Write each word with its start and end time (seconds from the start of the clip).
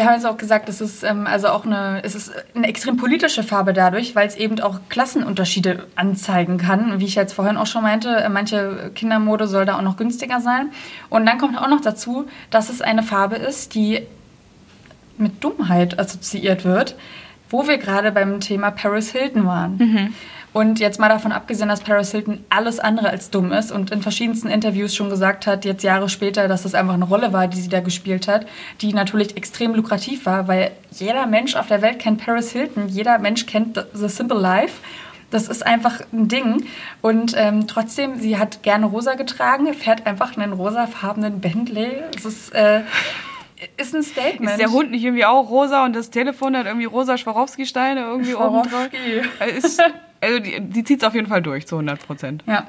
wir 0.00 0.06
haben 0.06 0.14
jetzt 0.14 0.24
auch 0.24 0.38
gesagt, 0.38 0.70
es 0.70 0.80
ist 0.80 1.02
ähm, 1.02 1.26
also 1.26 1.48
auch 1.48 1.66
eine, 1.66 2.00
es 2.02 2.14
ist 2.14 2.32
eine 2.54 2.66
extrem 2.66 2.96
politische 2.96 3.42
Farbe 3.42 3.74
dadurch, 3.74 4.14
weil 4.14 4.26
es 4.26 4.34
eben 4.34 4.58
auch 4.60 4.80
Klassenunterschiede 4.88 5.86
anzeigen 5.94 6.56
kann. 6.56 7.00
Wie 7.00 7.04
ich 7.04 7.16
jetzt 7.16 7.34
vorhin 7.34 7.58
auch 7.58 7.66
schon 7.66 7.82
meinte, 7.82 8.08
äh, 8.16 8.30
manche 8.30 8.92
Kindermode 8.94 9.46
soll 9.46 9.66
da 9.66 9.76
auch 9.76 9.82
noch 9.82 9.98
günstiger 9.98 10.40
sein. 10.40 10.70
Und 11.10 11.26
dann 11.26 11.36
kommt 11.36 11.58
auch 11.58 11.68
noch 11.68 11.82
dazu, 11.82 12.26
dass 12.48 12.70
es 12.70 12.80
eine 12.80 13.02
Farbe 13.02 13.36
ist, 13.36 13.74
die 13.74 14.06
mit 15.18 15.44
Dummheit 15.44 15.98
assoziiert 15.98 16.64
wird, 16.64 16.96
wo 17.50 17.68
wir 17.68 17.76
gerade 17.76 18.10
beim 18.10 18.40
Thema 18.40 18.70
Paris 18.70 19.12
Hilton 19.12 19.44
waren. 19.44 19.76
Mhm. 19.76 20.14
Und 20.52 20.80
jetzt 20.80 20.98
mal 20.98 21.08
davon 21.08 21.30
abgesehen, 21.30 21.68
dass 21.68 21.80
Paris 21.80 22.10
Hilton 22.10 22.44
alles 22.48 22.80
andere 22.80 23.10
als 23.10 23.30
dumm 23.30 23.52
ist 23.52 23.70
und 23.70 23.92
in 23.92 24.02
verschiedensten 24.02 24.48
Interviews 24.48 24.94
schon 24.94 25.08
gesagt 25.08 25.46
hat, 25.46 25.64
jetzt 25.64 25.84
Jahre 25.84 26.08
später, 26.08 26.48
dass 26.48 26.64
das 26.64 26.74
einfach 26.74 26.94
eine 26.94 27.04
Rolle 27.04 27.32
war, 27.32 27.46
die 27.46 27.60
sie 27.60 27.68
da 27.68 27.80
gespielt 27.80 28.26
hat, 28.26 28.46
die 28.80 28.92
natürlich 28.92 29.36
extrem 29.36 29.74
lukrativ 29.74 30.26
war, 30.26 30.48
weil 30.48 30.72
jeder 30.90 31.26
Mensch 31.26 31.54
auf 31.54 31.68
der 31.68 31.82
Welt 31.82 32.00
kennt 32.00 32.24
Paris 32.24 32.50
Hilton, 32.50 32.88
jeder 32.88 33.18
Mensch 33.18 33.46
kennt 33.46 33.84
The 33.94 34.08
Simple 34.08 34.40
Life. 34.40 34.74
Das 35.30 35.46
ist 35.46 35.64
einfach 35.64 36.00
ein 36.12 36.26
Ding. 36.26 36.66
Und 37.00 37.34
ähm, 37.36 37.68
trotzdem, 37.68 38.18
sie 38.18 38.36
hat 38.36 38.64
gerne 38.64 38.86
rosa 38.86 39.14
getragen, 39.14 39.72
fährt 39.74 40.04
einfach 40.04 40.36
einen 40.36 40.52
rosafarbenen 40.52 41.40
Bentley. 41.40 41.92
Es 42.16 42.24
ist, 42.24 42.52
äh, 42.52 42.80
ist 43.76 43.94
ein 43.94 44.02
Statement. 44.02 44.50
Ist 44.50 44.60
der 44.60 44.72
Hund 44.72 44.90
nicht 44.90 45.04
irgendwie 45.04 45.24
auch 45.24 45.48
rosa 45.48 45.84
und 45.84 45.94
das 45.94 46.10
Telefon 46.10 46.56
hat 46.56 46.66
irgendwie 46.66 46.86
rosa 46.86 47.16
Schwarowski-Steine 47.16 48.00
irgendwie 48.00 48.34
oben 48.34 48.68
drauf? 48.68 48.88
Ist, 49.56 49.80
also 50.20 50.38
die, 50.38 50.60
die 50.60 50.84
zieht 50.84 51.02
es 51.02 51.06
auf 51.08 51.14
jeden 51.14 51.26
Fall 51.26 51.42
durch, 51.42 51.66
zu 51.66 51.76
100 51.76 52.06
Prozent. 52.06 52.44
Ja. 52.46 52.66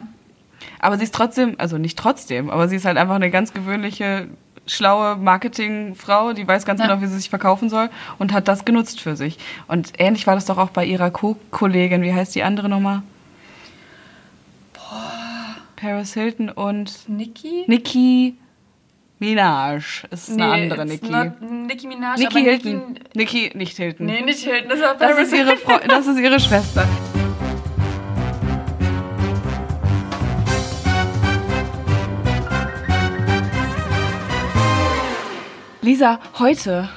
Aber 0.80 0.98
sie 0.98 1.04
ist 1.04 1.14
trotzdem, 1.16 1.56
also 1.58 1.78
nicht 1.78 1.98
trotzdem, 1.98 2.50
aber 2.50 2.68
sie 2.68 2.76
ist 2.76 2.86
halt 2.86 2.98
einfach 2.98 3.16
eine 3.16 3.32
ganz 3.32 3.54
gewöhnliche, 3.54 4.28
schlaue 4.68 5.16
Marketingfrau, 5.18 6.34
die 6.34 6.48
weiß 6.48 6.66
ganz 6.66 6.80
Ja. 6.80 6.88
genau, 6.88 7.02
wie 7.02 7.08
sie 7.08 7.18
sich 7.18 7.30
verkaufen 7.32 7.68
soll 7.70 7.90
und 8.20 8.32
hat 8.32 8.48
das 8.48 8.64
genutzt 8.64 9.02
für 9.02 9.16
sich. 9.16 9.38
Und 9.68 9.94
ähnlich 9.98 10.28
war 10.28 10.36
das 10.36 10.46
doch 10.46 10.58
auch 10.60 10.70
bei 10.70 10.86
ihrer 10.86 11.10
Co-Kollegin, 11.10 12.04
wie 12.04 12.14
heißt 12.14 12.36
die 12.36 12.44
andere 12.44 12.70
nochmal? 12.70 13.02
Paris 15.76 16.14
Hilton 16.14 16.50
und 16.50 17.10
Niki? 17.10 17.64
Nicki 17.68 18.36
Minaj 19.18 20.04
ist 20.12 20.30
eine 20.30 20.38
Nee, 20.48 20.64
andere 20.64 20.84
it's 20.84 21.02
Nicki. 21.02 21.12
not 21.12 21.42
Nicki 21.42 21.88
Minaj. 21.88 22.26
Aber 22.26 22.40
Hilton. 22.40 23.00
Nicki, 23.16 23.52
nicht 23.56 23.78
Hilton. 23.78 24.06
Nee, 24.06 24.22
nicht 24.22 24.44
Hilton, 24.44 24.70
das 24.70 24.80
war 24.80 24.96
Das 24.96 25.12
Paris 25.12 25.28
ist, 25.32 25.38
ihre 25.40 25.58
das 25.88 26.06
ist 26.08 26.20
ihre 26.20 26.40
Schwester. 26.40 26.88
Lisa, 35.82 36.20
heute 36.40 36.90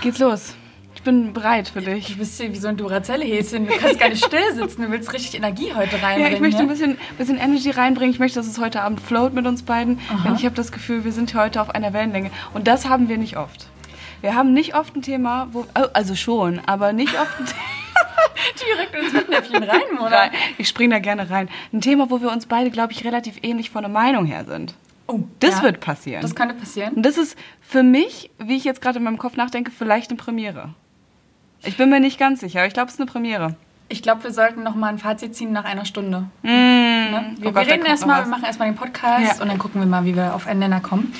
geht's 0.00 0.18
los. 0.18 0.54
Ich 0.94 1.02
bin 1.02 1.32
bereit 1.32 1.68
für 1.68 1.80
dich. 1.80 2.08
Du 2.12 2.18
bist 2.18 2.40
hier 2.40 2.52
wie 2.52 2.58
so 2.58 2.68
ein 2.68 2.76
Duracell-Häschen. 2.76 3.66
Du 3.66 3.76
kannst 3.76 3.98
gar 3.98 4.08
nicht 4.08 4.24
still 4.24 4.52
sitzen. 4.54 4.82
Du 4.82 4.90
willst 4.90 5.12
richtig 5.12 5.34
Energie 5.34 5.72
heute 5.74 5.96
Ja, 5.96 6.02
reinbringen. 6.06 6.34
ich 6.34 6.40
möchte 6.40 6.60
ein 6.60 6.66
ne? 6.66 6.72
bisschen, 6.72 6.98
bisschen 7.18 7.38
Energy 7.38 7.70
reinbringen. 7.70 8.12
Ich 8.12 8.20
möchte, 8.20 8.38
dass 8.38 8.46
es 8.46 8.58
heute 8.60 8.82
Abend 8.82 9.00
float 9.00 9.32
mit 9.32 9.46
uns 9.46 9.62
beiden. 9.64 9.98
Denn 10.24 10.36
ich 10.36 10.44
habe 10.44 10.54
das 10.54 10.70
Gefühl, 10.70 11.04
wir 11.04 11.12
sind 11.12 11.34
heute 11.34 11.60
auf 11.60 11.70
einer 11.70 11.92
Wellenlänge. 11.92 12.30
Und 12.54 12.68
das 12.68 12.88
haben 12.88 13.08
wir 13.08 13.18
nicht 13.18 13.36
oft. 13.36 13.66
Wir 14.20 14.36
haben 14.36 14.52
nicht 14.52 14.76
oft 14.76 14.94
ein 14.94 15.02
Thema, 15.02 15.48
wo. 15.52 15.66
oh, 15.76 15.86
Also 15.92 16.14
schon, 16.14 16.60
aber 16.66 16.92
nicht 16.92 17.14
oft 17.18 17.40
ein 17.40 17.46
Thema. 17.46 17.60
direkt 18.76 18.94
ins 18.94 19.12
Fettnäpfchen 19.12 19.62
rein, 19.64 19.98
oder? 20.00 20.30
Ich 20.58 20.68
springe 20.68 20.94
da 20.94 21.00
gerne 21.00 21.30
rein. 21.30 21.48
Ein 21.72 21.80
Thema, 21.80 22.10
wo 22.10 22.20
wir 22.20 22.30
uns 22.30 22.46
beide, 22.46 22.70
glaube 22.70 22.92
ich, 22.92 23.04
relativ 23.04 23.36
ähnlich 23.42 23.70
von 23.70 23.82
der 23.82 23.90
Meinung 23.90 24.24
her 24.26 24.44
sind. 24.44 24.74
Oh, 25.06 25.20
Das 25.40 25.56
ja. 25.58 25.62
wird 25.64 25.80
passieren. 25.80 26.22
Das 26.22 26.34
könnte 26.34 26.54
passieren. 26.54 26.94
Und 26.94 27.02
das 27.04 27.18
ist 27.18 27.36
für 27.60 27.82
mich, 27.82 28.30
wie 28.38 28.56
ich 28.56 28.64
jetzt 28.64 28.80
gerade 28.80 28.98
in 28.98 29.04
meinem 29.04 29.18
Kopf 29.18 29.36
nachdenke, 29.36 29.70
vielleicht 29.70 30.10
eine 30.10 30.16
Premiere. 30.16 30.70
Ich 31.64 31.76
bin 31.76 31.90
mir 31.90 32.00
nicht 32.00 32.18
ganz 32.18 32.40
sicher, 32.40 32.60
aber 32.60 32.68
ich 32.68 32.74
glaube, 32.74 32.88
es 32.88 32.94
ist 32.94 33.00
eine 33.00 33.10
Premiere. 33.10 33.54
Ich 33.88 34.02
glaube, 34.02 34.24
wir 34.24 34.32
sollten 34.32 34.62
noch 34.62 34.74
mal 34.74 34.88
ein 34.88 34.98
Fazit 34.98 35.34
ziehen 35.36 35.52
nach 35.52 35.64
einer 35.64 35.84
Stunde. 35.84 36.26
Mm. 36.42 36.46
Ne? 36.48 37.34
Wir, 37.38 37.48
Oh 37.50 37.52
Gott, 37.52 37.66
wir 37.66 37.72
reden 37.74 37.84
erstmal, 37.84 38.22
wir 38.24 38.28
machen 38.30 38.44
erstmal 38.44 38.68
den 38.70 38.76
Podcast 38.76 39.36
Ja. 39.36 39.42
und 39.42 39.48
dann 39.48 39.58
gucken 39.58 39.80
wir 39.80 39.86
mal, 39.86 40.04
wie 40.04 40.16
wir 40.16 40.34
auf 40.34 40.46
einen 40.46 40.60
Nenner 40.60 40.80
kommen. 40.80 41.12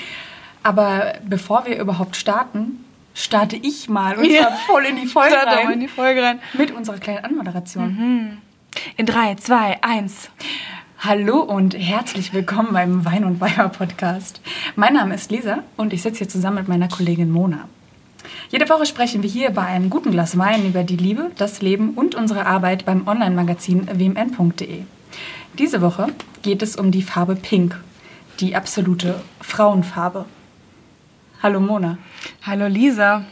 Aber 0.62 1.14
bevor 1.24 1.66
wir 1.66 1.78
überhaupt 1.78 2.16
starten, 2.16 2.84
starte 3.14 3.56
ich 3.56 3.88
mal 3.90 4.16
und 4.16 4.24
Ja. 4.24 4.50
voll 4.66 4.84
in 4.86 4.96
die 4.96 5.06
Folge 5.06 5.32
Start 5.34 5.46
doch 5.48 5.54
mal 5.56 5.60
in 5.62 5.68
rein 5.68 5.80
die 5.80 5.88
Folge 5.88 6.22
rein. 6.22 6.40
mit 6.54 6.70
unserer 6.70 6.98
kleinen 6.98 7.24
Anmoderation. 7.24 7.84
Mhm. 7.94 8.38
In 8.96 9.04
3, 9.06 9.34
2, 9.34 9.82
1. 9.82 10.30
Hallo 11.04 11.40
und 11.40 11.76
herzlich 11.76 12.32
willkommen 12.32 12.72
beim 12.72 13.04
Wein 13.04 13.24
und 13.24 13.40
Weiber 13.40 13.68
Podcast. 13.70 14.40
Mein 14.76 14.94
Name 14.94 15.16
ist 15.16 15.32
Lisa 15.32 15.64
und 15.76 15.92
ich 15.92 16.00
sitze 16.00 16.18
hier 16.18 16.28
zusammen 16.28 16.58
mit 16.58 16.68
meiner 16.68 16.86
Kollegin 16.86 17.28
Mona. 17.28 17.68
Jede 18.50 18.68
Woche 18.68 18.86
sprechen 18.86 19.24
wir 19.24 19.28
hier 19.28 19.50
bei 19.50 19.62
einem 19.62 19.90
guten 19.90 20.12
Glas 20.12 20.38
Wein 20.38 20.64
über 20.64 20.84
die 20.84 20.96
Liebe, 20.96 21.32
das 21.36 21.60
Leben 21.60 21.94
und 21.94 22.14
unsere 22.14 22.46
Arbeit 22.46 22.84
beim 22.84 23.08
Online-Magazin 23.08 23.88
wmn.de. 23.92 24.84
Diese 25.58 25.80
Woche 25.80 26.06
geht 26.42 26.62
es 26.62 26.76
um 26.76 26.92
die 26.92 27.02
Farbe 27.02 27.34
Pink, 27.34 27.80
die 28.38 28.54
absolute 28.54 29.20
Frauenfarbe. 29.40 30.26
Hallo 31.42 31.58
Mona. 31.58 31.98
Hallo 32.42 32.68
Lisa. 32.68 33.24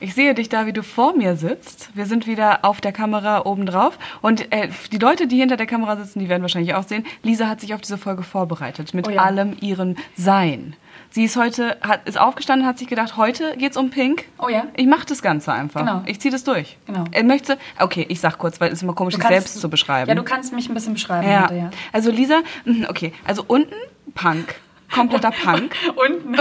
Ich 0.00 0.14
sehe 0.14 0.34
dich 0.34 0.48
da, 0.48 0.66
wie 0.66 0.72
du 0.72 0.82
vor 0.82 1.16
mir 1.16 1.36
sitzt. 1.36 1.90
Wir 1.94 2.06
sind 2.06 2.26
wieder 2.26 2.64
auf 2.64 2.80
der 2.80 2.92
Kamera 2.92 3.44
oben 3.46 3.66
drauf. 3.66 3.98
Und 4.22 4.52
äh, 4.52 4.68
die 4.92 4.98
Leute, 4.98 5.26
die 5.26 5.38
hinter 5.38 5.56
der 5.56 5.66
Kamera 5.66 5.96
sitzen, 5.96 6.18
die 6.20 6.28
werden 6.28 6.42
wahrscheinlich 6.42 6.74
auch 6.74 6.84
sehen, 6.84 7.04
Lisa 7.22 7.48
hat 7.48 7.60
sich 7.60 7.74
auf 7.74 7.80
diese 7.80 7.98
Folge 7.98 8.22
vorbereitet. 8.22 8.94
Mit 8.94 9.08
Oh 9.08 9.10
ja. 9.10 9.22
allem 9.22 9.56
ihrem 9.60 9.96
Sein. 10.16 10.74
Sie 11.12 11.24
ist 11.24 11.36
heute, 11.36 11.76
hat, 11.80 12.06
ist 12.08 12.18
aufgestanden, 12.20 12.66
hat 12.66 12.78
sich 12.78 12.86
gedacht, 12.86 13.16
heute 13.16 13.56
geht's 13.56 13.76
um 13.76 13.90
Pink. 13.90 14.24
Oh 14.38 14.48
ja? 14.48 14.64
Ich 14.76 14.86
mache 14.86 15.06
das 15.06 15.22
Ganze 15.22 15.52
einfach. 15.52 15.80
Genau. 15.80 16.02
Ich 16.06 16.20
ziehe 16.20 16.30
das 16.30 16.44
durch. 16.44 16.76
Genau. 16.86 17.04
Er 17.10 17.24
möchte, 17.24 17.58
okay, 17.80 18.06
ich 18.08 18.20
sag 18.20 18.38
kurz, 18.38 18.60
weil 18.60 18.68
es 18.68 18.74
ist 18.74 18.82
immer 18.82 18.94
komisch, 18.94 19.14
sich 19.16 19.24
selbst 19.24 19.60
zu 19.60 19.68
beschreiben. 19.68 20.08
Ja, 20.08 20.14
du 20.14 20.22
kannst 20.22 20.52
mich 20.52 20.68
ein 20.68 20.74
bisschen 20.74 20.92
beschreiben. 20.94 21.28
Ja. 21.28 21.44
heute, 21.44 21.54
ja. 21.56 21.70
Also 21.92 22.10
Lisa, 22.12 22.40
okay, 22.88 23.12
also 23.24 23.44
unten 23.46 23.74
Punk, 24.14 24.54
kompletter 24.90 25.30
Punk. 25.30 25.74
Unten, 25.96 26.36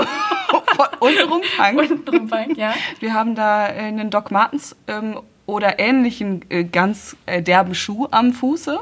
Untenrum 0.99 1.41
Punk. 1.57 1.79
unten 1.79 2.05
drum 2.05 2.27
Pink, 2.27 2.57
ja. 2.57 2.73
Wir 2.99 3.13
haben 3.13 3.35
da 3.35 3.67
äh, 3.67 3.79
einen 3.79 4.09
Doc 4.09 4.31
Martens 4.31 4.75
ähm, 4.87 5.19
oder 5.45 5.79
ähnlichen 5.79 6.45
äh, 6.49 6.63
ganz 6.63 7.15
äh, 7.25 7.41
derben 7.41 7.75
Schuh 7.75 8.07
am 8.11 8.33
Fuße. 8.33 8.79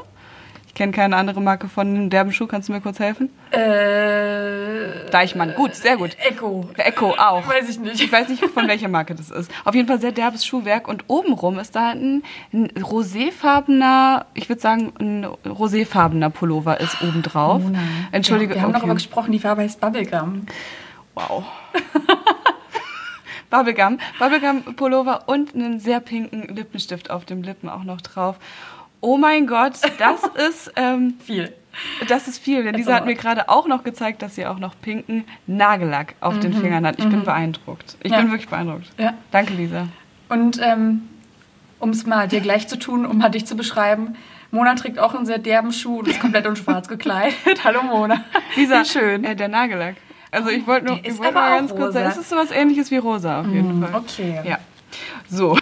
Ich 0.78 0.80
kenne 0.80 0.92
keine 0.92 1.16
andere 1.16 1.40
Marke 1.40 1.68
von 1.68 1.88
einem 1.88 2.08
derben 2.08 2.30
Schuh. 2.30 2.46
Kannst 2.46 2.68
du 2.68 2.72
mir 2.72 2.80
kurz 2.80 3.00
helfen? 3.00 3.30
Äh, 3.50 5.10
Deichmann. 5.10 5.54
Gut, 5.56 5.74
sehr 5.74 5.96
gut. 5.96 6.16
Echo. 6.24 6.68
Echo 6.76 7.16
auch. 7.18 7.48
Weiß 7.48 7.68
ich 7.68 7.80
nicht. 7.80 8.00
Ich 8.00 8.12
weiß 8.12 8.28
nicht, 8.28 8.44
von 8.44 8.68
welcher 8.68 8.86
Marke 8.86 9.16
das 9.16 9.28
ist. 9.32 9.50
Auf 9.64 9.74
jeden 9.74 9.88
Fall 9.88 10.00
sehr 10.00 10.12
derbes 10.12 10.46
Schuhwerk. 10.46 10.86
Und 10.86 11.06
obenrum 11.08 11.58
ist 11.58 11.74
da 11.74 11.90
ein, 11.90 12.22
ein 12.52 12.70
roséfarbener, 12.80 14.26
ich 14.34 14.48
würde 14.48 14.62
sagen, 14.62 14.92
ein 15.00 15.24
roséfarbener 15.44 16.30
Pullover 16.30 16.78
ist 16.78 17.02
obendrauf. 17.02 17.60
Mona. 17.60 17.80
Entschuldige. 18.12 18.52
Ja, 18.52 18.58
wir 18.58 18.62
haben 18.62 18.70
okay. 18.70 18.78
darüber 18.78 18.94
gesprochen, 18.94 19.32
die 19.32 19.40
Farbe 19.40 19.62
heißt 19.62 19.80
Bubblegum. 19.80 20.46
Wow. 21.16 21.42
Bubblegum, 23.50 23.98
Bubblegum 24.20 24.76
Pullover 24.76 25.24
und 25.26 25.56
einen 25.56 25.80
sehr 25.80 25.98
pinken 25.98 26.54
Lippenstift 26.54 27.10
auf 27.10 27.24
dem 27.24 27.42
Lippen 27.42 27.68
auch 27.68 27.82
noch 27.82 28.00
drauf. 28.00 28.36
Oh 29.00 29.16
mein 29.16 29.46
Gott, 29.46 29.74
das 29.98 30.22
ist, 30.48 30.72
ähm, 30.76 31.14
Viel. 31.24 31.52
das 32.08 32.26
ist 32.28 32.42
viel. 32.42 32.64
Denn 32.64 32.74
Lisa 32.74 32.94
hat 32.94 33.06
mir 33.06 33.14
gerade 33.14 33.48
auch 33.48 33.66
noch 33.66 33.84
gezeigt, 33.84 34.22
dass 34.22 34.34
sie 34.34 34.46
auch 34.46 34.58
noch 34.58 34.74
pinken 34.80 35.24
Nagellack 35.46 36.14
auf 36.20 36.38
den 36.40 36.52
Fingern 36.52 36.86
hat. 36.86 36.98
Ich 36.98 37.08
bin 37.08 37.22
beeindruckt. 37.24 37.96
Ich 38.02 38.10
Mhm. 38.10 38.14
Ja. 38.16 38.20
bin 38.22 38.30
wirklich 38.32 38.48
beeindruckt. 38.48 38.90
Ja. 38.98 39.14
Danke, 39.30 39.54
Lisa. 39.54 39.86
Und 40.28 40.60
ähm, 40.62 41.08
um 41.78 41.90
es 41.90 42.04
mal 42.06 42.26
dir 42.28 42.40
gleich 42.40 42.66
zu 42.68 42.78
tun, 42.78 43.06
um 43.06 43.18
mal 43.18 43.28
dich 43.28 43.46
zu 43.46 43.56
beschreiben, 43.56 44.16
Mona 44.50 44.74
trägt 44.74 44.98
auch 44.98 45.14
einen 45.14 45.26
sehr 45.26 45.38
derben 45.38 45.72
Schuh 45.72 45.98
und 46.00 46.08
ist 46.08 46.20
komplett 46.20 46.46
in 46.46 46.56
schwarz 46.56 46.88
gekleidet. 46.88 47.62
Hallo 47.64 47.82
Mona. 47.82 48.24
Lisa, 48.56 48.80
Wie 48.80 48.84
schön. 48.86 49.24
Äh, 49.24 49.36
der 49.36 49.48
Nagellack. 49.48 49.96
Also 50.30 50.48
ich 50.50 50.66
wollte 50.66 50.86
nur, 50.86 50.98
ich 51.04 51.18
mal 51.18 51.28
auch 51.28 51.32
ganz 51.58 51.70
kurz 51.70 51.80
rosa. 51.80 51.92
sagen, 51.92 52.08
es 52.10 52.16
ist 52.18 52.28
sowas 52.30 52.50
ähnliches 52.50 52.90
wie 52.90 52.96
rosa 52.96 53.40
auf 53.40 53.46
jeden 53.46 53.80
Fall. 53.86 53.94
Okay. 53.94 54.40
Ja. 54.44 54.58
So, 55.30 55.58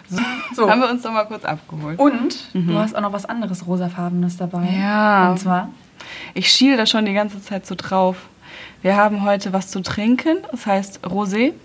So. 0.55 0.70
haben 0.70 0.81
wir 0.81 0.88
uns 0.90 1.02
doch 1.02 1.12
mal 1.12 1.25
kurz 1.25 1.44
abgeholt. 1.44 1.99
Und 1.99 2.37
du 2.55 2.78
hast 2.78 2.94
auch 2.96 3.00
noch 3.00 3.12
was 3.12 3.25
anderes 3.26 3.67
rosafarbenes 3.67 4.37
dabei. 4.37 4.61
Mhm. 4.61 4.81
Ja. 4.81 5.31
Und 5.31 5.38
zwar 5.40 5.70
Ich 6.34 6.50
schiel 6.50 6.76
da 6.76 6.87
schon 6.87 7.05
die 7.06 7.14
ganze 7.14 7.43
Zeit 7.43 7.67
so 7.67 7.75
drauf. 7.76 8.17
Wir 8.82 8.96
haben 8.96 9.25
heute 9.25 9.52
was 9.52 9.69
zu 9.69 9.81
trinken, 9.81 10.38
das 10.50 10.67
heißt 10.67 11.00
Rosé. 11.06 11.52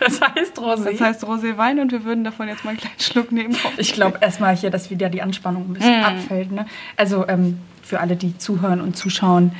Das 0.00 0.20
heißt 0.20 0.58
Rosé. 0.58 0.90
Das 0.90 1.00
heißt 1.00 1.22
Roséwein 1.24 1.80
und 1.80 1.92
wir 1.92 2.02
würden 2.02 2.24
davon 2.24 2.48
jetzt 2.48 2.64
mal 2.64 2.70
einen 2.70 2.80
kleinen 2.80 2.98
Schluck 2.98 3.30
nehmen. 3.30 3.56
ich 3.76 3.92
glaube 3.92 4.18
erstmal 4.20 4.56
hier, 4.56 4.70
dass 4.70 4.90
wieder 4.90 5.08
die 5.08 5.22
Anspannung 5.22 5.70
ein 5.70 5.74
bisschen 5.74 6.00
Mm. 6.00 6.04
abfällt. 6.04 6.50
Ne? 6.50 6.66
Also 6.96 7.28
ähm, 7.28 7.60
für 7.84 8.00
alle, 8.00 8.16
die 8.16 8.36
zuhören 8.36 8.80
und 8.80 8.96
zuschauen. 8.96 9.52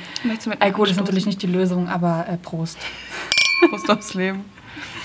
Alkohol 0.59 0.89
ist 0.89 0.97
natürlich 0.99 1.25
nicht 1.25 1.41
die 1.43 1.47
Lösung, 1.47 1.87
aber 1.87 2.25
äh, 2.27 2.35
Prost. 2.35 2.77
Prost 3.69 3.89
aufs 3.89 4.13
Leben. 4.15 4.43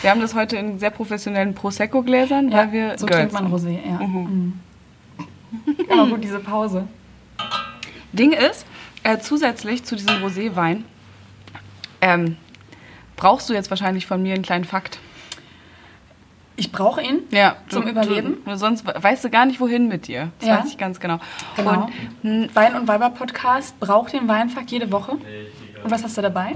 Wir 0.03 0.11
haben 0.11 0.21
das 0.21 0.35
heute 0.35 0.57
in 0.57 0.79
sehr 0.79 0.91
professionellen 0.91 1.55
Prosecco-Gläsern, 1.55 2.53
weil 2.53 2.73
wir 2.73 2.99
so 2.99 3.07
Girls 3.07 3.33
trinkt 3.33 3.33
man 3.33 3.59
sind. 3.59 3.71
Rosé, 3.79 3.87
ja. 3.87 4.07
Mhm. 4.07 4.61
Mhm. 5.17 5.91
Aber 5.91 6.07
gut, 6.09 6.23
diese 6.23 6.39
Pause. 6.39 6.87
Ding 8.13 8.33
ist, 8.33 8.65
äh, 9.03 9.19
zusätzlich 9.19 9.85
zu 9.85 9.97
diesem 9.97 10.23
Roséwein 10.23 10.83
ähm, 12.01 12.37
brauchst 13.17 13.49
du 13.49 13.55
jetzt 13.55 13.71
wahrscheinlich 13.71 14.07
von 14.07 14.23
mir 14.23 14.35
einen 14.35 14.43
kleinen 14.45 14.65
Fakt. 14.65 14.99
Ich 16.57 16.73
brauche 16.73 17.01
ihn 17.03 17.21
Ja, 17.31 17.57
zum 17.69 17.83
du, 17.85 17.91
Überleben. 17.91 18.39
Du, 18.45 18.57
sonst 18.57 18.85
weißt 18.87 19.25
du 19.25 19.31
gar 19.31 19.47
nicht, 19.47 19.61
wohin 19.61 19.89
mit 19.89 20.07
dir. 20.09 20.31
Das 20.41 20.49
Ja. 20.49 20.59
weiß 20.59 20.67
ich 20.71 20.79
ganz 20.79 20.99
genau. 21.01 21.19
Genau. 21.57 21.85
Und 21.85 21.93
hm, 22.23 22.49
Wein- 22.55 22.75
und 22.75 22.89
Weiber-Podcast 22.89 23.79
braucht 23.81 24.13
den 24.13 24.27
Weinfakt 24.29 24.71
jede 24.71 24.91
Woche. 24.91 25.13
Und 25.13 25.91
was 25.91 26.03
hast 26.03 26.17
du 26.17 26.23
dabei? 26.23 26.53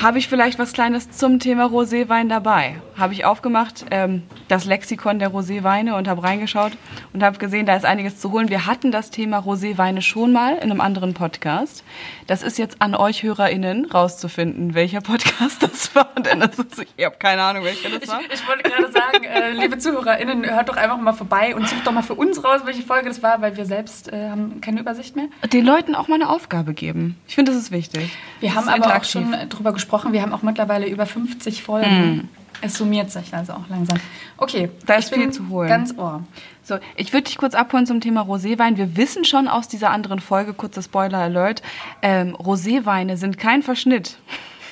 Habe 0.00 0.18
ich 0.18 0.28
vielleicht 0.28 0.58
was 0.58 0.72
Kleines 0.72 1.10
zum 1.10 1.38
Thema 1.38 1.66
Roséwein 1.66 2.28
dabei? 2.28 2.80
Habe 2.96 3.12
ich 3.12 3.24
aufgemacht, 3.24 3.84
ähm, 3.90 4.22
das 4.50 4.64
Lexikon 4.64 5.18
der 5.18 5.30
Roséweine 5.30 5.94
und 5.96 6.08
habe 6.08 6.22
reingeschaut 6.22 6.72
und 7.12 7.22
habe 7.22 7.38
gesehen, 7.38 7.66
da 7.66 7.76
ist 7.76 7.84
einiges 7.84 8.18
zu 8.18 8.32
holen. 8.32 8.48
Wir 8.48 8.66
hatten 8.66 8.90
das 8.90 9.10
Thema 9.10 9.38
Roséweine 9.38 10.02
schon 10.02 10.32
mal 10.32 10.54
in 10.56 10.70
einem 10.70 10.80
anderen 10.80 11.14
Podcast. 11.14 11.84
Das 12.26 12.42
ist 12.42 12.58
jetzt 12.58 12.82
an 12.82 12.94
euch 12.94 13.22
HörerInnen 13.22 13.84
rauszufinden, 13.86 14.74
welcher 14.74 15.00
Podcast 15.00 15.62
das 15.62 15.94
war. 15.94 16.08
Denn 16.24 16.40
das 16.40 16.58
ist, 16.58 16.84
ich 16.96 17.04
habe 17.04 17.16
keine 17.18 17.42
Ahnung, 17.42 17.64
welcher 17.64 17.90
das 17.90 18.02
Ich, 18.02 18.08
war. 18.08 18.20
ich 18.32 18.48
wollte 18.48 18.68
gerade 18.68 18.92
sagen, 18.92 19.24
äh, 19.24 19.52
liebe 19.52 19.78
ZuhörerInnen, 19.78 20.44
hört 20.50 20.68
doch 20.68 20.76
einfach 20.76 20.98
mal 20.98 21.12
vorbei 21.12 21.54
und 21.54 21.68
sucht 21.68 21.86
doch 21.86 21.92
mal 21.92 22.02
für 22.02 22.14
uns 22.14 22.42
raus, 22.42 22.62
welche 22.64 22.82
Folge 22.82 23.08
das 23.08 23.22
war, 23.22 23.40
weil 23.40 23.56
wir 23.56 23.66
selbst 23.66 24.12
äh, 24.12 24.30
haben 24.30 24.60
keine 24.60 24.80
Übersicht 24.80 25.14
mehr. 25.14 25.26
Den 25.52 25.64
Leuten 25.64 25.94
auch 25.94 26.08
mal 26.08 26.16
eine 26.16 26.28
Aufgabe 26.28 26.74
geben. 26.74 27.16
Ich 27.28 27.36
finde, 27.36 27.52
das 27.52 27.60
ist 27.60 27.70
wichtig. 27.70 28.10
Wir 28.40 28.52
Das 28.52 28.66
haben 28.66 28.82
aber 28.82 28.96
auch 28.96 29.04
schon 29.04 29.34
drüber 29.48 29.72
gesprochen, 29.72 30.12
wir 30.12 30.22
haben 30.22 30.32
auch 30.32 30.42
mittlerweile 30.42 30.88
über 30.88 31.06
50 31.06 31.62
Folgen. 31.62 32.28
Es 32.62 32.74
summiert 32.74 33.10
sich 33.10 33.32
also 33.34 33.54
auch 33.54 33.68
langsam. 33.68 33.98
Okay. 34.36 34.70
Da 34.86 34.94
ist 34.94 35.12
viel 35.14 35.30
zu 35.30 35.48
holen. 35.48 35.68
Ganz 35.68 35.96
ohr. 35.96 36.22
So, 36.62 36.78
ich 36.96 37.12
würde 37.12 37.24
dich 37.24 37.38
kurz 37.38 37.54
abholen 37.54 37.86
zum 37.86 38.00
Thema 38.00 38.20
Roséwein. 38.22 38.76
Wir 38.76 38.96
wissen 38.96 39.24
schon 39.24 39.48
aus 39.48 39.66
dieser 39.68 39.90
anderen 39.90 40.20
Folge, 40.20 40.52
kurzer 40.52 40.82
Spoiler 40.82 41.18
Alert, 41.18 41.62
ähm, 42.02 42.36
Roséweine 42.36 43.16
sind 43.16 43.38
kein 43.38 43.62
Verschnitt 43.62 44.18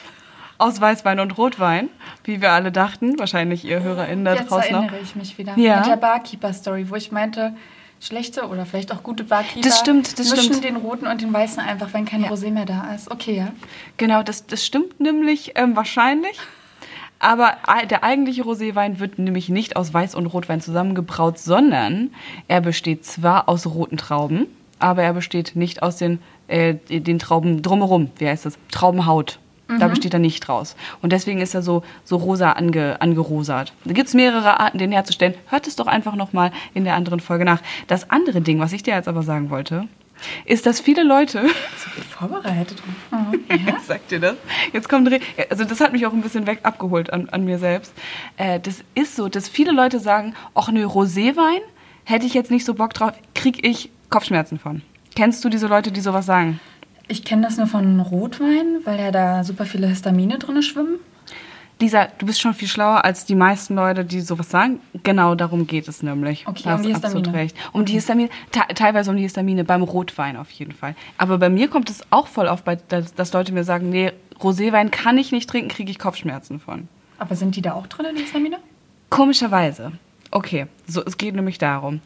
aus 0.59 0.81
Weißwein 0.81 1.19
und 1.21 1.39
Rotwein, 1.39 1.89
wie 2.25 2.41
wir 2.43 2.53
alle 2.53 2.71
dachten. 2.73 3.19
Wahrscheinlich 3.19 3.65
ihr 3.65 3.83
HörerInnen 3.83 4.25
da 4.25 4.35
Jetzt 4.35 4.51
draußen 4.51 4.73
noch. 4.73 4.83
erinnere 4.83 5.01
ich 5.03 5.17
mich 5.17 5.39
wieder. 5.39 5.57
Ja. 5.59 5.79
Mit 5.79 5.87
der 5.87 5.97
Barkeeper-Story, 5.97 6.91
wo 6.91 6.95
ich 6.97 7.11
meinte, 7.11 7.55
schlechte 8.01 8.47
oder 8.49 8.65
vielleicht 8.67 8.93
auch 8.93 9.03
gute 9.03 9.25
Barkeeper 9.25 9.67
Das 9.69 9.79
stimmt, 9.81 10.19
das 10.19 10.31
mischen 10.31 10.45
stimmt. 10.55 10.65
den 10.65 10.77
roten 10.77 11.07
und 11.07 11.21
den 11.21 11.33
weißen 11.33 11.61
einfach, 11.61 11.93
wenn 11.95 12.05
kein 12.05 12.23
Ja. 12.23 12.31
Rosé 12.31 12.51
mehr 12.51 12.67
da 12.67 12.93
ist. 12.95 13.11
Okay, 13.11 13.37
ja. 13.39 13.49
Genau, 13.97 14.23
das, 14.23 14.47
das 14.47 14.65
stimmt 14.65 15.01
nämlich 15.01 15.53
ähm, 15.57 15.75
wahrscheinlich. 15.75 16.39
Aber 17.19 17.57
der 17.91 18.05
eigentliche 18.05 18.43
Roséwein 18.43 19.01
wird 19.01 19.19
nämlich 19.19 19.49
nicht 19.49 19.77
aus 19.77 19.93
Weiß- 19.93 20.15
und 20.15 20.27
Rotwein 20.27 20.61
zusammengebraut, 20.61 21.39
sondern 21.39 22.11
er 22.47 22.61
besteht 22.61 23.05
zwar 23.05 23.49
aus 23.49 23.67
roten 23.67 23.97
Trauben, 23.97 24.47
aber 24.79 25.03
er 25.03 25.13
besteht 25.13 25.57
nicht 25.57 25.83
aus 25.83 25.97
den, 25.97 26.21
äh, 26.47 26.75
den 26.75 27.19
Trauben 27.19 27.63
drumherum. 27.63 28.11
Wie 28.19 28.29
heißt 28.29 28.47
das? 28.47 28.59
Traubenhaut. 28.71 29.41
Da 29.79 29.89
besteht 29.89 30.15
er 30.15 30.19
nicht 30.19 30.49
draus. 30.49 30.77
Und 31.03 31.13
deswegen 31.13 31.43
ist 31.43 31.55
er 31.55 31.61
so, 31.61 31.83
so 32.03 32.17
rosa 32.17 32.53
ange, 32.53 33.03
angerosat. 33.03 33.75
Da 33.85 33.93
gibt 33.93 34.09
es 34.09 34.15
mehrere 34.15 34.61
Arten, 34.61 34.79
den 34.79 34.93
herzustellen. 34.93 35.35
Hört 35.49 35.67
es 35.67 35.77
doch 35.77 35.87
einfach 35.87 36.15
nochmal 36.15 36.53
in 36.73 36.85
der 36.85 36.95
anderen 36.95 37.21
Folge 37.21 37.45
nach. 37.45 37.61
Das 37.87 38.11
andere 38.11 38.41
Ding, 38.41 38.61
was 38.61 38.73
ich 38.73 38.83
dir 38.83 38.95
jetzt 38.95 39.09
aber 39.09 39.23
sagen 39.23 39.51
wollte, 39.51 39.87
ist, 40.45 40.67
dass 40.67 40.81
viele 40.81 41.03
Leute 41.03 41.43
So 41.77 41.91
gut 41.95 42.05
vorbereitet. 42.05 42.83
Mhm. 43.11 43.41
Ja. 43.67 43.79
Sagt 43.81 44.11
dir 44.11 44.21
das? 44.21 44.37
Jetzt 44.73 44.89
kommt, 44.89 45.11
also 45.51 45.65
das 45.65 45.81
hat 45.81 45.93
mich 45.93 46.07
auch 46.07 46.13
ein 46.13 46.21
bisschen 46.21 46.47
weg 46.47 46.61
abgeholt 46.63 47.13
an, 47.13 47.29
an 47.31 47.45
mir 47.45 47.59
selbst. 47.59 47.93
Äh, 48.37 48.61
das 48.61 48.85
ist 48.95 49.17
so, 49.17 49.29
dass 49.29 49.49
viele 49.49 49.73
Leute 49.73 49.99
sagen, 50.01 50.35
ach 50.55 50.71
nö, 50.71 50.85
Roséwein 50.85 51.61
hätte 52.05 52.27
ich 52.27 52.35
jetzt 52.35 52.51
nicht 52.51 52.65
so 52.65 52.75
Bock 52.75 52.95
drauf, 52.95 53.13
krieg 53.35 53.67
ich 53.67 53.91
Kopfschmerzen 54.11 54.59
von. 54.59 54.83
Kennst 55.17 55.45
du 55.45 55.49
diese 55.49 55.67
Leute, 55.67 55.91
die 55.93 56.01
sowas 56.01 56.27
sagen? 56.27 56.61
Ich 57.09 57.25
kenne 57.25 57.43
das 57.43 57.57
nur 57.57 57.67
von 57.67 58.01
Rotwein, 58.01 58.81
weil 58.85 58.99
ja 58.99 59.11
da 59.11 59.43
super 59.43 59.65
viele 59.65 59.87
Histamine 59.87 60.39
drin 60.39 60.63
schwimmen. 60.63 61.01
Lisa, 61.81 62.09
du 62.19 62.27
bist 62.27 62.41
schon 62.41 62.55
viel 62.55 62.67
schlauer 62.67 63.05
als 63.05 63.25
die 63.25 63.37
meisten 63.37 63.77
Leute, 63.77 64.05
die 64.05 64.21
sowas 64.21 64.51
sagen. 64.51 64.81
Genau 65.05 65.35
darum 65.37 65.67
geht 65.67 65.87
es 65.87 66.03
nämlich. 66.03 66.47
Okay, 66.49 66.65
Du 66.65 66.75
um 66.75 66.83
die 66.83 66.93
absolut 66.95 67.17
Histamine. 67.27 67.33
recht. 67.45 67.57
Um 67.73 67.85
die 67.85 67.93
Histamine, 67.93 68.29
te- 68.51 68.75
teilweise 68.75 69.11
um 69.11 69.17
die 69.17 69.23
Histamine, 69.23 69.63
beim 69.65 69.83
Rotwein 69.83 70.37
auf 70.37 70.51
jeden 70.51 70.73
Fall. 70.73 70.97
Aber 71.19 71.39
bei 71.39 71.49
mir 71.49 71.69
kommt 71.69 71.89
es 71.89 72.03
auch 72.11 72.27
voll 72.27 72.49
auf, 72.49 72.65
dass, 72.89 73.15
dass 73.15 73.33
Leute 73.33 73.53
mir 73.53 73.63
sagen, 73.65 73.91
nee, 73.91 74.13
Roséwein 74.41 74.91
kann 74.91 75.19
ich 75.19 75.31
nicht 75.31 75.49
trinken, 75.49 75.69
kriege 75.71 75.91
ich 75.91 75.99
Kopfschmerzen 76.01 76.59
von. 76.61 76.89
Aber 77.19 77.37
sind 77.37 77.55
die 77.57 77.63
da 77.63 77.75
auch 77.75 77.87
drin, 77.87 78.07
die 78.17 78.23
Histamine? 78.23 78.59
Komischerweise. 79.11 79.93
Okay, 80.31 80.67
so, 80.87 81.03
es 81.05 81.17
geht 81.17 81.35
nämlich 81.35 81.59
darum. 81.59 82.01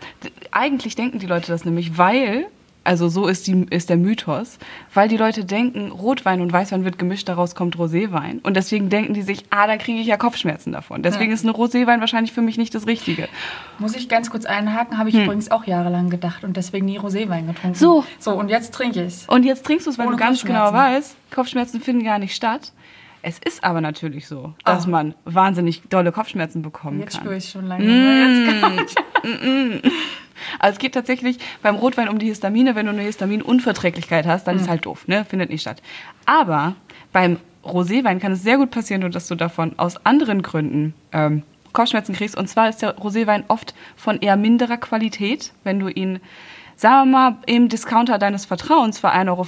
Eigentlich 0.52 0.94
denken 0.94 1.18
die 1.18 1.26
Leute 1.26 1.48
das 1.50 1.64
nämlich, 1.64 1.98
weil, 1.98 2.46
also 2.84 3.08
so 3.08 3.26
ist, 3.26 3.46
die, 3.46 3.66
ist 3.70 3.90
der 3.90 3.96
Mythos, 3.96 4.58
weil 4.94 5.08
die 5.08 5.16
Leute 5.16 5.44
denken, 5.44 5.90
Rotwein 5.92 6.40
und 6.40 6.52
Weißwein 6.52 6.84
wird 6.84 6.98
gemischt, 6.98 7.28
daraus 7.28 7.54
kommt 7.54 7.76
Roséwein. 7.76 8.40
Und 8.42 8.56
deswegen 8.56 8.88
denken 8.88 9.14
die 9.14 9.22
sich, 9.22 9.44
ah, 9.50 9.66
da 9.66 9.76
kriege 9.76 10.00
ich 10.00 10.06
ja 10.06 10.16
Kopfschmerzen 10.16 10.72
davon. 10.72 11.02
Deswegen 11.02 11.30
Ja. 11.30 11.34
ist 11.34 11.44
eine 11.44 11.52
Roséwein 11.52 12.00
wahrscheinlich 12.00 12.32
für 12.32 12.42
mich 12.42 12.58
nicht 12.58 12.74
das 12.74 12.86
Richtige. 12.86 13.28
Muss 13.78 13.94
ich 13.96 14.08
ganz 14.08 14.30
kurz 14.30 14.44
einhaken, 14.44 14.98
habe 14.98 15.08
ich 15.08 15.14
übrigens 15.14 15.50
auch 15.50 15.64
jahrelang 15.64 16.10
gedacht 16.10 16.44
und 16.44 16.56
deswegen 16.56 16.86
nie 16.86 16.98
Roséwein 16.98 17.46
getrunken. 17.46 17.68
Hm. 17.68 17.74
So. 17.74 18.04
So, 18.18 18.32
und 18.32 18.48
jetzt 18.48 18.72
trinke 18.74 19.04
ich 19.04 19.28
Und 19.28 19.44
jetzt 19.44 19.64
trinkst 19.64 19.86
du 19.86 19.90
es, 19.90 19.98
weil 19.98 20.06
Ohne 20.08 20.16
du 20.16 20.22
ganz 20.22 20.44
genau 20.44 20.72
weißt, 20.72 21.16
Kopfschmerzen 21.34 21.80
finden 21.80 22.04
gar 22.04 22.18
nicht 22.18 22.34
statt. 22.34 22.72
Es 23.24 23.38
ist 23.38 23.62
aber 23.62 23.80
natürlich 23.80 24.26
so, 24.26 24.52
dass 24.64 24.88
Oh. 24.88 24.90
man 24.90 25.14
wahnsinnig 25.24 25.82
dolle 25.88 26.10
Kopfschmerzen 26.10 26.60
bekommen 26.62 26.98
Jetzt 26.98 27.12
kann. 27.12 27.20
spüre 27.20 27.36
ich 27.36 27.48
schon 27.48 27.66
lange. 27.68 27.84
Jetzt 27.84 28.60
gar 28.60 28.70
nicht. 28.70 28.98
Also 30.58 30.74
es 30.74 30.78
geht 30.78 30.94
tatsächlich 30.94 31.38
beim 31.62 31.76
Rotwein 31.76 32.08
um 32.08 32.18
die 32.18 32.26
Histamine. 32.26 32.74
Wenn 32.74 32.86
du 32.86 32.92
eine 32.92 33.02
Histaminunverträglichkeit 33.02 34.26
hast, 34.26 34.46
dann 34.46 34.56
ist 34.56 34.68
halt 34.68 34.86
doof, 34.86 35.08
ne? 35.08 35.24
Findet 35.24 35.50
nicht 35.50 35.62
statt. 35.62 35.82
Aber 36.26 36.74
beim 37.12 37.38
Roséwein 37.64 38.18
kann 38.18 38.32
es 38.32 38.42
sehr 38.42 38.56
gut 38.56 38.70
passieren, 38.70 39.10
dass 39.10 39.28
du 39.28 39.34
davon 39.34 39.78
aus 39.78 40.04
anderen 40.04 40.42
Gründen 40.42 40.94
ähm, 41.12 41.42
Kopfschmerzen 41.72 42.14
kriegst. 42.14 42.36
Und 42.36 42.48
zwar 42.48 42.68
ist 42.68 42.82
der 42.82 42.96
Roséwein 42.98 43.44
oft 43.48 43.74
von 43.96 44.18
eher 44.20 44.36
minderer 44.36 44.76
Qualität. 44.76 45.52
Wenn 45.64 45.78
du 45.78 45.88
ihn, 45.88 46.20
sagen 46.76 47.10
wir 47.10 47.18
mal, 47.18 47.36
im 47.46 47.68
Discounter 47.68 48.18
deines 48.18 48.44
Vertrauens 48.44 48.98
für 48.98 49.12
1,75 49.12 49.28
Euro 49.30 49.46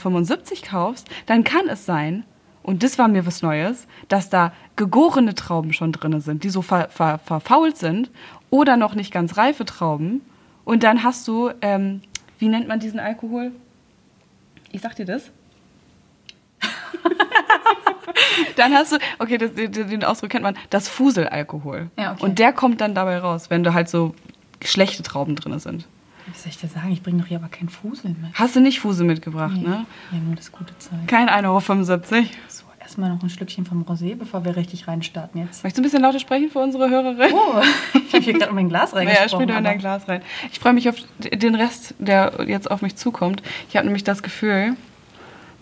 kaufst, 0.69 1.09
dann 1.27 1.45
kann 1.45 1.69
es 1.69 1.87
sein, 1.87 2.25
und 2.63 2.83
das 2.83 2.99
war 2.99 3.09
mir 3.09 3.27
was 3.27 3.43
Neues, 3.43 3.87
dass 4.09 4.31
da 4.31 4.53
gegorene 4.77 5.35
Trauben 5.35 5.73
schon 5.75 5.93
drin 5.93 6.21
sind, 6.21 6.45
die 6.45 6.49
so 6.49 6.63
ver 6.63 6.89
ver 6.89 7.19
verfault 7.19 7.77
sind 7.77 8.11
oder 8.49 8.77
noch 8.77 8.95
nicht 8.95 9.13
ganz 9.13 9.37
reife 9.37 9.67
Trauben. 9.67 10.23
Und 10.65 10.83
dann 10.83 11.03
hast 11.03 11.27
du, 11.29 11.51
ähm, 11.61 12.01
wie 12.39 12.49
nennt 12.49 12.69
man 12.69 12.81
diesen 12.81 13.01
Alkohol? 13.01 13.53
Ich 14.73 14.81
sag 14.81 14.97
dir 14.97 15.05
das. 15.05 15.31
dann 18.57 18.73
hast 18.73 18.93
du, 18.93 18.99
okay, 19.19 19.39
das, 19.39 19.53
den, 19.55 20.05
Ausdruck 20.05 20.31
kennt 20.31 20.43
man, 20.43 20.57
das 20.71 20.89
Fuselalkohol. 20.89 21.91
Ja, 21.99 22.13
okay. 22.13 22.25
Und 22.25 22.39
der 22.39 22.53
kommt 22.53 22.81
dann 22.81 22.95
dabei 22.95 23.19
raus, 23.19 23.51
wenn 23.51 23.63
da 23.65 23.75
halt 23.75 23.89
so 23.89 24.15
schlechte 24.63 25.03
Trauben 25.03 25.37
drin 25.37 25.59
sind. 25.59 25.87
Was 26.27 26.43
soll 26.43 26.51
ich 26.51 26.59
dir 26.59 26.69
sagen? 26.69 26.91
Ich 26.91 27.03
bringe 27.03 27.21
doch 27.21 27.27
hier 27.29 27.37
aber 27.37 27.49
keinen 27.49 27.69
Fusel 27.69 28.11
mit. 28.21 28.33
Hast 28.33 28.57
du 28.57 28.61
nicht 28.61 28.81
Fusel 28.81 29.07
mitgebracht, 29.07 29.57
Nee. 29.57 29.69
ne? 29.69 29.87
Ja, 30.11 30.19
nur 30.19 30.35
das 30.35 30.51
gute 30.51 30.77
Zeug. 30.79 31.07
Kein 31.07 31.29
1,75 31.29 31.45
Euro. 31.47 32.27
So, 32.95 33.01
erstmal 33.01 33.11
noch 33.11 33.23
ein 33.25 33.31
Schlückchen 33.31 33.67
vom 33.67 33.83
Rosé, 33.83 34.15
bevor 34.15 34.45
wir 34.45 34.55
richtig 34.55 34.87
reinstarten 34.87 35.41
jetzt. 35.41 35.65
Möchtest 35.65 35.79
du 35.79 35.81
ein 35.81 35.83
bisschen 35.83 36.03
lauter 36.03 36.21
sprechen 36.21 36.49
für 36.49 36.61
unsere 36.61 36.89
Hörerin? 36.89 37.33
Oh, 37.33 37.61
ich 38.07 38.13
habe 38.15 38.23
hier 38.23 38.35
gerade 38.35 38.51
in 38.51 38.55
mein 38.55 38.69
Glas 38.69 38.93
Ja, 38.93 38.99
reingesprochen. 38.99 39.43
spiel 39.49 39.57
in 39.57 39.65
dein 39.65 39.79
Glas 39.79 40.07
rein. 40.09 40.23
Ich 40.53 40.61
freue 40.61 40.75
mich 40.75 40.89
auf 40.89 40.95
den 41.19 41.57
Rest, 41.57 41.95
der 41.99 42.45
jetzt 42.47 42.71
auf 42.71 42.83
mich 42.83 42.95
zukommt. 42.95 43.43
Ich 43.69 43.77
habe 43.77 43.85
nämlich 43.87 44.05
das 44.05 44.23
Gefühl, 44.23 44.77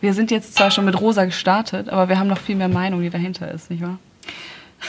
wir 0.03 0.13
sind 0.13 0.31
jetzt 0.31 0.55
zwar 0.57 0.71
schon 0.71 0.85
mit 0.85 1.01
Rosa 1.01 1.25
gestartet, 1.25 1.89
aber 1.89 2.11
wir 2.11 2.19
haben 2.19 2.29
noch 2.29 2.37
viel 2.39 2.57
mehr 2.57 2.69
Meinung, 2.69 3.01
die 3.01 3.09
dahinter 3.09 3.51
ist, 3.51 3.71
nicht 3.71 3.83
wahr? 3.83 3.99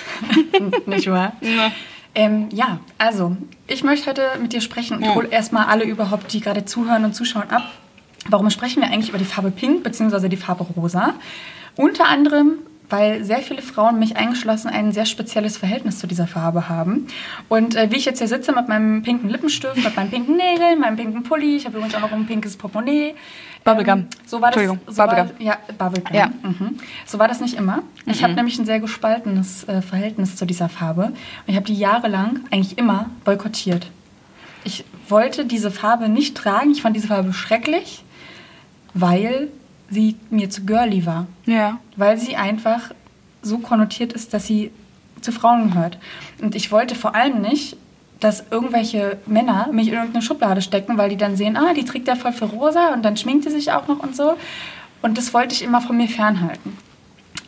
Nicht 0.86 1.10
wahr? 1.10 1.34
Ja. 1.40 1.72
Ähm, 2.16 2.50
ja, 2.52 2.80
also, 2.98 3.38
ich 3.68 3.84
möchte 3.86 4.10
heute 4.10 4.24
mit 4.42 4.52
dir 4.52 4.60
sprechen 4.60 4.98
und 4.98 5.04
Ja. 5.04 5.16
hol 5.16 5.28
erstmal 5.32 5.68
alle 5.68 5.86
überhaupt, 5.86 6.34
die 6.34 6.42
gerade 6.42 6.66
zuhören 6.66 7.06
und 7.06 7.14
zuschauen, 7.14 7.50
ab. 7.52 7.64
Warum 8.28 8.50
sprechen 8.50 8.82
wir 8.82 8.90
eigentlich 8.90 9.10
über 9.10 9.18
die 9.20 9.26
Farbe 9.26 9.52
Pink 9.52 9.84
bzw. 9.84 10.28
die 10.30 10.36
Farbe 10.38 10.66
Rosa? 10.76 11.14
Unter 11.76 12.08
anderem, 12.08 12.60
weil 12.90 13.24
sehr 13.24 13.40
viele 13.40 13.62
Frauen, 13.62 13.98
mich 13.98 14.18
eingeschlossen, 14.18 14.68
ein 14.70 14.92
sehr 14.92 15.06
spezielles 15.06 15.58
Verhältnis 15.58 15.98
zu 16.00 16.06
dieser 16.06 16.28
Farbe 16.28 16.70
haben. 16.70 17.08
Und 17.50 17.76
äh, 17.76 17.90
wie 17.92 17.96
ich 17.96 18.06
jetzt 18.06 18.20
hier 18.20 18.28
sitze 18.28 18.52
mit 18.52 18.68
meinem 18.68 19.02
pinken 19.02 19.30
Lippenstift, 19.30 19.84
mit 19.84 19.96
meinen 19.96 20.12
pinken 20.12 20.38
Nägeln, 20.38 20.80
meinem 20.80 20.96
pinken 20.98 21.24
Pulli, 21.24 21.56
ich 21.56 21.66
habe 21.66 21.78
übrigens 21.78 21.96
auch 21.96 22.02
noch 22.02 22.12
ein 22.12 22.28
pinkes 22.28 22.56
Portemonnaie. 22.56 23.16
Bubblegum. 23.64 24.00
Ähm, 24.00 24.08
so 24.26 24.42
war 24.42 24.52
das. 24.52 24.62
Entschuldigung, 24.62 24.94
So 24.94 24.98
war, 24.98 25.08
Bubblegum. 25.08 25.46
ja, 25.46 25.58
Bubblegum. 25.78 26.16
Ja. 26.16 26.28
Mhm. 26.28 26.78
So 27.06 27.18
war 27.18 27.28
das 27.28 27.40
nicht 27.40 27.56
immer. 27.56 27.82
Ich 28.06 28.22
habe 28.24 28.34
nämlich 28.34 28.60
ein 28.60 28.66
sehr 28.66 28.80
gespaltenes 28.82 29.64
äh, 29.68 29.82
Verhältnis 29.82 30.36
zu 30.36 30.46
dieser 30.46 30.68
Farbe. 30.70 31.06
Und 31.06 31.16
ich 31.48 31.56
habe 31.56 31.66
die 31.66 31.76
jahrelang, 31.76 32.42
eigentlich 32.52 32.78
immer, 32.78 33.10
boykottiert. 33.24 33.88
Ich 34.66 34.84
wollte 35.08 35.46
diese 35.46 35.72
Farbe 35.72 36.10
nicht 36.10 36.36
tragen. 36.36 36.72
Ich 36.72 36.82
fand 36.82 36.96
diese 36.96 37.08
Farbe 37.08 37.34
schrecklich, 37.34 38.04
weil 38.94 39.48
sie 39.94 40.18
mir 40.30 40.50
zu 40.50 40.66
girly 40.66 41.06
war. 41.06 41.28
Ja. 41.46 41.80
Weil 41.96 42.18
sie 42.18 42.36
einfach 42.36 42.92
so 43.42 43.60
konnotiert 43.60 44.14
ist, 44.14 44.34
dass 44.34 44.48
sie 44.48 44.72
zu 45.22 45.32
Frauen 45.32 45.72
gehört. 45.72 45.98
Und 46.42 46.56
ich 46.56 46.72
wollte 46.72 46.96
vor 46.96 47.16
allem 47.16 47.42
nicht, 47.42 47.78
dass 48.20 48.46
irgendwelche 48.52 49.18
Männer 49.26 49.70
mich 49.72 49.88
in 49.88 49.94
irgendeine 49.94 50.22
Schublade 50.22 50.62
stecken, 50.62 50.98
weil 50.98 51.10
die 51.10 51.18
dann 51.18 51.36
sehen, 51.36 51.58
ah, 51.58 51.74
die 51.74 51.84
trägt 51.84 52.08
ja 52.08 52.16
voll 52.16 52.32
für 52.32 52.46
rosa 52.46 52.94
und 52.94 53.04
dann 53.04 53.18
schminkt 53.18 53.44
sie 53.44 53.52
sich 53.52 53.72
auch 53.72 53.88
noch 53.88 54.00
und 54.00 54.16
so. 54.16 54.38
Und 55.02 55.18
das 55.18 55.34
wollte 55.34 55.54
ich 55.54 55.62
immer 55.62 55.82
von 55.82 55.98
mir 55.98 56.08
fernhalten. 56.08 56.78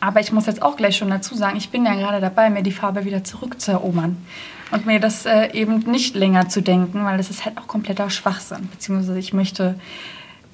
Aber 0.00 0.20
ich 0.20 0.32
muss 0.32 0.46
jetzt 0.46 0.60
auch 0.60 0.76
gleich 0.76 0.96
schon 0.96 1.08
dazu 1.08 1.34
sagen, 1.34 1.56
ich 1.56 1.70
bin 1.70 1.86
ja 1.86 1.94
gerade 1.94 2.20
dabei, 2.20 2.50
mir 2.50 2.62
die 2.62 2.72
Farbe 2.72 3.06
wieder 3.06 3.24
zurückzuerobern. 3.24 4.18
Und 4.70 4.84
mir 4.84 5.00
das 5.00 5.24
äh, 5.24 5.52
eben 5.52 5.78
nicht 5.90 6.14
länger 6.14 6.48
zu 6.48 6.60
denken, 6.60 7.04
weil 7.04 7.16
das 7.16 7.30
ist 7.30 7.44
halt 7.44 7.56
auch 7.56 7.66
kompletter 7.66 8.10
Schwachsinn. 8.10 8.68
Beziehungsweise 8.70 9.18
ich 9.18 9.32
möchte 9.32 9.76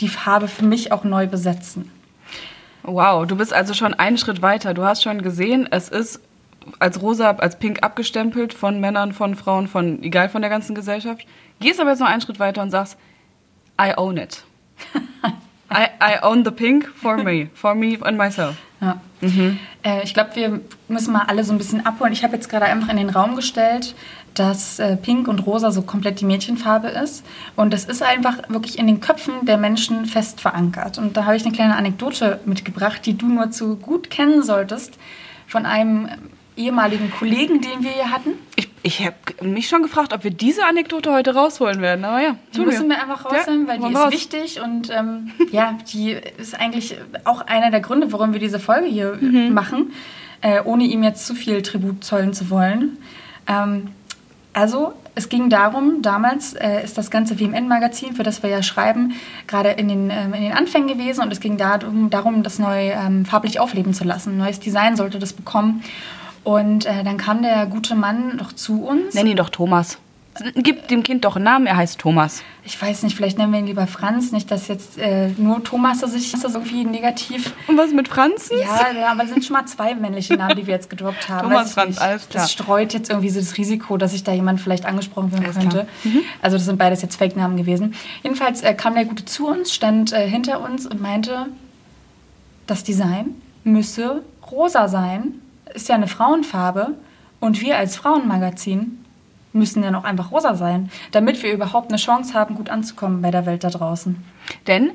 die 0.03 0.09
Farbe 0.09 0.49
für 0.49 0.65
mich 0.65 0.93
auch 0.93 1.05
neu 1.05 1.27
besetzen. 1.27 1.91
Wow, 2.83 3.27
du 3.27 3.37
bist 3.37 3.53
also 3.53 3.75
schon 3.75 3.95
einen 3.95 4.19
Schritt 4.19 4.43
weiter. 4.43 4.75
Du 4.75 4.85
hast 4.85 5.03
schon 5.03 5.23
gesehen, 5.23 5.69
es 5.71 5.89
ist 5.89 6.21
als 6.79 7.01
rosa, 7.01 7.31
als 7.31 7.59
pink 7.59 7.83
abgestempelt 7.83 8.53
von 8.53 8.81
Männern, 8.81 9.13
von 9.13 9.35
Frauen, 9.35 9.69
von 9.69 10.03
egal 10.03 10.29
von 10.29 10.43
der 10.43 10.51
ganzen 10.51 10.75
Gesellschaft. 10.75 11.27
Gehst 11.61 11.81
aber 11.81 11.91
jetzt 11.91 12.01
noch 12.01 12.09
einen 12.09 12.21
Schritt 12.21 12.41
weiter 12.41 12.63
und 12.63 12.71
sagst, 12.71 12.99
I 13.81 13.93
own 13.97 14.17
it. 14.17 14.45
I, 15.71 15.87
I 16.01 16.19
own 16.23 16.45
the 16.45 16.51
pink 16.51 16.89
for 16.89 17.17
me, 17.17 17.49
for 17.55 17.75
me 17.75 17.99
and 18.03 18.19
myself. 18.19 18.57
Ja. 18.83 19.01
Mhm. 19.21 19.59
Äh, 19.85 20.03
ich 20.03 20.13
glaube, 20.13 20.35
wir 20.35 20.61
müssen 20.89 21.13
mal 21.13 21.25
alle 21.29 21.45
so 21.45 21.53
ein 21.53 21.59
bisschen 21.59 21.87
abholen. 21.87 22.13
Ich 22.13 22.25
habe 22.25 22.35
jetzt 22.35 22.49
gerade 22.49 22.67
einfach 22.67 22.89
in 22.89 22.97
den 22.97 23.11
Raum 23.11 23.37
gestellt, 23.37 23.95
dass 24.35 24.81
äh, 24.81 24.97
Pink 24.97 25.29
und 25.29 25.47
Rosa 25.47 25.71
so 25.71 25.83
komplett 25.83 26.21
die 26.21 26.25
Mädchenfarbe 26.25 26.89
ist. 26.89 27.25
Und 27.55 27.73
das 27.73 27.85
ist 27.85 28.03
einfach 28.03 28.39
wirklich 28.49 28.79
in 28.79 28.89
den 28.89 29.01
Köpfen 29.01 29.47
der 29.47 29.57
Menschen 29.57 30.05
fest 30.07 30.41
verankert. 30.41 30.99
Und 30.99 31.17
da 31.17 31.25
habe 31.25 31.37
ich 31.37 31.45
eine 31.45 31.55
kleine 31.55 31.77
Anekdote 31.77 32.41
mitgebracht, 32.45 33.07
die 33.07 33.17
du 33.17 33.27
nur 33.27 33.53
zu 33.53 33.77
gut 33.77 34.11
kennen 34.11 34.43
solltest, 34.43 34.99
von 35.47 35.65
einem 35.65 36.09
ehemaligen 36.57 37.11
Kollegen, 37.13 37.61
den 37.61 37.85
wir 37.85 37.91
hier 37.91 38.11
hatten. 38.11 38.31
Ich, 38.85 39.05
habe 39.05 39.17
mich 39.43 39.69
schon 39.69 39.83
gefragt, 39.83 40.13
ob 40.13 40.25
wir 40.25 40.31
diese 40.31 40.65
Anekdote 40.65 41.13
heute 41.13 41.35
rausholen 41.35 41.81
werden, 41.81 42.05
aber 42.05 42.21
ja. 42.21 42.37
Die 42.55 42.61
müssen 42.61 42.89
wir 42.89 43.01
einfach 43.01 43.25
rausholen, 43.25 43.63
ja, 43.63 43.69
weil 43.69 43.79
die 43.79 43.93
ist 43.93 43.97
raus. 43.97 44.13
wichtig 44.13 44.61
und 44.61 44.91
ähm, 44.91 45.31
ja, 45.53 45.79
die 45.93 46.17
ist 46.39 46.59
eigentlich 46.59 46.97
auch 47.25 47.43
einer 47.43 47.71
der 47.71 47.81
Gründe, 47.81 48.13
warum 48.13 48.33
wir 48.33 48.41
diese 48.41 48.59
Folge 48.59 48.87
hier 48.87 49.19
mhm. 49.21 49.53
machen, 49.53 49.93
äh, 50.41 50.61
ohne 50.63 50.85
ihm 50.85 51.03
jetzt 51.03 51.27
zu 51.27 51.35
viel 51.35 51.63
Tribut 51.63 52.03
zollen 52.03 52.35
zu 52.35 52.51
wollen. 52.51 52.99
Ähm, 53.47 53.89
also, 54.53 54.95
es 55.15 55.29
ging 55.29 55.49
darum, 55.49 56.03
damals 56.03 56.55
äh, 56.55 56.83
ist 56.83 56.99
das 56.99 57.11
ganze 57.11 57.39
WMN-Magazin, 57.39 58.15
für 58.15 58.23
das 58.23 58.43
wir 58.43 58.51
ja 58.51 58.63
schreiben, 58.63 59.15
gerade 59.47 59.71
in 59.71 59.89
den, 59.89 60.11
ähm, 60.11 60.35
in 60.35 60.43
den 60.43 60.53
Anfängen 60.53 60.89
gewesen 60.89 61.23
und 61.23 61.33
es 61.33 61.41
ging 61.41 61.57
darum, 61.57 62.11
darum 62.11 62.43
das 62.43 62.59
neu 62.59 62.91
ähm, 62.91 63.25
farblich 63.25 63.61
aufleben 63.61 63.95
zu 63.95 64.05
lassen. 64.05 64.31
Ein 64.31 64.39
neues 64.39 64.61
Design 64.61 64.97
sollte 64.97 65.19
das 65.19 65.33
bekommen. 65.33 65.83
Und 66.45 66.87
äh, 66.87 67.05
dann 67.05 67.17
kam 67.17 67.43
der 67.43 67.67
gute 67.67 67.95
Mann 67.95 68.39
doch 68.39 68.53
zu 68.53 68.85
uns. 68.85 69.15
Nenn 69.15 69.27
ihn 69.27 69.37
doch 69.37 69.51
Thomas. 69.51 69.99
Gib 70.55 70.89
dem 70.89 71.03
Kind 71.03 71.27
doch 71.27 71.37
einen 71.37 71.45
Namen, 71.45 71.67
er 71.67 71.77
heißt 71.77 71.99
Thomas. 71.99 72.43
Ich 72.65 72.81
weiß 72.81 73.03
nicht, 73.03 73.15
vielleicht 73.15 73.37
nennen 73.37 73.53
wir 73.53 73.59
ihn 73.59 73.67
lieber 73.67 73.87
Franz. 73.87 74.33
Nicht, 74.33 74.51
dass 74.51 74.67
jetzt 74.67 74.97
äh, 74.97 75.29
nur 75.37 75.63
Thomas 75.63 76.01
dass 76.01 76.15
ich 76.15 76.33
das 76.33 76.55
irgendwie 76.55 76.85
negativ. 76.85 77.53
Und 77.67 77.77
was 77.77 77.93
mit 77.93 78.09
Franzens? 78.09 78.63
Ja, 78.63 79.11
aber 79.11 79.25
es 79.25 79.31
sind 79.31 79.45
schon 79.45 79.55
mal 79.55 79.67
zwei 79.67 79.95
männliche 79.95 80.35
Namen, 80.35 80.57
die 80.57 80.67
wir 80.67 80.75
jetzt 80.75 80.89
gedroppt 80.89 81.29
haben. 81.29 81.51
Thomas, 81.51 81.75
Franz, 81.75 81.99
alles 81.99 82.29
klar. 82.31 82.45
Das 82.45 82.53
streut 82.53 82.95
jetzt 82.95 83.11
irgendwie 83.11 83.29
so 83.29 83.41
das 83.41 83.59
Risiko, 83.59 83.99
dass 83.99 84.13
sich 84.13 84.25
da 84.25 84.33
jemand 84.33 84.61
vielleicht 84.61 84.87
angesprochen 84.87 85.33
werden 85.33 85.53
könnte. 85.53 85.87
Mhm. 86.03 86.21
Also 86.41 86.57
das 86.57 86.65
sind 86.65 86.79
beides 86.79 87.03
jetzt 87.03 87.17
Fake-Namen 87.17 87.59
gewesen. 87.59 87.95
Jedenfalls 88.23 88.63
äh, 88.63 88.73
kam 88.73 88.95
der 88.95 89.05
Gute 89.05 89.27
zu 89.27 89.49
uns, 89.49 89.75
stand 89.75 90.15
äh, 90.15 90.27
hinter 90.27 90.63
uns 90.63 90.87
und 90.87 91.03
meinte, 91.03 91.47
das 92.67 92.85
Design 92.85 93.35
müsse 93.65 94.23
rosa 94.51 94.89
sein 94.89 95.35
ist 95.75 95.89
ja 95.89 95.95
eine 95.95 96.09
Frauenfarbe 96.09 96.95
und 97.41 97.61
wir 97.61 97.77
als 97.77 97.97
Frauenmagazin 97.97 99.05
müssen 99.53 99.83
ja 99.83 99.91
noch 99.91 100.05
einfach 100.05 100.31
rosa 100.31 100.55
sein, 100.55 100.91
damit 101.11 101.43
wir 101.43 101.53
überhaupt 101.53 101.91
eine 101.91 101.99
Chance 101.99 102.35
haben, 102.35 102.55
gut 102.55 102.71
anzukommen 102.71 103.23
bei 103.23 103.31
der 103.31 103.47
Welt 103.47 103.65
da 103.65 103.71
draußen. 103.71 104.23
Denn, 104.67 104.93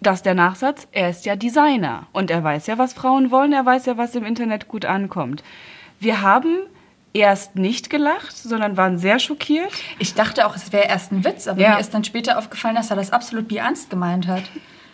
das 0.00 0.16
ist 0.16 0.26
der 0.26 0.34
Nachsatz, 0.34 0.86
er 0.92 1.10
ist 1.10 1.24
ja 1.24 1.34
Designer 1.34 2.06
und 2.12 2.30
er 2.30 2.44
weiß 2.44 2.66
ja, 2.66 2.78
was 2.78 2.92
Frauen 2.92 3.30
wollen, 3.30 3.52
er 3.52 3.66
weiß 3.66 3.86
ja, 3.86 3.96
was 3.96 4.14
im 4.14 4.24
Internet 4.24 4.68
gut 4.68 4.84
ankommt. 4.84 5.42
Wir 5.98 6.22
haben 6.22 6.58
erst 7.12 7.56
nicht 7.56 7.90
gelacht, 7.90 8.36
sondern 8.36 8.76
waren 8.76 8.98
sehr 8.98 9.18
schockiert. 9.18 9.72
Ich 9.98 10.14
dachte 10.14 10.46
auch, 10.46 10.54
es 10.54 10.72
wäre 10.72 10.86
erst 10.86 11.10
ein 11.10 11.24
Witz, 11.24 11.48
aber 11.48 11.60
ja. 11.60 11.74
mir 11.74 11.80
ist 11.80 11.94
dann 11.94 12.04
später 12.04 12.38
aufgefallen, 12.38 12.76
dass 12.76 12.90
er 12.90 12.96
das 12.96 13.12
absolut 13.12 13.50
ernst 13.52 13.90
gemeint 13.90 14.26
hat. 14.26 14.44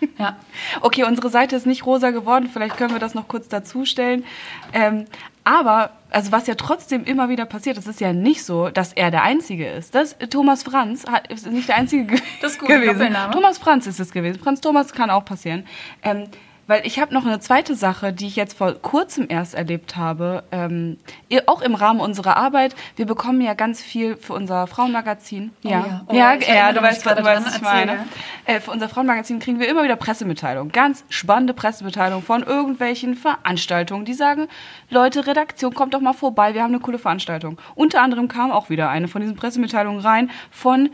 Ja. 0.18 0.36
Okay, 0.80 1.04
unsere 1.04 1.28
Seite 1.28 1.56
ist 1.56 1.66
nicht 1.66 1.86
rosa 1.86 2.10
geworden, 2.10 2.48
vielleicht 2.52 2.76
können 2.76 2.92
wir 2.92 3.00
das 3.00 3.14
noch 3.14 3.26
kurz 3.26 3.48
dazustellen. 3.48 4.24
Ähm, 4.72 5.06
aber, 5.44 5.90
also 6.10 6.32
was 6.32 6.46
ja 6.46 6.54
trotzdem 6.54 7.04
immer 7.04 7.28
wieder 7.28 7.44
passiert, 7.44 7.76
es 7.78 7.86
ist 7.86 8.00
ja 8.00 8.12
nicht 8.12 8.44
so, 8.44 8.70
dass 8.70 8.92
er 8.92 9.10
der 9.10 9.22
Einzige 9.22 9.68
ist. 9.68 9.94
Das, 9.94 10.16
Thomas 10.30 10.62
Franz 10.62 11.04
hat, 11.06 11.30
ist 11.32 11.46
nicht 11.46 11.68
der 11.68 11.76
Einzige 11.76 12.20
das 12.40 12.52
ist 12.52 12.58
gut, 12.60 12.68
gewesen. 12.68 13.16
Thomas 13.32 13.58
Franz 13.58 13.86
ist 13.86 14.00
es 14.00 14.12
gewesen. 14.12 14.38
Franz 14.38 14.60
Thomas 14.60 14.92
kann 14.92 15.10
auch 15.10 15.24
passieren. 15.24 15.66
Ähm, 16.02 16.28
weil 16.66 16.87
ich 16.87 16.99
habe 16.99 17.12
noch 17.12 17.26
eine 17.26 17.40
zweite 17.40 17.75
Sache, 17.75 18.12
die 18.12 18.26
ich 18.26 18.37
jetzt 18.37 18.56
vor 18.56 18.73
kurzem 18.75 19.26
erst 19.28 19.54
erlebt 19.54 19.97
habe, 19.97 20.44
ähm, 20.52 20.99
auch 21.47 21.62
im 21.62 21.75
Rahmen 21.75 22.00
unserer 22.00 22.37
Arbeit. 22.37 22.75
Wir 22.97 23.06
bekommen 23.06 23.40
ja 23.40 23.54
ganz 23.54 23.83
viel 23.83 24.16
für 24.16 24.33
unser 24.33 24.66
Frauenmagazin. 24.66 25.52
Oh, 25.64 25.68
ja, 25.68 25.78
ja, 25.78 26.04
oh, 26.06 26.14
ja, 26.14 26.54
ja 26.54 26.73
du 26.73 26.83
weißt, 26.83 27.04
was, 27.04 27.14
du 27.16 27.25
weißt, 27.25 27.47
was 27.47 27.56
ich 27.56 27.62
meine. 27.62 28.06
Äh, 28.47 28.61
für 28.61 28.71
unser 28.71 28.88
Frauenmagazin 28.88 29.38
kriegen 29.38 29.61
wir 29.61 29.68
immer 29.68 29.85
wieder 29.85 29.97
Pressemitteilungen, 29.97 30.73
ganz 30.73 31.04
spannende 31.09 31.54
Pressemitteilungen 31.54 32.25
von 32.25 32.42
irgendwelchen 32.42 33.14
Veranstaltungen, 33.14 34.04
die 34.04 34.14
sagen, 34.14 34.49
Leute, 34.90 35.26
Redaktion, 35.26 35.75
kommt 35.75 35.94
doch 35.94 36.00
mal 36.00 36.12
vorbei, 36.12 36.54
wir 36.54 36.62
haben 36.62 36.73
eine 36.73 36.80
coole 36.80 36.99
Veranstaltung. 36.99 37.59
Unter 37.75 38.02
anderem 38.02 38.28
kam 38.28 38.50
auch 38.50 38.71
wieder 38.71 38.90
eine 38.90 39.09
von 39.09 39.21
diesen 39.21 39.37
Pressemitteilungen 39.37 40.00
rein 40.00 40.30
von 40.50 40.90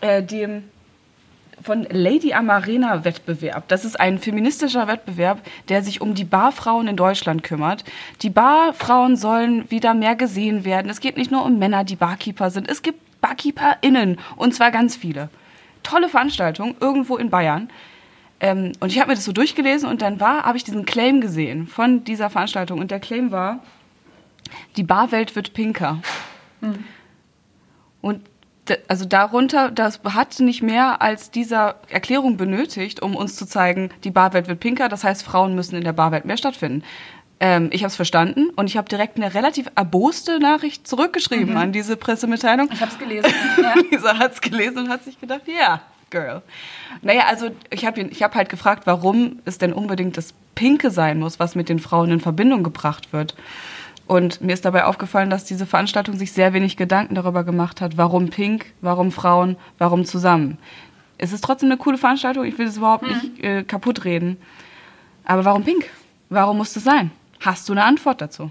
äh, 0.00 0.22
dem 0.22 0.69
von 1.62 1.86
Lady 1.90 2.32
Amarena 2.32 3.04
Wettbewerb. 3.04 3.68
Das 3.68 3.84
ist 3.84 3.98
ein 3.98 4.18
feministischer 4.18 4.88
Wettbewerb, 4.88 5.40
der 5.68 5.82
sich 5.82 6.00
um 6.00 6.14
die 6.14 6.24
Barfrauen 6.24 6.88
in 6.88 6.96
Deutschland 6.96 7.42
kümmert. 7.42 7.84
Die 8.22 8.30
Barfrauen 8.30 9.16
sollen 9.16 9.70
wieder 9.70 9.94
mehr 9.94 10.16
gesehen 10.16 10.64
werden. 10.64 10.90
Es 10.90 11.00
geht 11.00 11.16
nicht 11.16 11.30
nur 11.30 11.44
um 11.44 11.58
Männer, 11.58 11.84
die 11.84 11.96
Barkeeper 11.96 12.50
sind. 12.50 12.68
Es 12.68 12.82
gibt 12.82 13.20
BarkeeperInnen 13.20 14.18
und 14.36 14.54
zwar 14.54 14.70
ganz 14.70 14.96
viele. 14.96 15.28
Tolle 15.82 16.08
Veranstaltung 16.08 16.74
irgendwo 16.80 17.16
in 17.16 17.30
Bayern. 17.30 17.68
Ähm, 18.40 18.72
und 18.80 18.90
ich 18.90 18.98
habe 18.98 19.10
mir 19.10 19.14
das 19.14 19.24
so 19.24 19.32
durchgelesen 19.32 19.88
und 19.88 20.02
dann 20.02 20.20
war, 20.20 20.44
habe 20.44 20.56
ich 20.56 20.64
diesen 20.64 20.86
Claim 20.86 21.20
gesehen 21.20 21.66
von 21.66 22.04
dieser 22.04 22.30
Veranstaltung 22.30 22.78
und 22.80 22.90
der 22.90 23.00
Claim 23.00 23.30
war, 23.30 23.62
die 24.76 24.82
Barwelt 24.82 25.36
wird 25.36 25.52
pinker. 25.52 26.00
Mhm. 26.60 26.84
Und 28.00 28.29
also 28.88 29.04
darunter, 29.04 29.70
das 29.70 30.00
hat 30.04 30.38
nicht 30.40 30.62
mehr 30.62 31.02
als 31.02 31.30
dieser 31.30 31.76
Erklärung 31.88 32.36
benötigt, 32.36 33.02
um 33.02 33.16
uns 33.16 33.36
zu 33.36 33.46
zeigen, 33.46 33.90
die 34.04 34.10
Barwelt 34.10 34.48
wird 34.48 34.60
pinker, 34.60 34.88
das 34.88 35.04
heißt, 35.04 35.22
Frauen 35.22 35.54
müssen 35.54 35.76
in 35.76 35.84
der 35.84 35.92
Barwelt 35.92 36.24
mehr 36.24 36.36
stattfinden. 36.36 36.82
Ähm, 37.42 37.70
ich 37.72 37.82
habe 37.82 37.88
es 37.88 37.96
verstanden 37.96 38.50
und 38.50 38.68
ich 38.68 38.76
habe 38.76 38.88
direkt 38.88 39.16
eine 39.16 39.32
relativ 39.32 39.66
erboste 39.74 40.38
Nachricht 40.38 40.86
zurückgeschrieben 40.86 41.50
mhm. 41.50 41.56
an 41.56 41.72
diese 41.72 41.96
Pressemitteilung. 41.96 42.68
Ich 42.72 42.80
habe 42.80 42.92
es 42.92 42.98
gelesen. 42.98 43.32
Ja. 43.60 43.74
Lisa 43.90 44.18
hat 44.18 44.32
es 44.34 44.40
gelesen 44.42 44.78
und 44.78 44.88
hat 44.90 45.04
sich 45.04 45.18
gedacht, 45.18 45.42
ja, 45.46 45.54
yeah, 45.54 45.80
girl. 46.10 46.42
Naja, 47.00 47.22
also 47.28 47.50
ich 47.70 47.86
habe 47.86 48.02
ich 48.02 48.22
hab 48.22 48.34
halt 48.34 48.50
gefragt, 48.50 48.82
warum 48.86 49.38
es 49.46 49.56
denn 49.56 49.72
unbedingt 49.72 50.18
das 50.18 50.34
Pinke 50.54 50.90
sein 50.90 51.18
muss, 51.18 51.40
was 51.40 51.54
mit 51.54 51.70
den 51.70 51.78
Frauen 51.78 52.10
in 52.10 52.20
Verbindung 52.20 52.62
gebracht 52.62 53.14
wird. 53.14 53.34
Und 54.10 54.40
mir 54.40 54.54
ist 54.54 54.64
dabei 54.64 54.86
aufgefallen, 54.86 55.30
dass 55.30 55.44
diese 55.44 55.66
Veranstaltung 55.66 56.16
sich 56.16 56.32
sehr 56.32 56.52
wenig 56.52 56.76
Gedanken 56.76 57.14
darüber 57.14 57.44
gemacht 57.44 57.80
hat, 57.80 57.96
warum 57.96 58.28
Pink, 58.28 58.72
warum 58.80 59.12
Frauen, 59.12 59.54
warum 59.78 60.04
zusammen. 60.04 60.58
Es 61.16 61.32
ist 61.32 61.44
trotzdem 61.44 61.68
eine 61.68 61.78
coole 61.78 61.96
Veranstaltung, 61.96 62.44
ich 62.44 62.58
will 62.58 62.66
es 62.66 62.76
überhaupt 62.76 63.04
mhm. 63.04 63.08
nicht 63.10 63.44
äh, 63.44 63.62
kaputt 63.62 64.04
reden. 64.04 64.36
Aber 65.24 65.44
warum 65.44 65.62
Pink? 65.62 65.88
Warum 66.28 66.56
muss 66.56 66.72
das 66.72 66.82
sein? 66.82 67.12
Hast 67.38 67.68
du 67.68 67.72
eine 67.72 67.84
Antwort 67.84 68.20
dazu? 68.20 68.50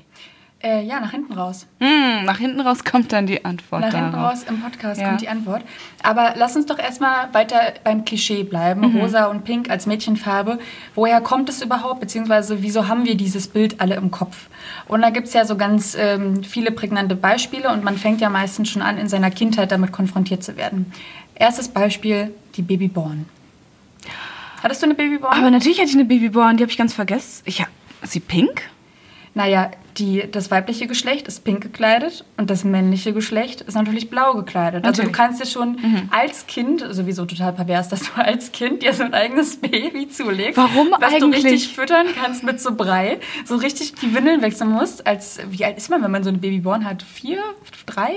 Äh, 0.61 0.83
ja, 0.83 0.99
nach 0.99 1.11
hinten 1.11 1.31
raus. 1.31 1.67
Hm, 1.79 2.25
nach 2.25 2.37
hinten 2.37 2.59
raus 2.59 2.83
kommt 2.83 3.13
dann 3.13 3.25
die 3.25 3.45
Antwort. 3.45 3.81
Nach 3.81 3.93
hinten 3.93 4.13
raus 4.13 4.43
im 4.43 4.59
Podcast 4.59 4.99
ja. 4.99 5.07
kommt 5.07 5.21
die 5.21 5.29
Antwort. 5.29 5.61
Aber 6.03 6.33
lass 6.35 6.57
uns 6.57 6.65
doch 6.65 6.77
erstmal 6.77 7.33
weiter 7.33 7.59
beim 7.85 8.03
Klischee 8.03 8.43
bleiben. 8.43 8.81
Mhm. 8.81 8.99
Rosa 8.99 9.27
und 9.27 9.45
Pink 9.45 9.69
als 9.69 9.85
Mädchenfarbe. 9.85 10.59
Woher 10.95 11.21
kommt 11.21 11.47
es 11.47 11.61
überhaupt? 11.61 12.01
Beziehungsweise 12.01 12.61
wieso 12.61 12.89
haben 12.89 13.05
wir 13.05 13.15
dieses 13.15 13.47
Bild 13.47 13.79
alle 13.79 13.95
im 13.95 14.11
Kopf? 14.11 14.49
Und 14.89 15.01
da 15.01 15.11
gibt 15.11 15.27
es 15.27 15.33
ja 15.33 15.45
so 15.45 15.55
ganz 15.55 15.95
ähm, 15.97 16.43
viele 16.43 16.71
prägnante 16.71 17.15
Beispiele 17.15 17.69
und 17.69 17.85
man 17.85 17.97
fängt 17.97 18.19
ja 18.19 18.29
meistens 18.29 18.67
schon 18.67 18.81
an, 18.81 18.97
in 18.97 19.07
seiner 19.07 19.31
Kindheit 19.31 19.71
damit 19.71 19.93
konfrontiert 19.93 20.43
zu 20.43 20.57
werden. 20.57 20.91
Erstes 21.35 21.69
Beispiel, 21.69 22.33
die 22.55 22.63
Babyborn. 22.63 23.27
Hattest 24.61 24.81
du 24.81 24.87
eine 24.87 24.95
Babyborn? 24.95 25.37
Aber 25.37 25.51
natürlich 25.51 25.77
hatte 25.77 25.87
ich 25.87 25.95
eine 25.95 26.03
Babyborn, 26.03 26.57
die 26.57 26.63
habe 26.63 26.71
ich 26.71 26.77
ganz 26.77 26.93
vergessen. 26.93 27.43
Ich, 27.45 27.65
ist 28.01 28.11
sie 28.11 28.19
pink? 28.19 28.63
Naja, 29.33 29.71
die, 29.97 30.23
das 30.31 30.49
weibliche 30.49 30.87
Geschlecht 30.87 31.27
ist 31.27 31.43
pink 31.43 31.61
gekleidet 31.61 32.23
und 32.37 32.49
das 32.49 32.63
männliche 32.63 33.13
Geschlecht 33.13 33.61
ist 33.61 33.75
natürlich 33.75 34.09
blau 34.09 34.33
gekleidet. 34.33 34.83
Natürlich. 34.83 34.99
Also 34.99 35.03
du 35.03 35.11
kannst 35.11 35.41
dir 35.41 35.45
schon 35.45 35.73
mhm. 35.73 36.09
als 36.11 36.47
Kind, 36.47 36.85
sowieso 36.89 37.25
total 37.25 37.53
pervers, 37.53 37.89
dass 37.89 38.01
du 38.01 38.21
als 38.21 38.51
Kind 38.51 38.83
dir 38.83 38.93
so 38.93 39.03
ein 39.03 39.13
eigenes 39.13 39.57
Baby 39.57 40.09
zulegst. 40.09 40.57
Warum 40.57 40.91
was 40.91 41.13
eigentlich? 41.13 41.43
du 41.43 41.49
richtig 41.49 41.69
füttern 41.69 42.07
kannst 42.19 42.43
mit 42.43 42.59
so 42.61 42.73
Brei, 42.75 43.19
so 43.45 43.55
richtig 43.55 43.95
die 43.95 44.13
Windeln 44.13 44.41
wechseln 44.41 44.71
musst. 44.71 45.05
Als, 45.05 45.39
wie 45.49 45.65
alt 45.65 45.77
ist 45.77 45.89
man, 45.89 46.01
wenn 46.03 46.11
man 46.11 46.23
so 46.23 46.29
ein 46.29 46.39
Babyborn 46.39 46.85
hat? 46.85 47.03
Vier? 47.03 47.39
Drei? 47.85 48.13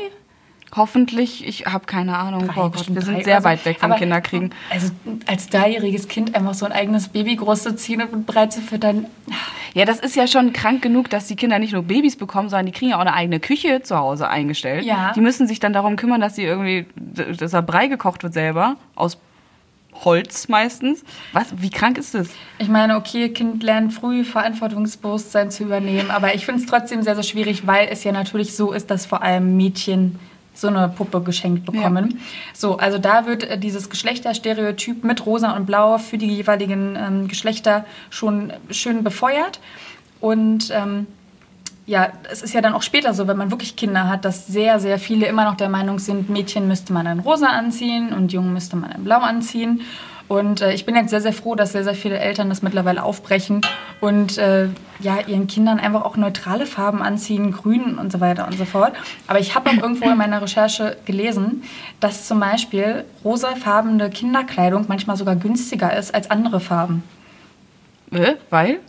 Hoffentlich, 0.74 1.46
ich 1.46 1.66
habe 1.66 1.84
keine 1.84 2.16
Ahnung. 2.16 2.46
Drei, 2.46 2.60
oh 2.62 2.70
Gott, 2.70 2.94
wir 2.94 3.02
sind 3.02 3.16
drei 3.18 3.22
sehr 3.24 3.34
oder 3.34 3.42
so. 3.42 3.48
weit 3.48 3.64
weg 3.66 3.78
vom 3.78 3.94
Kinderkriegen. 3.94 4.54
Also 4.70 4.90
als 5.26 5.48
dreijähriges 5.50 6.08
Kind 6.08 6.34
einfach 6.34 6.54
so 6.54 6.64
ein 6.64 6.72
eigenes 6.72 7.08
Baby 7.08 7.36
großzuziehen 7.36 8.02
und 8.02 8.26
breit 8.26 8.54
zu 8.54 8.62
füttern. 8.62 9.06
Ja, 9.74 9.84
das 9.84 10.00
ist 10.00 10.16
ja 10.16 10.26
schon 10.26 10.54
krank 10.54 10.80
genug, 10.80 11.10
dass 11.10 11.26
die 11.26 11.36
Kinder 11.36 11.58
nicht 11.58 11.74
nur 11.74 11.82
Babys 11.82 12.16
bekommen, 12.16 12.48
sondern 12.48 12.66
die 12.66 12.72
kriegen 12.72 12.90
ja 12.90 12.96
auch 12.96 13.02
eine 13.02 13.12
eigene 13.12 13.38
Küche 13.38 13.82
zu 13.82 13.96
Hause 13.96 14.28
eingestellt. 14.28 14.84
Ja. 14.84 15.12
Die 15.14 15.20
müssen 15.20 15.46
sich 15.46 15.60
dann 15.60 15.74
darum 15.74 15.96
kümmern, 15.96 16.22
dass 16.22 16.36
sie 16.36 16.44
irgendwie, 16.44 16.86
dass 16.96 17.50
da 17.50 17.60
Brei 17.60 17.88
gekocht 17.88 18.22
wird 18.22 18.32
selber, 18.32 18.76
aus 18.94 19.18
Holz 20.04 20.48
meistens. 20.48 21.04
Was? 21.32 21.48
Wie 21.58 21.70
krank 21.70 21.98
ist 21.98 22.14
das? 22.14 22.28
Ich 22.58 22.68
meine, 22.68 22.96
okay, 22.96 23.28
Kind 23.28 23.62
lernt 23.62 23.92
früh 23.92 24.24
Verantwortungsbewusstsein 24.24 25.50
zu 25.50 25.64
übernehmen, 25.64 26.10
aber 26.10 26.34
ich 26.34 26.46
finde 26.46 26.62
es 26.62 26.66
trotzdem 26.66 27.02
sehr, 27.02 27.14
sehr 27.14 27.24
schwierig, 27.24 27.66
weil 27.66 27.88
es 27.90 28.02
ja 28.04 28.12
natürlich 28.12 28.56
so 28.56 28.72
ist, 28.72 28.90
dass 28.90 29.04
vor 29.04 29.22
allem 29.22 29.56
Mädchen 29.56 30.18
so 30.54 30.68
eine 30.68 30.88
Puppe 30.88 31.20
geschenkt 31.22 31.64
bekommen. 31.64 32.20
So, 32.52 32.76
also 32.76 32.98
da 32.98 33.26
wird 33.26 33.44
äh, 33.44 33.58
dieses 33.58 33.90
Geschlechterstereotyp 33.90 35.04
mit 35.04 35.24
Rosa 35.26 35.56
und 35.56 35.66
Blau 35.66 35.98
für 35.98 36.18
die 36.18 36.28
jeweiligen 36.28 36.96
ähm, 36.96 37.28
Geschlechter 37.28 37.84
schon 38.10 38.52
schön 38.70 39.02
befeuert. 39.02 39.60
Und 40.20 40.70
ähm, 40.72 41.06
ja, 41.86 42.08
es 42.30 42.42
ist 42.42 42.54
ja 42.54 42.60
dann 42.60 42.74
auch 42.74 42.82
später 42.82 43.12
so, 43.12 43.26
wenn 43.26 43.36
man 43.36 43.50
wirklich 43.50 43.76
Kinder 43.76 44.08
hat, 44.08 44.24
dass 44.24 44.46
sehr, 44.46 44.78
sehr 44.78 44.98
viele 44.98 45.26
immer 45.26 45.44
noch 45.44 45.56
der 45.56 45.68
Meinung 45.68 45.98
sind, 45.98 46.30
Mädchen 46.30 46.68
müsste 46.68 46.92
man 46.92 47.06
in 47.06 47.20
rosa 47.20 47.48
anziehen 47.48 48.12
und 48.12 48.32
Jungen 48.32 48.52
müsste 48.52 48.76
man 48.76 48.92
in 48.92 49.04
blau 49.04 49.18
anziehen. 49.18 49.80
Und 50.32 50.62
äh, 50.62 50.72
ich 50.72 50.86
bin 50.86 50.96
jetzt 50.96 51.10
sehr, 51.10 51.20
sehr 51.20 51.34
froh, 51.34 51.56
dass 51.56 51.72
sehr, 51.72 51.84
sehr 51.84 51.94
viele 51.94 52.18
Eltern 52.18 52.48
das 52.48 52.62
mittlerweile 52.62 53.02
aufbrechen 53.02 53.60
und 54.00 54.38
äh, 54.38 54.68
ja, 55.00 55.18
ihren 55.26 55.46
Kindern 55.46 55.78
einfach 55.78 56.06
auch 56.06 56.16
neutrale 56.16 56.64
Farben 56.64 57.02
anziehen, 57.02 57.52
grün 57.52 57.98
und 57.98 58.10
so 58.10 58.18
weiter 58.18 58.46
und 58.46 58.56
so 58.56 58.64
fort. 58.64 58.94
Aber 59.26 59.40
ich 59.40 59.54
habe 59.54 59.68
irgendwo 59.68 60.08
in 60.08 60.16
meiner 60.16 60.40
Recherche 60.40 60.96
gelesen, 61.04 61.64
dass 62.00 62.26
zum 62.26 62.40
Beispiel 62.40 63.04
rosafarbene 63.22 64.08
Kinderkleidung 64.08 64.86
manchmal 64.88 65.18
sogar 65.18 65.36
günstiger 65.36 65.94
ist 65.94 66.14
als 66.14 66.30
andere 66.30 66.60
Farben. 66.60 67.02
Äh, 68.10 68.36
weil? 68.48 68.80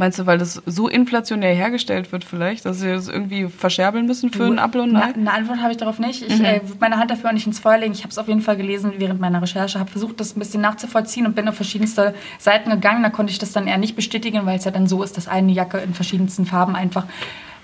Meinst 0.00 0.18
du, 0.18 0.24
weil 0.24 0.38
das 0.38 0.62
so 0.64 0.88
inflationär 0.88 1.54
hergestellt 1.54 2.10
wird 2.10 2.24
vielleicht, 2.24 2.64
dass 2.64 2.80
sie 2.80 2.88
das 2.88 3.06
irgendwie 3.06 3.48
verscherbeln 3.48 4.06
müssen 4.06 4.32
für 4.32 4.46
einen 4.46 4.58
Apfel 4.58 4.80
und 4.80 4.96
Ei? 4.96 5.12
eine 5.12 5.30
Antwort 5.30 5.60
habe 5.60 5.72
ich 5.72 5.76
darauf 5.76 5.98
nicht. 5.98 6.22
Ich 6.22 6.40
äh, 6.40 6.62
würde 6.62 6.78
meine 6.80 6.96
Hand 6.96 7.10
dafür 7.10 7.28
auch 7.28 7.34
nicht 7.34 7.46
ins 7.46 7.58
Feuer 7.58 7.76
legen. 7.76 7.92
Ich 7.92 8.00
habe 8.00 8.08
es 8.08 8.16
auf 8.16 8.26
jeden 8.26 8.40
Fall 8.40 8.56
gelesen 8.56 8.94
während 8.96 9.20
meiner 9.20 9.42
Recherche, 9.42 9.78
habe 9.78 9.90
versucht, 9.90 10.18
das 10.18 10.34
ein 10.34 10.38
bisschen 10.38 10.62
nachzuvollziehen 10.62 11.26
und 11.26 11.34
bin 11.34 11.46
auf 11.48 11.54
verschiedenste 11.54 12.14
Seiten 12.38 12.70
gegangen. 12.70 13.02
Da 13.02 13.10
konnte 13.10 13.30
ich 13.30 13.38
das 13.38 13.52
dann 13.52 13.66
eher 13.66 13.76
nicht 13.76 13.94
bestätigen, 13.94 14.46
weil 14.46 14.56
es 14.56 14.64
ja 14.64 14.70
dann 14.70 14.86
so 14.86 15.02
ist, 15.02 15.18
dass 15.18 15.28
eine 15.28 15.52
Jacke 15.52 15.76
in 15.76 15.92
verschiedensten 15.92 16.46
Farben 16.46 16.76
einfach 16.76 17.04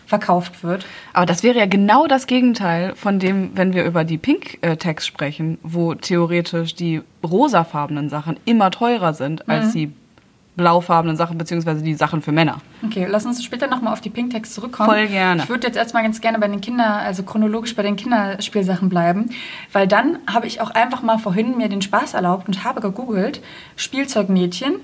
verkauft 0.05 0.63
wird. 0.63 0.85
Aber 1.15 1.25
das 1.25 1.43
wäre 1.43 1.59
ja 1.59 1.65
genau 1.65 2.07
das 2.07 2.27
Gegenteil 2.27 2.95
von 2.97 3.19
dem, 3.19 3.53
wenn 3.55 3.73
wir 3.73 3.87
über 3.87 4.05
die 4.05 4.19
Pink-Tags 4.19 5.07
sprechen, 5.07 5.57
wo 5.63 5.95
theoretisch 5.95 6.75
die 6.75 7.01
rosafarbenen 7.25 8.11
Sachen 8.11 8.39
immer 8.45 8.71
teurer 8.71 9.15
sind 9.15 9.49
als 9.49 9.73
die 9.73 9.91
blaufarbenen 10.57 11.17
Sachen, 11.17 11.37
beziehungsweise 11.39 11.83
die 11.83 11.95
Sachen 11.95 12.23
für 12.23 12.33
Männer. 12.33 12.61
Okay, 12.85 13.07
lass 13.09 13.27
uns 13.27 13.45
später 13.45 13.67
nochmal 13.67 13.93
auf 13.93 14.01
die 14.01 14.11
Pink-Tags 14.11 14.55
zurückkommen. 14.55 14.89
Voll 14.89 15.07
gerne. 15.07 15.43
Ich 15.43 15.49
würde 15.49 15.67
jetzt 15.67 15.77
erstmal 15.77 16.03
ganz 16.03 16.21
gerne 16.21 16.39
bei 16.39 16.49
den 16.49 16.61
Kinder, 16.61 16.97
also 16.97 17.23
chronologisch 17.23 17.77
bei 17.77 17.83
den 17.83 17.97
Kinderspielsachen 17.97 18.89
bleiben, 18.89 19.31
weil 19.73 19.87
dann 19.87 20.19
habe 20.27 20.47
ich 20.47 20.61
auch 20.61 20.71
einfach 20.71 21.03
mal 21.03 21.19
vorhin 21.19 21.57
mir 21.59 21.69
den 21.69 21.83
Spaß 21.83 22.15
erlaubt 22.15 22.49
und 22.49 22.65
habe 22.65 22.81
gegoogelt 22.81 23.43
Spielzeugmädchen 23.77 24.77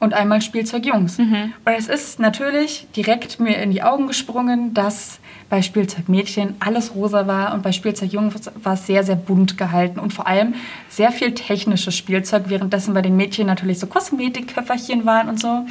und 0.00 0.14
einmal 0.14 0.42
Spielzeugjungs. 0.42 1.18
Mhm. 1.18 1.52
Und 1.64 1.72
es 1.72 1.88
ist 1.88 2.18
natürlich 2.18 2.88
direkt 2.96 3.38
mir 3.38 3.58
in 3.58 3.70
die 3.70 3.82
Augen 3.82 4.08
gesprungen, 4.08 4.74
dass 4.74 5.19
bei 5.50 5.62
Spielzeugmädchen 5.62 6.54
alles 6.60 6.94
rosa 6.94 7.26
war 7.26 7.52
und 7.52 7.62
bei 7.62 7.72
Spielzeugjungs 7.72 8.50
war 8.62 8.74
es 8.74 8.86
sehr, 8.86 9.02
sehr 9.02 9.16
bunt 9.16 9.58
gehalten 9.58 9.98
und 9.98 10.14
vor 10.14 10.26
allem 10.26 10.54
sehr 10.88 11.10
viel 11.12 11.34
technisches 11.34 11.96
Spielzeug, 11.96 12.44
währenddessen 12.46 12.94
bei 12.94 13.02
den 13.02 13.16
Mädchen 13.16 13.48
natürlich 13.48 13.80
so 13.80 13.88
Kosmetikköfferchen 13.88 15.04
waren 15.04 15.28
und 15.28 15.40
so. 15.40 15.66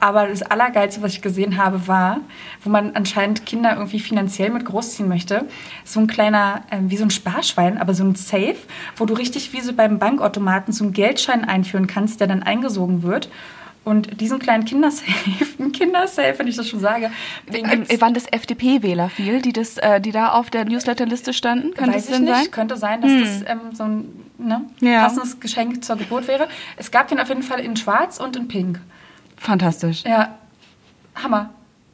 Aber 0.00 0.26
das 0.26 0.42
Allergeilste, 0.42 1.00
was 1.00 1.12
ich 1.12 1.22
gesehen 1.22 1.56
habe, 1.58 1.86
war, 1.86 2.18
wo 2.64 2.70
man 2.70 2.96
anscheinend 2.96 3.46
Kinder 3.46 3.76
irgendwie 3.76 4.00
finanziell 4.00 4.50
mit 4.50 4.64
großziehen 4.64 5.08
möchte, 5.08 5.46
so 5.84 6.00
ein 6.00 6.08
kleiner, 6.08 6.62
ähm, 6.72 6.90
wie 6.90 6.96
so 6.96 7.04
ein 7.04 7.10
Sparschwein, 7.10 7.78
aber 7.78 7.94
so 7.94 8.02
ein 8.02 8.16
Safe, 8.16 8.56
wo 8.96 9.04
du 9.04 9.14
richtig 9.14 9.52
wie 9.52 9.60
so 9.60 9.72
beim 9.72 10.00
Bankautomaten 10.00 10.74
so 10.74 10.82
einen 10.82 10.92
Geldschein 10.92 11.44
einführen 11.44 11.86
kannst, 11.86 12.18
der 12.18 12.26
dann 12.26 12.42
eingesogen 12.42 13.04
wird. 13.04 13.28
Und 13.84 14.20
diesen 14.20 14.38
kleinen 14.38 14.64
Kindersafe, 14.64 15.10
Kindersafe, 15.72 16.38
wenn 16.38 16.46
ich 16.46 16.56
das 16.56 16.68
schon 16.68 16.78
sage, 16.78 17.10
gibt's, 17.50 18.00
waren 18.00 18.14
das 18.14 18.26
FDP-Wähler 18.30 19.08
viel, 19.08 19.42
die, 19.42 19.52
das, 19.52 19.76
äh, 19.78 20.00
die 20.00 20.12
da 20.12 20.32
auf 20.34 20.50
der 20.50 20.64
Newsletterliste 20.64 21.32
standen? 21.32 21.74
Könnte 21.74 21.94
weiß 21.96 22.04
es 22.04 22.10
ich 22.10 22.14
denn 22.16 22.24
nicht. 22.24 22.34
sein? 22.34 22.44
Hm. 22.44 22.50
Könnte 22.52 22.76
sein, 22.76 23.02
dass 23.02 23.10
das 23.10 23.50
ähm, 23.50 23.60
so 23.74 23.82
ein 23.82 24.04
ne, 24.38 24.64
Ja. 24.80 25.02
passendes 25.02 25.40
Geschenk 25.40 25.82
zur 25.84 25.96
Geburt 25.96 26.28
wäre. 26.28 26.46
Es 26.76 26.92
gab 26.92 27.08
den 27.08 27.18
auf 27.18 27.28
jeden 27.28 27.42
Fall 27.42 27.58
in 27.58 27.76
schwarz 27.76 28.18
und 28.18 28.36
in 28.36 28.46
pink. 28.46 28.78
Fantastisch. 29.36 30.04
Ja, 30.04 30.38
Hammer. 31.16 31.50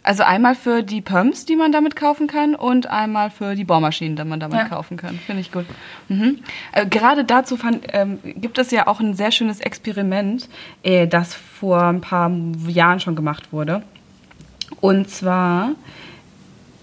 Also 0.08 0.22
einmal 0.22 0.54
für 0.54 0.82
die 0.82 1.02
Pumps, 1.02 1.44
die 1.44 1.54
man 1.54 1.70
damit 1.70 1.94
kaufen 1.94 2.28
kann, 2.28 2.54
und 2.54 2.86
einmal 2.86 3.28
für 3.28 3.54
die 3.54 3.64
Bohrmaschinen, 3.64 4.16
die 4.16 4.24
man 4.24 4.40
damit 4.40 4.56
Ja. 4.56 4.64
kaufen 4.64 4.96
kann. 4.96 5.18
Finde 5.26 5.42
ich 5.42 5.52
gut. 5.52 5.66
Mhm. 6.08 6.38
Äh, 6.72 6.86
gerade 6.86 7.24
dazu 7.24 7.58
fand, 7.58 7.84
ähm, 7.92 8.18
gibt 8.24 8.56
es 8.56 8.70
ja 8.70 8.86
auch 8.86 9.00
ein 9.00 9.12
sehr 9.12 9.32
schönes 9.32 9.60
Experiment, 9.60 10.48
äh, 10.82 11.06
das 11.06 11.34
vor 11.34 11.82
ein 11.82 12.00
paar 12.00 12.30
Jahren 12.68 13.00
schon 13.00 13.16
gemacht 13.16 13.52
wurde. 13.52 13.82
Und 14.80 15.10
zwar 15.10 15.72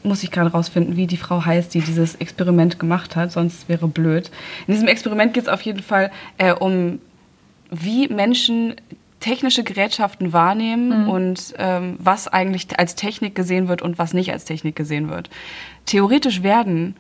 muss 0.04 0.22
ich 0.22 0.30
gerade 0.30 0.52
rausfinden, 0.52 0.96
wie 0.96 1.08
die 1.08 1.18
Frau 1.18 1.44
heißt, 1.44 1.74
die 1.74 1.80
dieses 1.82 2.14
Experiment 2.14 2.78
gemacht 2.78 3.16
hat, 3.16 3.32
sonst 3.32 3.68
wäre 3.68 3.88
blöd. 3.88 4.30
In 4.68 4.76
diesem 4.76 4.88
Experiment 4.88 5.34
geht 5.34 5.46
es 5.46 5.50
auf 5.50 5.62
jeden 5.62 5.82
Fall 5.82 6.12
äh, 6.38 6.54
um, 6.54 7.00
wie 7.72 8.08
Menschen 8.08 8.76
technische 9.20 9.64
Gerätschaften 9.64 10.34
wahrnehmen 10.34 11.08
und 11.08 11.54
ähm, 11.58 11.96
was 12.00 12.28
eigentlich 12.28 12.78
als 12.78 12.96
Technik 12.96 13.34
gesehen 13.34 13.68
wird 13.68 13.82
und 13.82 13.98
was 13.98 14.14
nicht 14.14 14.32
als 14.32 14.46
Technik 14.46 14.76
gesehen 14.76 15.10
wird. 15.10 15.30
Theoretisch 15.86 16.44
werden 16.44 16.96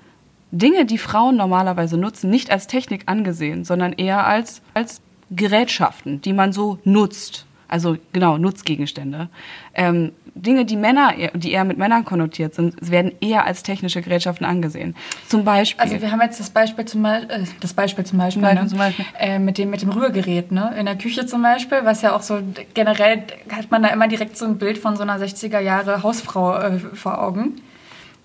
Dinge, 0.51 0.85
die 0.85 0.97
Frauen 0.97 1.35
normalerweise 1.35 1.97
nutzen, 1.97 2.29
nicht 2.29 2.51
als 2.51 2.67
Technik 2.67 3.03
angesehen, 3.07 3.65
sondern 3.65 3.93
eher 3.93 4.25
als, 4.25 4.61
als 4.73 5.01
Gerätschaften, 5.31 6.21
die 6.21 6.33
man 6.33 6.53
so 6.53 6.79
nutzt. 6.83 7.45
Also 7.67 7.97
genau, 8.13 8.37
Nutzgegenstände. 8.37 9.29
Ähm, 9.73 10.11
Dinge, 10.35 10.65
die 10.65 10.75
Männer, 10.75 11.15
eher- 11.17 11.31
die 11.33 11.53
eher 11.53 11.63
mit 11.63 11.77
Männern 11.77 12.03
konnotiert 12.03 12.53
sind, 12.55 12.75
werden 12.91 13.13
eher 13.21 13.45
als 13.45 13.63
technische 13.63 14.01
Gerätschaften 14.01 14.45
angesehen. 14.45 14.93
Zum 15.29 15.45
Beispiel. 15.45 15.81
Also 15.81 16.01
wir 16.01 16.11
haben 16.11 16.21
jetzt 16.21 16.39
das 16.41 16.49
Beispiel 16.49 16.83
zum, 16.85 17.03
Beispiel, 17.03 17.31
äh, 17.31 17.43
das 17.61 17.73
Beispiel 17.73 18.05
zum 18.05 18.19
Beispiel, 18.19 18.41
Beispiel 18.41 18.63
ne? 18.63 18.67
zum 18.69 18.77
Beispiel. 18.77 19.05
Äh, 19.17 19.39
mit, 19.39 19.57
dem, 19.57 19.69
mit 19.69 19.81
dem 19.81 19.89
Rührgerät, 19.89 20.51
ne? 20.51 20.73
in 20.77 20.85
der 20.85 20.97
Küche 20.97 21.25
zum 21.25 21.41
Beispiel, 21.41 21.79
was 21.83 22.01
ja 22.01 22.13
auch 22.13 22.21
so 22.21 22.39
generell 22.73 23.23
hat 23.49 23.71
man 23.71 23.81
da 23.81 23.89
immer 23.89 24.09
direkt 24.09 24.37
so 24.37 24.45
ein 24.45 24.57
Bild 24.57 24.77
von 24.77 24.97
so 24.97 25.03
einer 25.03 25.17
60er 25.17 25.59
Jahre 25.59 26.03
Hausfrau 26.03 26.57
äh, 26.57 26.79
vor 26.79 27.21
Augen. 27.21 27.61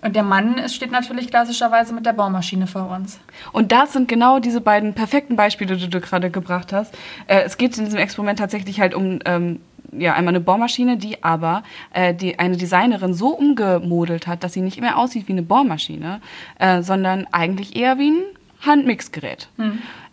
Und 0.03 0.15
der 0.15 0.23
Mann 0.23 0.67
steht 0.67 0.91
natürlich 0.91 1.29
klassischerweise 1.29 1.93
mit 1.93 2.07
der 2.07 2.13
Baumaschine 2.13 2.65
vor 2.65 2.89
uns. 2.89 3.19
Und 3.51 3.71
das 3.71 3.93
sind 3.93 4.07
genau 4.07 4.39
diese 4.39 4.59
beiden 4.59 4.95
perfekten 4.95 5.35
Beispiele, 5.35 5.77
die 5.77 5.89
du 5.91 6.01
gerade 6.01 6.31
gebracht 6.31 6.73
hast. 6.73 6.93
Äh, 7.27 7.43
es 7.43 7.55
geht 7.57 7.77
in 7.77 7.85
diesem 7.85 7.99
Experiment 7.99 8.39
tatsächlich 8.39 8.81
halt 8.81 8.95
um 8.95 9.19
ähm, 9.25 9.59
ja, 9.91 10.13
einmal 10.13 10.33
eine 10.33 10.41
Bohrmaschine, 10.41 10.97
die 10.97 11.23
aber 11.23 11.63
äh, 11.93 12.13
die 12.13 12.39
eine 12.39 12.57
Designerin 12.57 13.13
so 13.13 13.29
umgemodelt 13.29 14.27
hat, 14.27 14.43
dass 14.43 14.53
sie 14.53 14.61
nicht 14.61 14.79
mehr 14.81 14.97
aussieht 14.97 15.27
wie 15.27 15.33
eine 15.33 15.43
Bohrmaschine, 15.43 16.21
äh, 16.59 16.81
sondern 16.81 17.27
eigentlich 17.31 17.75
eher 17.75 17.97
wie 17.97 18.11
ein 18.11 18.23
Handmixgerät. 18.65 19.49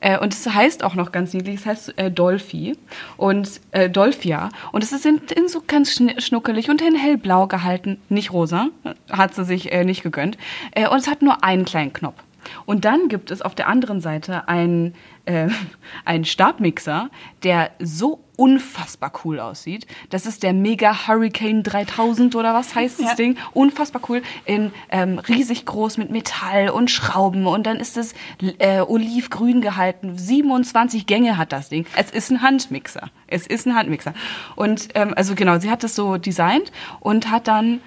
Äh, 0.01 0.19
und 0.19 0.33
es 0.33 0.49
heißt 0.49 0.83
auch 0.85 0.95
noch 0.95 1.13
ganz 1.13 1.35
niedlich, 1.35 1.57
es 1.57 1.67
heißt 1.67 1.99
äh, 1.99 2.11
Dolphy 2.11 2.77
und 3.17 3.61
äh, 3.73 3.91
Dolphia. 3.91 4.49
Und 4.73 4.83
es 4.83 4.93
ist 4.93 5.05
in, 5.05 5.21
in 5.37 5.49
so 5.49 5.63
ganz 5.67 5.93
schn 5.93 6.19
schnuckelig 6.21 6.71
und 6.71 6.81
in 6.81 6.95
hellblau 6.95 7.47
gehalten, 7.47 8.01
nicht 8.09 8.33
rosa, 8.33 8.69
hat 9.11 9.35
sie 9.35 9.45
sich 9.45 9.73
äh, 9.73 9.85
nicht 9.85 10.03
gegönnt. 10.03 10.39
Äh, 10.73 10.89
und 10.89 10.99
es 10.99 11.09
hat 11.09 11.23
nur 11.23 11.45
einen 11.45 11.65
kleinen 11.65 11.93
Knopf. 11.93 12.23
Und 12.67 12.85
dann 12.85 13.09
gibt 13.09 13.31
es 13.31 13.43
auf 13.43 13.55
der 13.55 13.69
anderen 13.69 14.01
Seite 14.01 14.49
einen, 14.49 14.95
äh, 15.25 15.49
einen 16.05 16.25
Stabmixer, 16.25 17.11
der 17.43 17.71
so 17.79 18.21
unfassbar 18.37 19.13
cool 19.25 19.41
aussieht. 19.41 19.87
Das 20.11 20.25
ist 20.25 20.45
der 20.45 20.53
Mega 20.53 21.09
Hurricane 21.09 21.65
3000 21.65 22.37
oder 22.37 22.55
was 22.55 22.73
heißt 22.75 23.01
das 23.01 23.09
Ja. 23.09 23.15
Ding? 23.17 23.37
Unfassbar 23.53 24.01
cool. 24.09 24.23
In 24.45 24.71
ähm, 24.91 25.19
riesig 25.19 25.67
groß 25.67 25.97
mit 25.99 26.11
Metall 26.11 26.69
und 26.69 26.89
Schrauben. 26.89 27.47
Und 27.49 27.67
dann 27.67 27.79
ist 27.79 27.97
es 27.97 28.15
äh, 28.59 28.81
olivgrün 28.81 29.61
gehalten. 29.61 30.17
27 30.17 31.07
Gänge 31.07 31.37
hat 31.37 31.53
das 31.53 31.69
Ding. 31.69 31.85
Es 31.97 32.13
ist 32.13 32.31
ein 32.31 32.41
Handmixer. 32.41 33.11
Es 33.27 33.45
ist 33.47 33.67
ein 33.67 33.75
Handmixer. 33.75 34.15
Und 34.55 34.89
ähm, 34.95 35.15
also 35.17 35.35
genau, 35.35 35.59
sie 35.59 35.69
hat 35.71 35.83
das 35.83 35.97
so 35.97 36.17
designt 36.17 36.71
und 37.01 37.33
hat 37.33 37.49
dann 37.49 37.81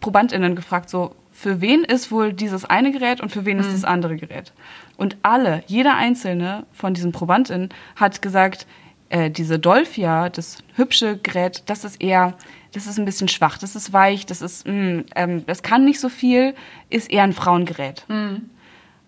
ProbandInnen 0.00 0.54
gefragt, 0.54 0.90
so, 0.90 1.16
für 1.38 1.60
wen 1.60 1.84
ist 1.84 2.10
wohl 2.10 2.32
dieses 2.32 2.64
eine 2.64 2.90
Gerät 2.90 3.20
und 3.20 3.30
für 3.30 3.44
wen 3.44 3.60
ist 3.60 3.72
das 3.72 3.84
andere 3.84 4.16
Gerät? 4.16 4.52
Und 4.96 5.16
alle, 5.22 5.62
jeder 5.68 5.94
einzelne 5.94 6.66
von 6.72 6.94
diesen 6.94 7.12
ProbandInnen 7.12 7.68
hat 7.94 8.20
gesagt, 8.22 8.66
äh, 9.08 9.30
diese 9.30 9.60
Dolphia, 9.60 10.30
das 10.30 10.64
hübsche 10.74 11.16
Gerät, 11.16 11.62
das 11.66 11.84
ist 11.84 12.02
eher, 12.02 12.36
das 12.72 12.88
ist 12.88 12.98
ein 12.98 13.04
bisschen 13.04 13.28
schwach, 13.28 13.56
das 13.56 13.76
ist 13.76 13.92
weich, 13.92 14.26
das 14.26 14.42
ist, 14.42 14.66
mh, 14.66 15.04
ähm, 15.14 15.46
das 15.46 15.62
kann 15.62 15.84
nicht 15.84 16.00
so 16.00 16.08
viel, 16.08 16.56
ist 16.90 17.08
eher 17.08 17.22
ein 17.22 17.32
Frauengerät. 17.32 18.04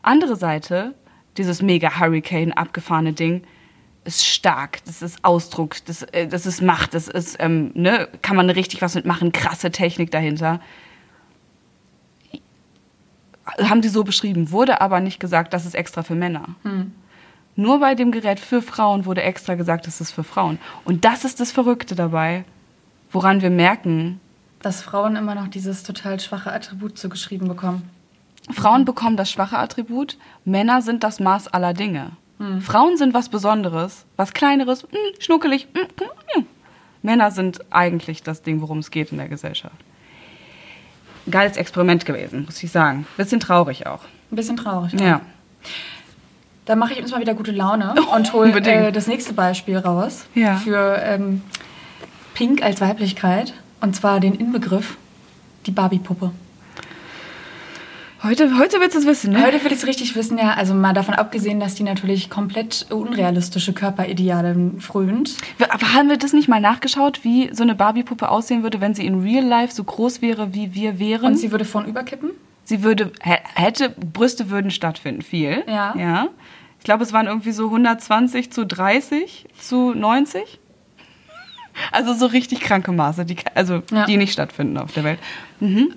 Andere 0.03 0.37
Seite, 0.37 0.95
dieses 1.37 1.63
mega 1.63 1.99
Hurricane 1.99 2.53
abgefahrene 2.53 3.13
Ding, 3.13 3.43
ist 4.05 4.25
stark, 4.25 4.85
das 4.85 5.03
ist 5.03 5.25
Ausdruck, 5.25 5.85
das, 5.87 6.05
äh, 6.05 6.29
das 6.29 6.47
ist 6.47 6.63
Macht, 6.63 6.95
das 6.95 7.09
ist, 7.09 7.39
ähm, 7.41 7.73
ne, 7.75 8.09
kann 8.23 8.37
man 8.37 8.51
richtig 8.51 8.83
was 8.83 8.95
mitmachen, 8.95 9.33
krasse 9.33 9.73
Technik 9.73 10.13
dahinter. 10.13 10.61
Haben 13.47 13.83
sie 13.83 13.89
so 13.89 14.05
beschrieben, 14.05 14.51
wurde 14.51 14.81
aber 14.81 15.01
nicht 15.01 15.19
gesagt, 15.21 15.53
das 15.53 15.67
ist 15.67 15.75
extra 15.75 16.03
für 16.03 16.15
Männer. 16.15 16.45
Nur 17.57 17.81
bei 17.81 17.95
dem 17.95 18.13
Gerät 18.13 18.39
für 18.41 18.63
Frauen 18.63 19.05
wurde 19.07 19.23
extra 19.23 19.55
gesagt, 19.55 19.87
das 19.87 20.01
ist 20.01 20.13
für 20.13 20.25
Frauen. 20.25 20.59
Und 20.85 21.05
das 21.05 21.25
ist 21.25 21.41
das 21.41 21.51
Verrückte 21.53 21.95
dabei, 21.95 22.45
woran 23.11 23.43
wir 23.43 23.51
merken, 23.51 24.21
Dass 24.63 24.83
Frauen 24.83 25.17
immer 25.17 25.35
noch 25.35 25.49
dieses 25.49 25.83
total 25.83 26.21
schwache 26.21 26.53
Attribut 26.53 26.99
zugeschrieben 26.99 27.49
bekommen. 27.49 27.89
Frauen 28.53 28.85
bekommen 28.85 29.17
das 29.17 29.31
schwache 29.31 29.59
Attribut, 29.59 30.19
Männer 30.45 30.83
sind 30.83 31.03
das 31.03 31.19
Maß 31.19 31.49
aller 31.49 31.73
Dinge. 31.75 32.13
Frauen 32.61 32.97
sind 32.97 33.13
was 33.13 33.29
Besonderes, 33.29 34.07
was 34.17 34.33
Kleineres, 34.33 34.85
mh, 34.85 34.99
schnuckelig. 35.19 35.69
mh, 35.75 35.81
mh, 35.81 36.07
mh. 36.37 36.45
Männer 37.03 37.31
sind 37.31 37.61
eigentlich 37.71 38.23
das 38.23 38.41
Ding, 38.43 38.61
worum 38.63 38.79
es 38.79 38.91
geht 38.91 39.13
in 39.13 39.19
der 39.19 39.29
Gesellschaft. 39.29 39.77
Geiles 41.31 41.57
Experiment 41.57 42.05
gewesen, 42.07 42.45
muss 42.47 42.63
ich 42.63 42.71
sagen. 42.71 43.07
Bisschen 43.17 43.41
traurig 43.41 43.87
auch. 43.87 44.01
Ein 44.31 44.37
bisschen 44.37 44.57
traurig. 44.57 44.93
ne? 44.95 45.05
Ja. 45.05 45.21
Da 46.67 46.77
mache 46.77 46.93
ich 46.93 47.01
uns 47.03 47.11
mal 47.11 47.21
wieder 47.21 47.35
gute 47.35 47.51
Laune 47.53 47.95
und 48.15 48.33
hole 48.33 48.53
äh, 48.61 48.93
das 48.93 49.07
nächste 49.07 49.33
Beispiel 49.33 49.77
raus 49.79 50.27
Ja. 50.35 50.57
für 50.57 51.01
ähm, 51.03 51.43
Pink 52.35 52.63
als 52.63 52.81
Weiblichkeit. 52.81 53.55
Und 53.81 53.97
zwar 53.97 54.21
den 54.21 54.35
Inbegriff, 54.35 54.97
die 55.67 55.71
Barbie-Puppe. 55.71 56.31
Heute, 58.23 58.59
heute 58.59 58.81
willst 58.81 58.95
du 58.95 59.01
es 59.01 59.07
wissen, 59.07 59.33
ne? 59.33 59.43
Heute 59.43 59.65
will 59.65 59.73
ich 59.73 59.79
es 59.79 59.87
richtig 59.87 60.15
wissen, 60.15 60.37
ja. 60.37 60.53
Also 60.53 60.75
mal 60.75 60.93
davon 60.93 61.15
abgesehen, 61.15 61.59
dass 61.59 61.75
die 61.75 61.85
natürlich 61.85 62.29
komplett 62.29 62.85
unrealistische 62.91 63.73
Körperideale 63.73 64.73
frönt. 64.79 65.37
Aber 65.71 65.95
haben 65.95 66.11
wir 66.11 66.19
das 66.19 66.35
nicht 66.35 66.47
mal 66.47 66.61
nachgeschaut, 66.61 67.25
wie 67.25 67.49
so 67.55 67.63
eine 67.63 67.75
Barbie-Puppe 67.75 68.29
aussehen 68.29 68.63
würde, 68.63 68.83
wenn 68.83 68.95
sie 68.95 69.07
in 69.07 69.23
Real 69.23 69.45
Life 69.45 69.75
so 69.75 69.83
groß 69.85 70.21
wäre, 70.21 70.53
wie 70.55 70.75
wir 70.75 70.99
wären? 70.99 71.25
Und 71.33 71.37
sie 71.39 71.51
würde 71.51 71.65
vorn 71.65 71.87
überkippen. 71.87 72.31
Sie 72.65 72.83
würde, 72.83 73.11
hä- 73.23 73.39
hätte, 73.55 73.89
Brüste 73.89 74.51
würden 74.51 74.71
stattfinden, 74.71 75.23
viel. 75.23 75.65
Ja. 75.67 75.95
Ja. 75.97 76.29
Ich 76.79 76.85
glaube, 76.85 77.03
es 77.03 77.13
waren 77.15 77.27
irgendwie 77.27 77.53
so 77.53 77.65
120 77.67 78.53
zu 78.53 78.67
30 78.67 79.47
zu 79.59 79.95
90. 79.95 80.60
Also 81.93 82.15
so 82.15 82.27
richtig 82.27 82.61
kranke 82.61 82.93
Maße, 82.93 83.25
die, 83.25 83.37
also 83.55 83.83
Ja. 83.91 84.07
die 84.07 84.17
nicht 84.17 84.33
stattfinden 84.33 84.79
auf 84.79 84.93
der 84.93 85.05
Welt. 85.05 85.19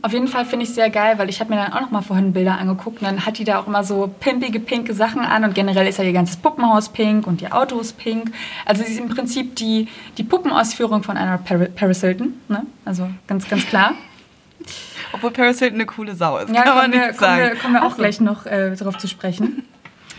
Auf 0.02 0.12
jeden 0.12 0.28
Fall 0.28 0.44
finde 0.46 0.66
ich 0.66 0.74
sehr 0.74 0.90
geil, 0.90 1.18
weil 1.18 1.30
ich 1.30 1.40
habe 1.40 1.50
mir 1.52 1.56
dann 1.56 1.72
auch 1.72 1.80
noch 1.80 1.92
mal 1.92 2.02
vorhin 2.02 2.34
Bilder 2.34 2.58
angeguckt 2.58 3.02
und 3.02 3.08
dann 3.08 3.26
hat 3.26 3.38
die 3.38 3.46
da 3.46 3.60
auch 3.60 3.68
immer 3.68 3.84
so 3.86 4.14
pimpige, 4.20 4.60
pinke 4.60 4.94
Sachen 4.94 5.22
an 5.22 5.46
und 5.46 5.56
generell 5.56 5.88
ist 5.88 6.00
ja 6.00 6.04
ihr 6.04 6.12
ganzes 6.12 6.36
Puppenhaus 6.36 6.90
pink 6.90 7.26
und 7.28 7.42
ihr 7.42 7.56
Auto 7.56 7.80
ist 7.80 7.98
pink. 7.98 8.34
Also 8.66 8.84
sie 8.84 8.92
ist 8.92 9.00
im 9.00 9.08
Prinzip 9.08 9.56
die, 9.56 9.88
die 10.18 10.24
Puppenausführung 10.24 11.02
von 11.04 11.16
einer 11.16 11.38
Par 11.38 11.60
Paris 11.60 12.02
Hilton, 12.02 12.34
ne? 12.50 12.66
Also 12.84 13.08
ganz, 13.26 13.48
ganz 13.48 13.66
klar. 13.66 13.94
Obwohl 15.14 15.32
Paris 15.32 15.60
Hilton 15.60 15.76
eine 15.78 15.86
coole 15.86 16.16
Sau 16.16 16.38
ist, 16.40 16.54
Ja, 16.54 16.64
kann 16.64 16.76
man 16.76 16.92
wir, 16.92 17.08
nicht 17.08 17.18
kommen, 17.18 17.30
sagen. 17.32 17.42
wir, 17.54 17.56
kommen 17.56 17.74
wir 17.76 17.86
auch 17.86 17.96
gleich 17.96 18.20
noch 18.20 18.46
äh, 18.46 18.76
darauf 18.76 18.98
zu 18.98 19.08
sprechen. 19.08 19.64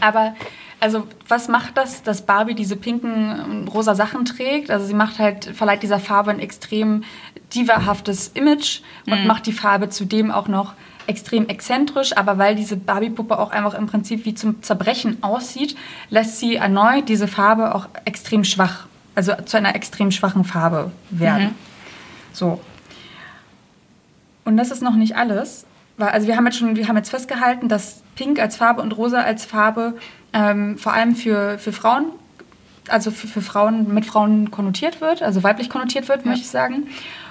Aber 0.01 0.35
also 0.85 1.07
was 1.29 1.49
macht 1.49 1.79
das, 1.79 2.03
dass 2.03 2.27
Barbie 2.27 2.55
diese 2.55 2.77
pinken 2.77 3.41
und 3.41 3.69
rosa 3.69 3.95
Sachen 3.95 4.27
trägt? 4.27 4.71
Also 4.71 4.85
sie 4.85 4.93
macht 4.93 5.19
halt, 5.19 5.47
verleiht 5.47 5.83
dieser 5.83 5.99
Farbe 5.99 6.31
ein 6.31 6.41
extrem 6.41 7.05
divahaftes 7.55 8.29
Image 8.35 8.83
und 9.07 9.27
macht 9.27 9.47
die 9.47 9.55
Farbe 9.55 9.89
zudem 9.89 10.31
auch 10.31 10.47
noch 10.47 10.75
extrem 11.07 11.49
exzentrisch, 11.49 12.15
aber 12.15 12.37
weil 12.37 12.55
diese 12.55 12.77
Barbie-Puppe 12.77 13.39
auch 13.39 13.51
einfach 13.51 13.73
im 13.73 13.87
Prinzip 13.87 14.27
wie 14.27 14.35
zum 14.35 14.63
Zerbrechen 14.63 15.23
aussieht, 15.23 15.75
lässt 16.11 16.39
sie 16.39 16.57
erneut 16.57 17.09
diese 17.09 17.29
Farbe 17.29 17.75
auch 17.75 17.89
extrem 18.05 18.45
schwach, 18.45 18.87
also 19.15 19.33
zu 19.47 19.57
einer 19.57 19.75
extrem 19.75 20.11
schwachen 20.11 20.45
Farbe 20.45 20.93
werden. 21.09 21.55
So. 22.35 22.61
Und 24.45 24.59
das 24.59 24.71
ist 24.71 24.83
noch 24.83 24.97
nicht 24.97 25.17
alles. 25.17 25.65
Weil, 25.97 26.09
also 26.09 26.27
wir 26.27 26.37
haben 26.37 26.45
jetzt 26.45 26.59
schon, 26.59 26.77
wir 26.77 26.89
haben 26.89 26.97
jetzt 26.97 27.11
festgehalten, 27.11 27.69
dass 27.71 28.03
Pink 28.17 28.39
als 28.39 28.57
Farbe 28.57 28.83
und 28.83 28.93
Rosa 28.93 29.21
als 29.21 29.47
Farbe 29.47 29.95
ähm, 30.35 30.77
vor 30.77 30.93
allem 30.93 31.15
für, 31.15 31.59
für 31.59 31.73
Frauen, 31.73 32.07
also 32.89 33.11
für, 33.11 33.27
für 33.27 33.41
Frauen 33.41 33.95
mit 33.95 34.05
Frauen 34.05 34.51
konnotiert 34.51 35.01
wird, 35.01 35.23
also 35.23 35.43
weiblich 35.43 35.71
konnotiert 35.71 36.09
wird, 36.09 36.27
möchte 36.27 36.43
ich 36.43 36.51
sagen, 36.51 36.89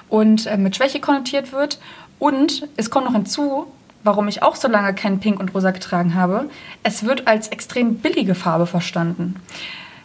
und 0.08 0.46
äh, 0.46 0.56
mit 0.56 0.74
Schwäche 0.74 1.00
konnotiert 1.00 1.52
wird. 1.52 1.78
Und 2.18 2.66
es 2.76 2.90
kommt 2.90 3.06
noch 3.06 3.12
hinzu, 3.12 3.66
warum 4.02 4.26
ich 4.28 4.42
auch 4.42 4.56
so 4.56 4.68
lange 4.68 4.94
kein 4.94 5.20
Pink 5.20 5.38
und 5.38 5.54
Rosa 5.54 5.70
getragen 5.70 6.14
habe, 6.14 6.48
es 6.82 7.04
wird 7.04 7.28
als 7.28 7.48
extrem 7.48 7.96
billige 7.96 8.34
Farbe 8.34 8.66
verstanden. 8.66 9.36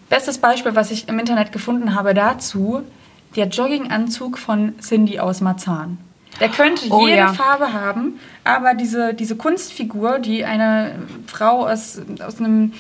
Bestes 0.09 0.39
Beispiel, 0.39 0.75
was 0.75 0.91
ich 0.91 1.07
im 1.07 1.19
Internet 1.19 1.51
gefunden 1.51 1.95
habe 1.95 2.13
dazu, 2.13 2.81
der 3.35 3.47
Jogginganzug 3.47 4.37
von 4.37 4.73
Cindy 4.79 5.19
aus 5.19 5.39
Marzahn. 5.39 5.99
Der 6.39 6.49
könnte 6.49 6.85
Oh, 6.89 7.05
jede 7.07 7.17
ja. 7.17 7.33
Farbe 7.33 7.73
haben, 7.73 8.19
aber 8.43 8.73
diese, 8.73 9.13
diese 9.13 9.35
Kunstfigur, 9.35 10.19
die 10.19 10.45
eine 10.45 10.95
Frau 11.27 11.67
aus, 11.67 12.01
aus 12.25 12.39
einem, 12.39 12.73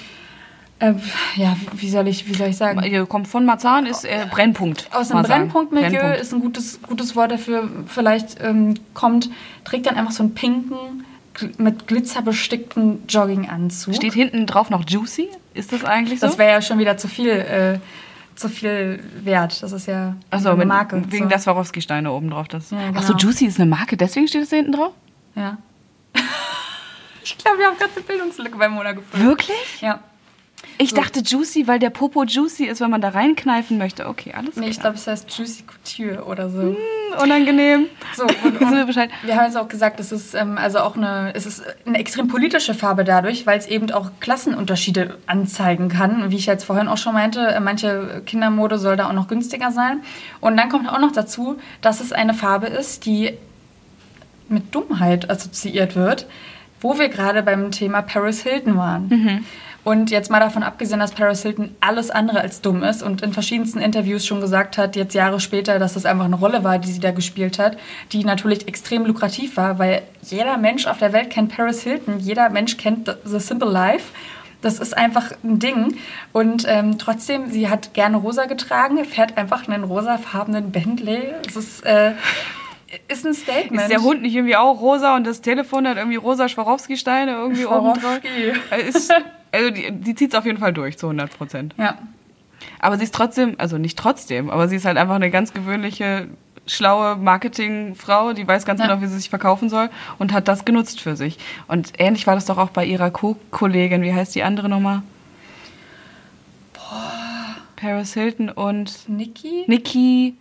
äh, 0.79 0.93
ja, 1.35 1.55
wie 1.73 1.89
soll 1.89 2.07
ich, 2.07 2.27
wie 2.27 2.33
soll 2.33 2.47
ich 2.49 2.57
sagen? 2.57 2.81
Hier 2.81 3.05
kommt 3.05 3.27
von 3.27 3.45
Marzahn, 3.45 3.85
ist 3.85 4.05
äh, 4.05 4.25
Brennpunkt. 4.31 4.87
Aus 4.93 5.11
einem. 5.11 5.23
Brennpunktmilieu 5.23 5.89
Brennpunkt. 5.89 6.21
ist 6.21 6.33
ein 6.33 6.39
gutes, 6.39 6.79
gutes 6.81 7.15
Wort 7.15 7.31
dafür, 7.31 7.69
vielleicht 7.87 8.37
ähm, 8.41 8.75
kommt, 8.93 9.29
trägt 9.65 9.87
dann 9.87 9.95
einfach 9.95 10.11
so 10.13 10.23
einen 10.23 10.33
pinken, 10.33 11.05
mit 11.57 11.87
Glitzer 11.87 12.21
bestickten 12.21 13.03
Jogginganzug. 13.07 13.95
Steht 13.95 14.13
hinten 14.13 14.45
drauf 14.45 14.69
noch 14.69 14.83
Juicy? 14.87 15.29
Ist 15.53 15.71
das 15.71 15.85
eigentlich 15.85 16.19
so? 16.19 16.27
Das 16.27 16.37
wäre 16.37 16.51
ja 16.51 16.61
schon 16.61 16.79
wieder 16.79 16.97
zu 16.97 17.07
viel, 17.07 17.29
äh, 17.29 17.79
zu 18.39 18.49
viel 18.49 19.03
wert. 19.23 19.61
Das 19.61 19.71
ist 19.71 19.87
ja 19.87 20.15
Achso, 20.29 20.49
eine 20.49 20.59
mit, 20.59 20.67
Marke. 20.67 21.01
wegen 21.11 21.25
so. 21.25 21.29
der 21.29 21.39
Swarovski-Steine 21.39 22.11
oben 22.11 22.29
drauf. 22.29 22.47
Das. 22.47 22.71
Ja, 22.71 22.77
Ach 22.95 23.03
so, 23.03 23.13
genau. 23.13 23.19
Juicy 23.19 23.45
ist 23.45 23.59
eine 23.59 23.69
Marke, 23.69 23.97
deswegen 23.97 24.27
steht 24.27 24.43
es 24.43 24.49
da 24.49 24.55
hinten 24.55 24.71
drauf? 24.71 24.93
Ja. 25.35 25.57
ich 27.23 27.37
glaube, 27.37 27.59
wir 27.59 27.65
haben 27.67 27.77
gerade 27.77 27.91
eine 27.95 28.03
Bildungslücke 28.03 28.57
bei 28.57 28.69
Mona 28.69 28.93
gefunden. 28.93 29.25
Wirklich? 29.25 29.81
Ja. 29.81 29.99
Ich 30.81 30.91
So. 30.91 30.95
dachte 30.95 31.19
Juicy, 31.19 31.67
weil 31.67 31.77
der 31.77 31.89
Popo 31.89 32.23
Juicy 32.23 32.63
ist, 32.63 32.79
wenn 32.79 32.89
man 32.89 33.01
da 33.01 33.09
reinkneifen 33.09 33.77
möchte. 33.77 34.07
Okay, 34.07 34.33
alles 34.33 34.55
Nee, 34.55 34.67
ich 34.69 34.79
klar. 34.79 34.93
glaube, 34.93 34.95
es 34.97 35.07
heißt 35.07 35.29
Juicy 35.37 35.63
Couture 35.63 36.23
oder 36.23 36.49
so. 36.49 36.61
Hm, 36.61 36.75
unangenehm. 37.21 37.87
So, 38.15 38.23
und, 38.43 38.59
wir 38.61 38.85
Bescheid. 38.85 39.09
Wir 39.23 39.35
haben 39.35 39.43
jetzt 39.45 39.57
auch 39.57 39.67
gesagt, 39.67 39.99
es 39.99 40.13
ist 40.13 40.33
ähm, 40.35 40.57
also 40.57 40.79
auch 40.79 40.95
eine, 40.95 41.33
es 41.35 41.45
ist 41.45 41.61
eine 41.85 41.97
extrem 41.99 42.29
politische 42.29 42.73
Farbe 42.73 43.03
dadurch, 43.03 43.45
weil 43.45 43.59
es 43.59 43.67
eben 43.67 43.91
auch 43.91 44.11
Klassenunterschiede 44.21 45.17
anzeigen 45.27 45.89
kann. 45.89 46.31
Wie 46.31 46.37
ich 46.37 46.45
jetzt 46.45 46.63
vorhin 46.63 46.87
auch 46.87 46.97
schon 46.97 47.13
meinte, 47.13 47.41
äh, 47.45 47.59
manche 47.59 48.21
Kindermode 48.25 48.77
soll 48.79 48.95
da 48.95 49.09
auch 49.09 49.13
noch 49.13 49.27
günstiger 49.27 49.71
sein. 49.71 49.99
Und 50.39 50.55
dann 50.55 50.69
kommt 50.69 50.87
auch 50.89 50.99
noch 50.99 51.11
dazu, 51.11 51.57
dass 51.81 51.99
es 51.99 52.13
eine 52.13 52.33
Farbe 52.33 52.67
ist, 52.67 53.05
die 53.05 53.33
mit 54.47 54.73
Dummheit 54.73 55.29
assoziiert 55.29 55.97
wird, 55.97 56.25
wo 56.79 56.97
wir 56.97 57.09
gerade 57.09 57.43
beim 57.43 57.69
Thema 57.71 58.01
Paris 58.01 58.41
Hilton 58.43 58.77
waren. 58.77 59.45
Und 59.89 60.11
jetzt 60.11 60.29
mal 60.29 60.39
davon 60.39 60.61
abgesehen, 60.61 60.99
dass 60.99 61.13
Paris 61.13 61.41
Hilton 61.41 61.75
alles 61.79 62.11
andere 62.11 62.41
als 62.41 62.61
dumm 62.61 62.83
ist 62.83 63.01
und 63.01 63.23
in 63.23 63.33
verschiedensten 63.33 63.79
Interviews 63.79 64.23
schon 64.23 64.39
gesagt 64.39 64.77
hat, 64.77 64.95
jetzt 64.95 65.15
Jahre 65.15 65.39
später, 65.39 65.79
dass 65.79 65.95
das 65.95 66.05
einfach 66.05 66.25
eine 66.25 66.35
Rolle 66.35 66.63
war, 66.63 66.77
die 66.77 66.91
sie 66.91 66.99
da 66.99 67.09
gespielt 67.09 67.57
hat, 67.57 67.75
die 68.11 68.23
natürlich 68.23 68.67
extrem 68.67 69.07
lukrativ 69.07 69.57
war, 69.57 69.79
weil 69.79 70.03
jeder 70.21 70.57
Mensch 70.57 70.85
auf 70.85 70.99
der 70.99 71.11
Welt 71.11 71.31
kennt 71.31 71.57
Paris 71.57 71.81
Hilton, 71.81 72.19
jeder 72.19 72.51
Mensch 72.51 72.77
kennt 72.77 73.17
The 73.25 73.39
Simple 73.39 73.71
Life. 73.71 74.13
Das 74.61 74.77
ist 74.77 74.95
einfach 74.95 75.31
ein 75.43 75.57
Ding. 75.57 75.97
Und 76.33 76.65
ähm, 76.67 76.99
trotzdem, 76.99 77.49
sie 77.49 77.67
hat 77.67 77.95
gerne 77.95 78.17
rosa 78.17 78.45
getragen, 78.45 79.03
fährt 79.05 79.39
einfach 79.39 79.67
einen 79.67 79.83
rosafarbenen 79.83 80.69
Bentley. 80.69 81.33
Es 81.47 81.55
ist, 81.55 81.83
äh, 81.83 82.11
ist 83.07 83.25
ein 83.25 83.33
Statement. 83.33 83.81
Ist 83.81 83.89
der 83.89 84.03
Hund 84.03 84.21
nicht 84.21 84.35
irgendwie 84.35 84.55
auch 84.55 84.79
rosa 84.81 85.15
und 85.15 85.25
das 85.25 85.41
Telefon 85.41 85.87
hat 85.87 85.97
irgendwie 85.97 86.17
rosa 86.17 86.47
Schwarowski-Steine 86.47 87.31
irgendwie 87.31 87.65
oben 87.65 87.99
drauf? 87.99 88.19
Ist, 88.87 89.11
also 89.51 89.69
die, 89.69 89.91
die 89.91 90.15
zieht 90.15 90.33
es 90.33 90.37
auf 90.37 90.45
jeden 90.45 90.57
Fall 90.57 90.73
durch, 90.73 90.97
zu 90.97 91.07
100 91.07 91.37
Prozent. 91.37 91.75
Ja. 91.77 91.97
Aber 92.79 92.97
sie 92.97 93.03
ist 93.03 93.15
trotzdem, 93.15 93.55
also 93.57 93.77
nicht 93.77 93.97
trotzdem, 93.97 94.49
aber 94.49 94.67
sie 94.67 94.75
ist 94.75 94.85
halt 94.85 94.97
einfach 94.97 95.15
eine 95.15 95.29
ganz 95.29 95.53
gewöhnliche, 95.53 96.27
schlaue 96.67 97.15
Marketingfrau, 97.15 98.33
die 98.33 98.47
weiß 98.47 98.65
ganz 98.65 98.79
Ja. 98.79 98.87
genau, 98.87 99.01
wie 99.01 99.07
sie 99.07 99.17
sich 99.17 99.29
verkaufen 99.29 99.69
soll 99.69 99.89
und 100.19 100.33
hat 100.33 100.47
das 100.47 100.65
genutzt 100.65 101.01
für 101.01 101.15
sich. 101.15 101.37
Und 101.67 101.93
ähnlich 101.97 102.27
war 102.27 102.35
das 102.35 102.45
doch 102.45 102.57
auch 102.57 102.69
bei 102.69 102.85
ihrer 102.85 103.11
Co-Kollegin, 103.11 104.01
wie 104.01 104.13
heißt 104.13 104.35
die 104.35 104.43
andere 104.43 104.69
nochmal? 104.69 105.01
Paris 107.75 108.13
Hilton 108.13 108.49
und 108.49 109.07
Nicki? 109.07 109.63
Nicki 109.67 110.35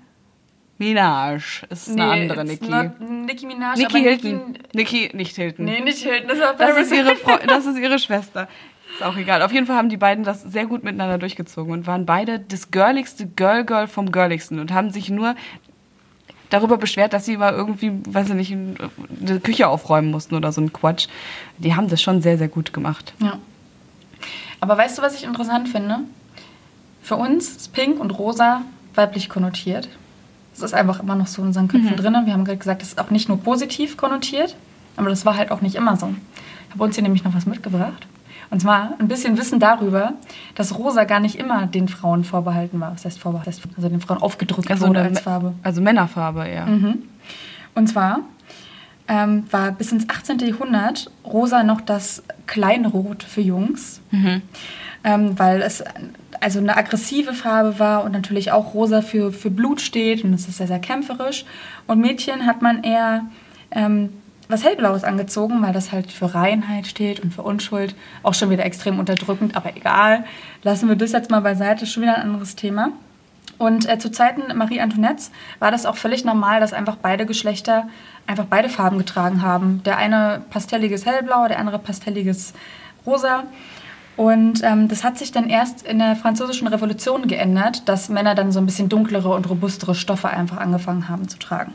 Minaj 0.78 1.62
ist 1.70 1.88
eine 1.90 2.04
andere 2.04 2.44
not 2.44 3.00
Nicki 3.00 3.46
Minaj. 3.46 3.84
Aber 3.84 3.98
Hilton. 3.98 4.58
Nicki, 4.74 5.10
nicht 5.14 5.36
Hilton. 5.36 5.64
Nee, 5.64 5.80
nicht 5.80 5.98
Hilton, 6.02 6.28
das 6.28 6.38
war 6.40 6.54
Das 6.54 6.70
Paris 6.70 6.86
ist, 6.86 6.92
ihre 6.92 7.14
das 7.46 7.66
ist 7.66 7.78
ihre 7.78 7.98
Schwester. 7.98 8.48
Ist 8.98 9.04
auch 9.04 9.16
egal. 9.16 9.42
Auf 9.42 9.52
jeden 9.52 9.66
Fall 9.66 9.76
haben 9.76 9.90
die 9.90 9.96
beiden 9.96 10.24
das 10.24 10.42
sehr 10.42 10.66
gut 10.66 10.82
miteinander 10.82 11.18
durchgezogen 11.18 11.72
und 11.72 11.86
waren 11.86 12.04
beide 12.04 12.40
das 12.40 12.72
girligste 12.72 13.26
Girl-Girl 13.26 13.86
vom 13.86 14.10
Girligsten 14.10 14.58
und 14.58 14.72
haben 14.72 14.90
sich 14.90 15.08
nur. 15.08 15.36
darüber 16.50 16.78
beschwert, 16.78 17.12
dass 17.12 17.24
sie 17.24 17.36
mal 17.36 17.52
irgendwie, 17.52 17.92
weiß 18.08 18.30
ich 18.30 18.34
nicht, 18.34 18.52
eine 18.52 19.38
Küche 19.38 19.68
aufräumen 19.68 20.10
mussten 20.10 20.34
oder 20.34 20.50
so 20.50 20.60
ein 20.60 20.72
Quatsch. 20.72 21.06
Die 21.58 21.76
haben 21.76 21.88
das 21.88 22.02
schon 22.02 22.22
sehr, 22.22 22.38
sehr 22.38 22.48
gut 22.48 22.72
gemacht. 22.72 23.12
Ja. 23.20 23.38
Aber 24.58 24.76
weißt 24.76 24.98
du, 24.98 25.02
was 25.02 25.14
ich 25.14 25.22
interessant 25.22 25.68
finde? 25.68 26.00
Für 27.02 27.14
uns 27.14 27.50
ist 27.50 27.72
Pink 27.72 28.00
und 28.00 28.18
Rosa 28.18 28.62
weiblich 28.96 29.28
konnotiert. 29.28 29.88
Das 30.54 30.62
ist 30.62 30.74
einfach 30.74 31.00
immer 31.00 31.14
noch 31.14 31.28
so 31.28 31.42
in 31.42 31.48
unseren 31.48 31.68
Köpfen 31.68 31.92
mhm. 31.92 31.96
drin. 31.96 32.16
Wir 32.24 32.32
haben 32.32 32.44
gerade 32.44 32.58
gesagt, 32.58 32.82
das 32.82 32.88
ist 32.88 32.98
auch 32.98 33.10
nicht 33.10 33.28
nur 33.28 33.38
positiv 33.38 33.96
konnotiert, 33.96 34.56
aber 34.96 35.08
das 35.08 35.24
war 35.24 35.36
halt 35.36 35.52
auch 35.52 35.60
nicht 35.60 35.76
immer 35.76 35.96
so. 35.96 36.12
Ich 36.66 36.74
habe 36.74 36.82
uns 36.82 36.96
hier 36.96 37.04
nämlich 37.04 37.22
noch 37.22 37.34
was 37.34 37.46
mitgebracht. 37.46 38.08
Und 38.50 38.60
zwar 38.60 38.94
ein 38.98 39.08
bisschen 39.08 39.36
Wissen 39.36 39.60
darüber, 39.60 40.14
dass 40.54 40.78
Rosa 40.78 41.04
gar 41.04 41.20
nicht 41.20 41.38
immer 41.38 41.66
den 41.66 41.88
Frauen 41.88 42.24
vorbehalten 42.24 42.80
war. 42.80 42.92
Was 42.92 43.04
heißt 43.04 43.18
vorbehalten? 43.18 43.52
Also 43.76 43.88
den 43.88 44.00
Frauen 44.00 44.22
aufgedrückt 44.22 44.70
also 44.70 44.86
wurde 44.86 45.02
als 45.02 45.20
Farbe. 45.20 45.54
Also 45.62 45.82
Männerfarbe, 45.82 46.48
ja. 46.48 46.66
Mhm. 46.66 47.02
Und 47.74 47.88
zwar 47.88 48.20
ähm, 49.06 49.44
war 49.50 49.72
bis 49.72 49.92
ins 49.92 50.08
18. 50.08 50.38
Jahrhundert 50.38 51.10
rosa 51.24 51.62
noch 51.62 51.80
das 51.80 52.22
Kleinrot 52.46 53.22
für 53.22 53.40
Jungs, 53.40 54.00
mhm. 54.10 54.42
ähm, 55.04 55.38
weil 55.38 55.62
es 55.62 55.84
also 56.40 56.58
eine 56.60 56.76
aggressive 56.76 57.34
Farbe 57.34 57.78
war 57.78 58.04
und 58.04 58.12
natürlich 58.12 58.52
auch 58.52 58.74
rosa 58.74 59.02
für, 59.02 59.32
für 59.32 59.50
Blut 59.50 59.80
steht 59.80 60.24
und 60.24 60.32
es 60.32 60.48
ist 60.48 60.58
sehr, 60.58 60.66
sehr 60.66 60.78
kämpferisch. 60.78 61.44
Und 61.86 62.00
Mädchen 62.00 62.46
hat 62.46 62.62
man 62.62 62.82
eher 62.82 63.24
ähm, 63.70 64.10
was 64.48 64.64
hellblaues 64.64 65.04
angezogen, 65.04 65.62
weil 65.62 65.72
das 65.72 65.92
halt 65.92 66.10
für 66.10 66.34
Reinheit 66.34 66.86
steht 66.86 67.20
und 67.20 67.34
für 67.34 67.42
Unschuld. 67.42 67.94
Auch 68.22 68.34
schon 68.34 68.50
wieder 68.50 68.64
extrem 68.64 68.98
unterdrückend, 68.98 69.56
aber 69.56 69.76
egal. 69.76 70.24
Lassen 70.62 70.88
wir 70.88 70.96
das 70.96 71.12
jetzt 71.12 71.30
mal 71.30 71.40
beiseite, 71.40 71.86
schon 71.86 72.02
wieder 72.02 72.16
ein 72.16 72.22
anderes 72.22 72.56
Thema. 72.56 72.90
Und 73.58 73.88
äh, 73.88 73.98
zu 73.98 74.10
Zeiten 74.10 74.56
Marie 74.56 74.80
Antoinettes 74.80 75.30
war 75.58 75.70
das 75.70 75.84
auch 75.84 75.96
völlig 75.96 76.24
normal, 76.24 76.60
dass 76.60 76.72
einfach 76.72 76.96
beide 76.96 77.26
Geschlechter 77.26 77.88
einfach 78.26 78.44
beide 78.44 78.68
Farben 78.68 78.98
getragen 78.98 79.42
haben. 79.42 79.82
Der 79.84 79.96
eine 79.96 80.42
pastelliges 80.50 81.04
Hellblau, 81.06 81.48
der 81.48 81.58
andere 81.58 81.78
pastelliges 81.78 82.54
Rosa. 83.04 83.44
Und 84.16 84.62
ähm, 84.64 84.88
das 84.88 85.04
hat 85.04 85.18
sich 85.18 85.32
dann 85.32 85.48
erst 85.48 85.86
in 85.86 85.98
der 85.98 86.16
Französischen 86.16 86.68
Revolution 86.68 87.26
geändert, 87.28 87.88
dass 87.88 88.08
Männer 88.08 88.34
dann 88.34 88.52
so 88.52 88.58
ein 88.58 88.66
bisschen 88.66 88.88
dunklere 88.88 89.28
und 89.28 89.48
robustere 89.48 89.94
Stoffe 89.94 90.28
einfach 90.28 90.58
angefangen 90.58 91.08
haben 91.08 91.28
zu 91.28 91.38
tragen. 91.38 91.72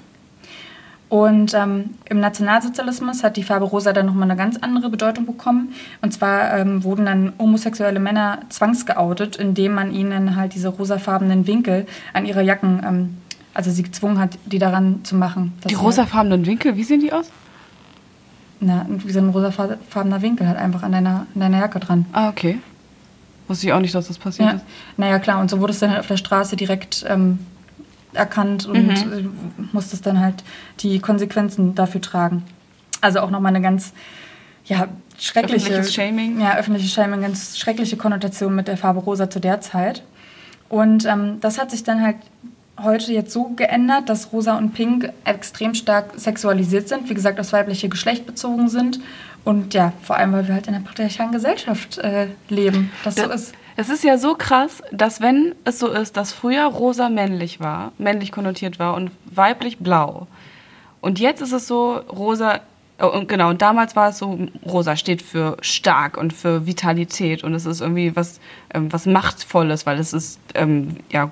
Und 1.09 1.53
ähm, 1.53 1.91
im 2.09 2.19
Nationalsozialismus 2.19 3.23
hat 3.23 3.37
die 3.37 3.43
Farbe 3.43 3.65
Rosa 3.65 3.93
dann 3.93 4.07
nochmal 4.07 4.29
eine 4.29 4.35
ganz 4.35 4.57
andere 4.57 4.89
Bedeutung 4.89 5.27
bekommen. 5.27 5.73
Und 6.01 6.11
zwar 6.11 6.57
ähm, 6.57 6.83
wurden 6.83 7.05
dann 7.05 7.33
homosexuelle 7.37 7.99
Männer 7.99 8.39
zwangsgeoutet, 8.49 9.35
indem 9.35 9.75
man 9.75 9.93
ihnen 9.93 10.35
halt 10.35 10.55
diese 10.55 10.69
rosafarbenen 10.69 11.45
Winkel 11.45 11.85
an 12.13 12.25
ihre 12.25 12.41
Jacken, 12.41 12.81
ähm, 12.83 13.17
also 13.53 13.69
sie 13.69 13.83
gezwungen 13.83 14.19
hat, 14.19 14.39
die 14.45 14.57
daran 14.57 15.01
zu 15.03 15.15
machen. 15.15 15.53
Die 15.69 15.75
rosafarbenen 15.75 16.47
Winkel, 16.47 16.75
wie 16.77 16.83
sehen 16.83 17.01
die 17.01 17.13
aus? 17.13 17.29
Na, 18.59 18.85
wie 18.89 19.11
so 19.11 19.19
ein 19.19 19.29
rosafarbener 19.29 20.21
Winkel 20.21 20.47
halt 20.47 20.57
einfach 20.57 20.83
an 20.83 20.93
deiner, 20.93 21.27
an 21.35 21.39
deiner 21.39 21.59
Jacke 21.59 21.79
dran. 21.79 22.05
Ah, 22.13 22.29
okay. 22.29 22.59
Wusste 23.47 23.67
ich 23.67 23.73
auch 23.73 23.79
nicht, 23.81 23.93
dass 23.93 24.07
das 24.07 24.17
passiert 24.17 24.49
ja. 24.49 24.55
ist. 24.55 24.65
Naja, 24.97 25.19
klar, 25.19 25.41
und 25.41 25.49
so 25.49 25.59
wurde 25.59 25.73
es 25.73 25.79
dann 25.79 25.91
halt 25.91 25.99
auf 25.99 26.07
der 26.07 26.17
Straße 26.17 26.55
direkt 26.55 27.05
ähm, 27.07 27.39
erkannt 28.13 28.65
und 28.65 28.87
mhm. 28.87 29.33
musstest 29.71 30.05
dann 30.05 30.19
halt 30.19 30.43
die 30.79 30.99
Konsequenzen 30.99 31.75
dafür 31.75 32.01
tragen. 32.01 32.43
Also 33.01 33.19
auch 33.19 33.29
nochmal 33.29 33.49
eine 33.55 33.61
ganz 33.61 33.93
ja, 34.65 34.87
schreckliche. 35.17 35.67
Öffentliches 35.67 35.93
Shaming. 35.93 36.39
Ja, 36.39 36.57
öffentliches 36.57 36.91
Shaming, 36.91 37.21
ganz 37.21 37.57
schreckliche 37.57 37.97
Konnotation 37.97 38.55
mit 38.55 38.67
der 38.67 38.77
Farbe 38.77 39.01
Rosa 39.01 39.29
zu 39.29 39.39
der 39.39 39.61
Zeit. 39.61 40.03
Und 40.69 41.05
ähm, 41.05 41.39
das 41.41 41.59
hat 41.59 41.71
sich 41.71 41.83
dann 41.83 42.01
halt 42.01 42.17
heute 42.81 43.13
jetzt 43.13 43.31
so 43.31 43.49
geändert, 43.55 44.09
dass 44.09 44.31
Rosa 44.33 44.57
und 44.57 44.73
Pink 44.73 45.11
extrem 45.25 45.75
stark 45.75 46.13
sexualisiert 46.15 46.87
sind, 46.87 47.09
wie 47.09 47.13
gesagt, 47.13 47.39
aufs 47.39 47.53
weibliche 47.53 47.89
Geschlecht 47.89 48.25
bezogen 48.25 48.69
sind. 48.69 48.99
Und 49.43 49.73
ja, 49.73 49.93
vor 50.01 50.15
allem, 50.15 50.31
weil 50.33 50.47
wir 50.47 50.55
halt 50.55 50.67
in 50.67 50.75
einer 50.75 50.83
patriarchalen 50.83 51.31
Gesellschaft 51.31 51.97
äh, 51.97 52.27
leben, 52.49 52.91
das, 53.03 53.15
das 53.15 53.25
so 53.25 53.31
ist. 53.31 53.53
Es 53.75 53.89
ist 53.89 54.03
ja 54.03 54.17
so 54.17 54.35
krass, 54.35 54.83
dass 54.91 55.19
wenn 55.19 55.55
es 55.63 55.79
so 55.79 55.87
ist, 55.87 56.15
dass 56.15 56.31
früher 56.31 56.65
rosa 56.65 57.09
männlich 57.09 57.59
war, 57.59 57.91
männlich 57.97 58.31
konnotiert 58.31 58.77
war 58.77 58.93
und 58.93 59.11
weiblich 59.25 59.79
blau. 59.79 60.27
Und 61.01 61.19
jetzt 61.19 61.41
ist 61.41 61.53
es 61.53 61.67
so, 61.67 61.95
rosa, 61.95 62.59
oh, 63.01 63.07
und 63.07 63.27
genau, 63.27 63.49
und 63.49 63.61
damals 63.61 63.95
war 63.95 64.09
es 64.09 64.19
so, 64.19 64.39
rosa 64.65 64.95
steht 64.95 65.21
für 65.21 65.57
stark 65.61 66.17
und 66.17 66.33
für 66.33 66.67
Vitalität 66.67 67.43
und 67.43 67.55
es 67.55 67.65
ist 67.65 67.81
irgendwie 67.81 68.15
was, 68.15 68.39
ähm, 68.73 68.93
was 68.93 69.05
Machtvolles, 69.05 69.85
weil 69.85 69.99
es 69.99 70.13
ist, 70.13 70.39
ähm, 70.53 70.97
ja, 71.11 71.31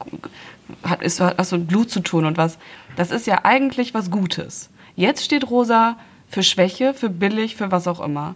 hat, 0.84 1.04
ist, 1.04 1.20
hat 1.20 1.38
was 1.38 1.52
mit 1.52 1.68
Blut 1.68 1.92
zu 1.92 2.00
tun 2.00 2.26
und 2.26 2.38
was, 2.38 2.58
das 2.96 3.12
ist 3.12 3.28
ja 3.28 3.42
eigentlich 3.44 3.94
was 3.94 4.10
Gutes. 4.10 4.70
Jetzt 4.96 5.24
steht 5.24 5.50
rosa 5.50 5.96
für 6.28 6.44
Schwäche, 6.44 6.94
für 6.94 7.10
billig, 7.10 7.56
für 7.56 7.72
was 7.72 7.88
auch 7.88 8.00
immer. 8.00 8.36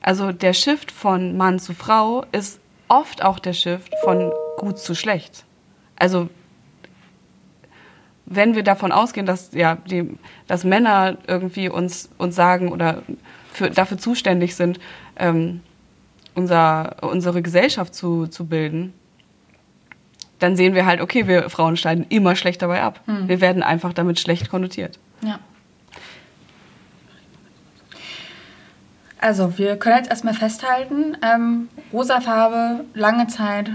Also 0.00 0.32
der 0.32 0.54
Shift 0.54 0.90
von 0.90 1.36
Mann 1.36 1.58
zu 1.58 1.74
Frau 1.74 2.24
ist 2.32 2.58
oft 2.88 3.22
auch 3.22 3.38
der 3.38 3.52
Shift 3.52 3.92
von 4.02 4.32
gut 4.56 4.78
zu 4.78 4.94
schlecht. 4.94 5.44
Also 5.96 6.28
wenn 8.26 8.54
wir 8.54 8.62
davon 8.62 8.92
ausgehen, 8.92 9.26
dass, 9.26 9.52
ja, 9.52 9.76
die, 9.76 10.16
dass 10.46 10.64
Männer 10.64 11.18
irgendwie 11.26 11.68
uns, 11.68 12.08
uns 12.18 12.34
sagen 12.34 12.72
oder 12.72 13.02
für, 13.52 13.70
dafür 13.70 13.98
zuständig 13.98 14.56
sind, 14.56 14.80
ähm, 15.16 15.60
unser, 16.34 16.96
unsere 17.02 17.42
Gesellschaft 17.42 17.94
zu, 17.94 18.26
zu 18.26 18.46
bilden, 18.46 18.92
dann 20.38 20.56
sehen 20.56 20.74
wir 20.74 20.84
halt, 20.84 21.00
okay, 21.00 21.28
wir 21.28 21.48
Frauen 21.48 21.76
schneiden 21.76 22.06
immer 22.08 22.34
schlecht 22.34 22.62
dabei 22.62 22.82
ab. 22.82 23.00
Hm. 23.06 23.28
Wir 23.28 23.40
werden 23.40 23.62
einfach 23.62 23.92
damit 23.92 24.18
schlecht 24.18 24.50
konnotiert. 24.50 24.98
Ja. 25.22 25.38
Also, 29.24 29.56
wir 29.56 29.78
können 29.78 29.96
jetzt 29.96 30.10
erstmal 30.10 30.34
festhalten, 30.34 31.16
ähm, 31.22 31.70
rosa 31.94 32.20
Farbe, 32.20 32.84
lange 32.92 33.26
Zeit 33.26 33.70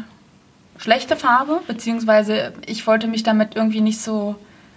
schlechte 0.78 1.16
Farbe, 1.16 1.62
beziehungsweise 1.66 2.54
ich 2.68 2.86
wollte 2.86 3.08
mich 3.08 3.24
damit 3.24 3.56
irgendwie 3.56 3.82
nicht 3.82 4.00
so 4.00 4.36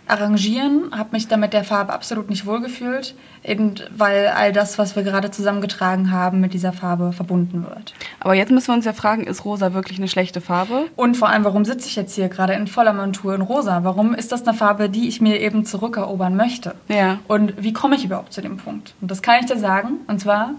arrangieren, 0.08 0.90
habe 0.96 1.10
mich 1.12 1.28
damit 1.28 1.52
der 1.52 1.64
Farbe 1.64 1.92
absolut 1.92 2.28
nicht 2.28 2.44
wohlgefühlt, 2.44 3.14
eben 3.44 3.74
weil 3.96 4.28
all 4.28 4.52
das, 4.52 4.78
was 4.78 4.96
wir 4.96 5.02
gerade 5.02 5.30
zusammengetragen 5.30 6.10
haben, 6.10 6.40
mit 6.40 6.54
dieser 6.54 6.72
Farbe 6.72 7.12
verbunden 7.12 7.64
wird. 7.64 7.94
Aber 8.20 8.34
jetzt 8.34 8.50
müssen 8.50 8.68
wir 8.68 8.74
uns 8.74 8.84
ja 8.84 8.92
fragen, 8.92 9.24
ist 9.24 9.44
rosa 9.44 9.74
wirklich 9.74 9.98
eine 9.98 10.08
schlechte 10.08 10.40
Farbe? 10.40 10.86
Und 10.96 11.16
vor 11.16 11.28
allem, 11.28 11.44
warum 11.44 11.64
sitze 11.64 11.88
ich 11.88 11.96
jetzt 11.96 12.14
hier 12.14 12.28
gerade 12.28 12.54
in 12.54 12.66
voller 12.66 12.92
Montur 12.92 13.34
in 13.34 13.42
rosa? 13.42 13.84
Warum 13.84 14.14
ist 14.14 14.32
das 14.32 14.46
eine 14.46 14.56
Farbe, 14.56 14.90
die 14.90 15.08
ich 15.08 15.20
mir 15.20 15.40
eben 15.40 15.64
zurückerobern 15.64 16.36
möchte? 16.36 16.74
Ja. 16.88 17.18
Und 17.28 17.54
wie 17.62 17.72
komme 17.72 17.96
ich 17.96 18.04
überhaupt 18.04 18.32
zu 18.32 18.42
dem 18.42 18.56
Punkt? 18.56 18.94
Und 19.00 19.10
das 19.10 19.22
kann 19.22 19.40
ich 19.40 19.46
dir 19.46 19.58
sagen, 19.58 20.00
und 20.08 20.20
zwar 20.20 20.54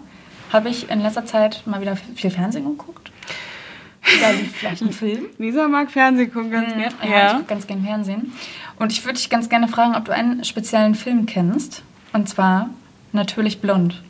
habe 0.51 0.69
ich 0.69 0.89
in 0.89 1.01
letzter 1.01 1.25
Zeit 1.25 1.63
mal 1.65 1.81
wieder 1.81 1.95
viel 1.95 2.31
Fernsehen 2.31 2.65
geguckt. 2.65 3.11
Da 4.21 4.31
lief 4.31 4.57
vielleicht 4.57 4.81
ein 4.81 4.91
Film. 4.91 5.27
Lisa 5.37 5.67
mag 5.67 5.89
Fernsehen 5.89 6.31
gucken 6.31 6.51
ganz 6.51 6.75
mhm. 6.75 6.79
gerne. 6.79 6.95
Ja, 7.03 7.09
ja, 7.09 7.27
ich 7.27 7.33
gucke 7.33 7.45
ganz 7.45 7.67
gerne 7.67 7.83
Fernsehen. 7.83 8.33
Und 8.79 8.91
ich 8.91 9.03
würde 9.05 9.17
dich 9.17 9.29
ganz 9.29 9.49
gerne 9.49 9.67
fragen, 9.67 9.95
ob 9.95 10.05
du 10.05 10.13
einen 10.13 10.43
speziellen 10.43 10.95
Film 10.95 11.25
kennst. 11.25 11.83
Und 12.11 12.29
zwar 12.29 12.69
Natürlich 13.13 13.61
Blond. 13.61 14.01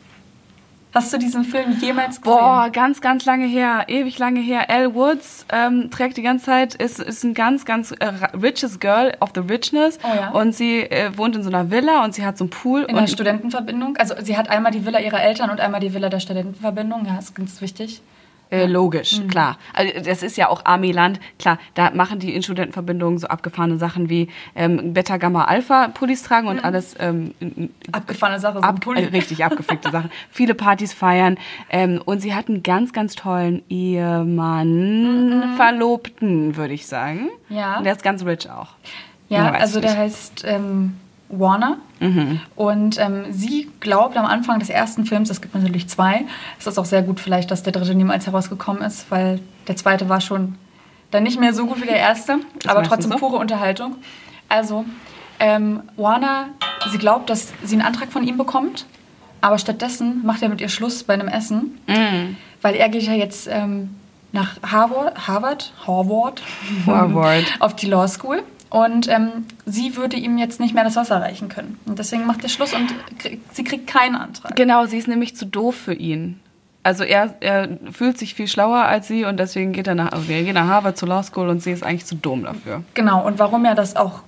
Hast 0.93 1.12
du 1.12 1.17
diesen 1.17 1.43
Film 1.43 1.76
jemals 1.82 2.21
gesehen? 2.21 2.38
Boah, 2.38 2.69
ganz, 2.71 3.02
ganz 3.02 3.26
lange 3.26 3.45
her, 3.47 3.86
ewig 3.88 4.17
lange 4.19 4.39
her. 4.39 4.69
Elle 4.69 4.93
Woods 4.93 5.45
ähm, 5.52 5.89
trägt 5.89 6.17
die 6.17 6.21
ganze 6.21 6.45
Zeit, 6.45 6.76
ist, 6.76 6.99
ist 6.99 7.23
ein 7.23 7.34
ganz, 7.34 7.65
ganz 7.65 7.91
äh, 7.91 8.13
riches 8.41 8.80
Girl 8.80 9.12
of 9.19 9.32
the 9.34 9.41
richness. 9.41 9.97
Oh, 10.04 10.15
ja. 10.15 10.30
Und 10.30 10.56
sie 10.56 10.82
äh, 10.82 11.17
wohnt 11.17 11.36
in 11.36 11.43
so 11.43 11.49
einer 11.49 11.69
Villa 11.71 12.06
und 12.06 12.13
sie 12.13 12.23
hat 12.23 12.38
so 12.38 12.45
einen 12.45 12.52
Pool. 12.52 12.84
In 12.84 12.95
einer 12.95 13.08
Studentenverbindung. 13.08 13.97
Also 13.97 14.13
sie 14.21 14.38
hat 14.38 14.49
einmal 14.49 14.71
die 14.71 14.86
Villa 14.86 14.99
ihrer 14.99 15.21
Eltern 15.21 15.49
und 15.49 15.60
einmal 15.60 15.82
die 15.82 15.93
Villa 15.93 16.10
der 16.10 16.19
Studentenverbindung. 16.19 17.06
Ja, 17.08 17.17
ist 17.17 17.36
ganz 17.36 17.60
wichtig. 17.60 18.02
Äh, 18.53 18.67
logisch, 18.67 19.17
mhm. 19.17 19.29
klar. 19.29 19.57
Also 19.73 19.93
das 20.05 20.21
ist 20.21 20.37
ja 20.37 20.47
auch 20.47 20.63
Armeeland. 20.63 21.19
Klar, 21.39 21.57
da 21.73 21.89
machen 21.89 22.19
die 22.19 22.35
in 22.35 22.43
Studentenverbindungen 22.43 23.17
so 23.17 23.25
abgefahrene 23.25 23.77
Sachen 23.77 24.09
wie 24.09 24.27
ähm, 24.53 24.93
Beta, 24.93 25.17
Gamma, 25.17 25.45
Alpha 25.45 25.87
Pullis 25.87 26.21
tragen 26.21 26.47
und 26.47 26.57
mhm. 26.57 26.63
alles. 26.65 26.95
Ähm, 26.99 27.33
abgefahrene 27.91 28.39
Sachen, 28.39 28.61
so 28.61 28.67
ab, 28.67 28.85
äh, 28.95 29.05
richtig 29.05 29.43
abgefickte 29.45 29.89
Sachen. 29.89 30.11
Viele 30.29 30.53
Partys 30.53 30.93
feiern. 30.93 31.39
Ähm, 31.71 31.99
und 32.05 32.19
sie 32.19 32.35
hat 32.35 32.47
einen 32.47 32.61
ganz, 32.61 32.93
ganz 32.93 33.15
tollen 33.15 33.63
Ehemann, 33.69 35.53
mhm. 35.53 35.55
Verlobten, 35.55 36.55
würde 36.55 36.75
ich 36.75 36.85
sagen. 36.85 37.29
Ja. 37.49 37.79
Und 37.79 37.85
der 37.85 37.93
ist 37.93 38.03
ganz 38.03 38.23
rich 38.23 38.47
auch. 38.51 38.75
Ja, 39.29 39.49
also 39.49 39.81
der 39.81 39.97
heißt 39.97 40.43
ähm, 40.45 40.99
Warner. 41.39 41.78
Mhm. 42.00 42.39
Und 42.56 43.00
ähm, 43.00 43.26
sie 43.32 43.69
glaubt 43.80 44.17
am 44.17 44.26
Anfang 44.26 44.60
des 44.60 44.69
ersten 44.69 45.06
Films, 45.06 45.30
es 45.30 45.41
gibt 45.41 45.56
natürlich 45.56 45.88
zwei, 45.88 46.26
es 46.60 46.67
ist 46.67 46.78
auch 46.78 46.86
sehr 46.86 47.02
gut 47.02 47.19
vielleicht, 47.19 47.52
dass 47.52 47.63
der 47.63 47.74
dritte 47.74 47.96
niemals 47.96 48.26
herausgekommen 48.28 48.82
ist, 48.84 49.10
weil 49.10 49.39
der 49.67 49.76
zweite 49.76 50.10
war 50.10 50.22
schon 50.22 50.56
dann 51.12 51.24
nicht 51.24 51.39
mehr 51.39 51.54
so 51.54 51.67
gut 51.67 51.82
wie 51.82 51.86
der 51.86 51.98
erste, 51.98 52.39
das 52.60 52.72
aber 52.72 52.84
trotzdem 52.84 53.12
so? 53.12 53.17
pure 53.17 53.38
Unterhaltung. 53.38 53.96
Also, 54.50 54.86
ähm, 55.39 55.84
Warner, 55.96 56.50
sie 56.91 56.98
glaubt, 56.98 57.30
dass 57.30 57.54
sie 57.63 57.76
einen 57.76 57.86
Antrag 57.86 58.12
von 58.12 58.24
ihm 58.24 58.38
bekommt, 58.38 58.86
aber 59.41 59.58
stattdessen 59.58 60.26
macht 60.26 60.41
er 60.41 60.50
mit 60.50 60.62
ihr 60.62 60.69
Schluss 60.69 61.04
bei 61.04 61.13
einem 61.13 61.28
Essen, 61.28 61.80
mhm. 61.88 62.38
weil 62.62 62.76
er 62.76 62.89
geht 62.89 63.04
ja 63.04 63.13
jetzt 63.13 63.48
ähm, 63.52 63.96
nach 64.32 64.58
Harvard, 64.63 65.28
Harvard, 65.28 65.74
Harvard, 65.86 66.41
Harvard. 66.88 67.43
auf 67.60 67.76
die 67.76 67.86
Law 67.86 68.08
School 68.08 68.43
Und 68.73 69.07
ähm, 69.07 69.45
sie 69.67 69.97
würde 69.97 70.17
ihm 70.17 70.39
jetzt 70.39 70.59
nicht 70.59 70.73
mehr 70.73 70.83
das 70.83 70.95
Wasser 70.95 71.21
reichen 71.21 71.47
können. 71.47 71.77
Und 71.86 71.99
deswegen 71.99 72.25
macht 72.25 72.41
er 72.41 72.49
Schluss 72.49 72.73
und 72.73 72.91
krieg, 73.19 73.39
sie 73.51 73.63
kriegt 73.63 73.86
keinen 73.86 74.15
Antrag. 74.15 74.55
Genau, 74.55 74.88
sie 74.88 74.97
ist 74.97 75.07
nämlich 75.07 75.36
zu 75.36 75.45
doof 75.45 75.75
für 75.75 75.93
ihn. 75.93 76.39
Also 76.81 77.03
er, 77.03 77.36
er 77.39 77.77
fühlt 77.91 78.17
sich 78.17 78.33
viel 78.33 78.47
schlauer 78.47 78.79
als 78.79 79.07
sie 79.07 79.25
und 79.25 79.39
deswegen 79.39 79.73
geht 79.73 79.86
er 79.86 79.93
nach, 79.93 80.12
also 80.12 80.31
er 80.31 80.41
geht 80.41 80.55
nach 80.55 80.65
Harvard 80.65 80.97
zur 80.97 81.07
Law 81.07 81.21
School 81.21 81.49
und 81.49 81.62
sie 81.62 81.71
ist 81.71 81.83
eigentlich 81.83 82.07
zu 82.07 82.15
dumm 82.15 82.45
dafür. 82.45 82.83
Genau, 82.95 83.23
und 83.23 83.38
warum 83.38 83.63
er 83.63 83.75
das 83.75 83.95
auch 83.95 84.23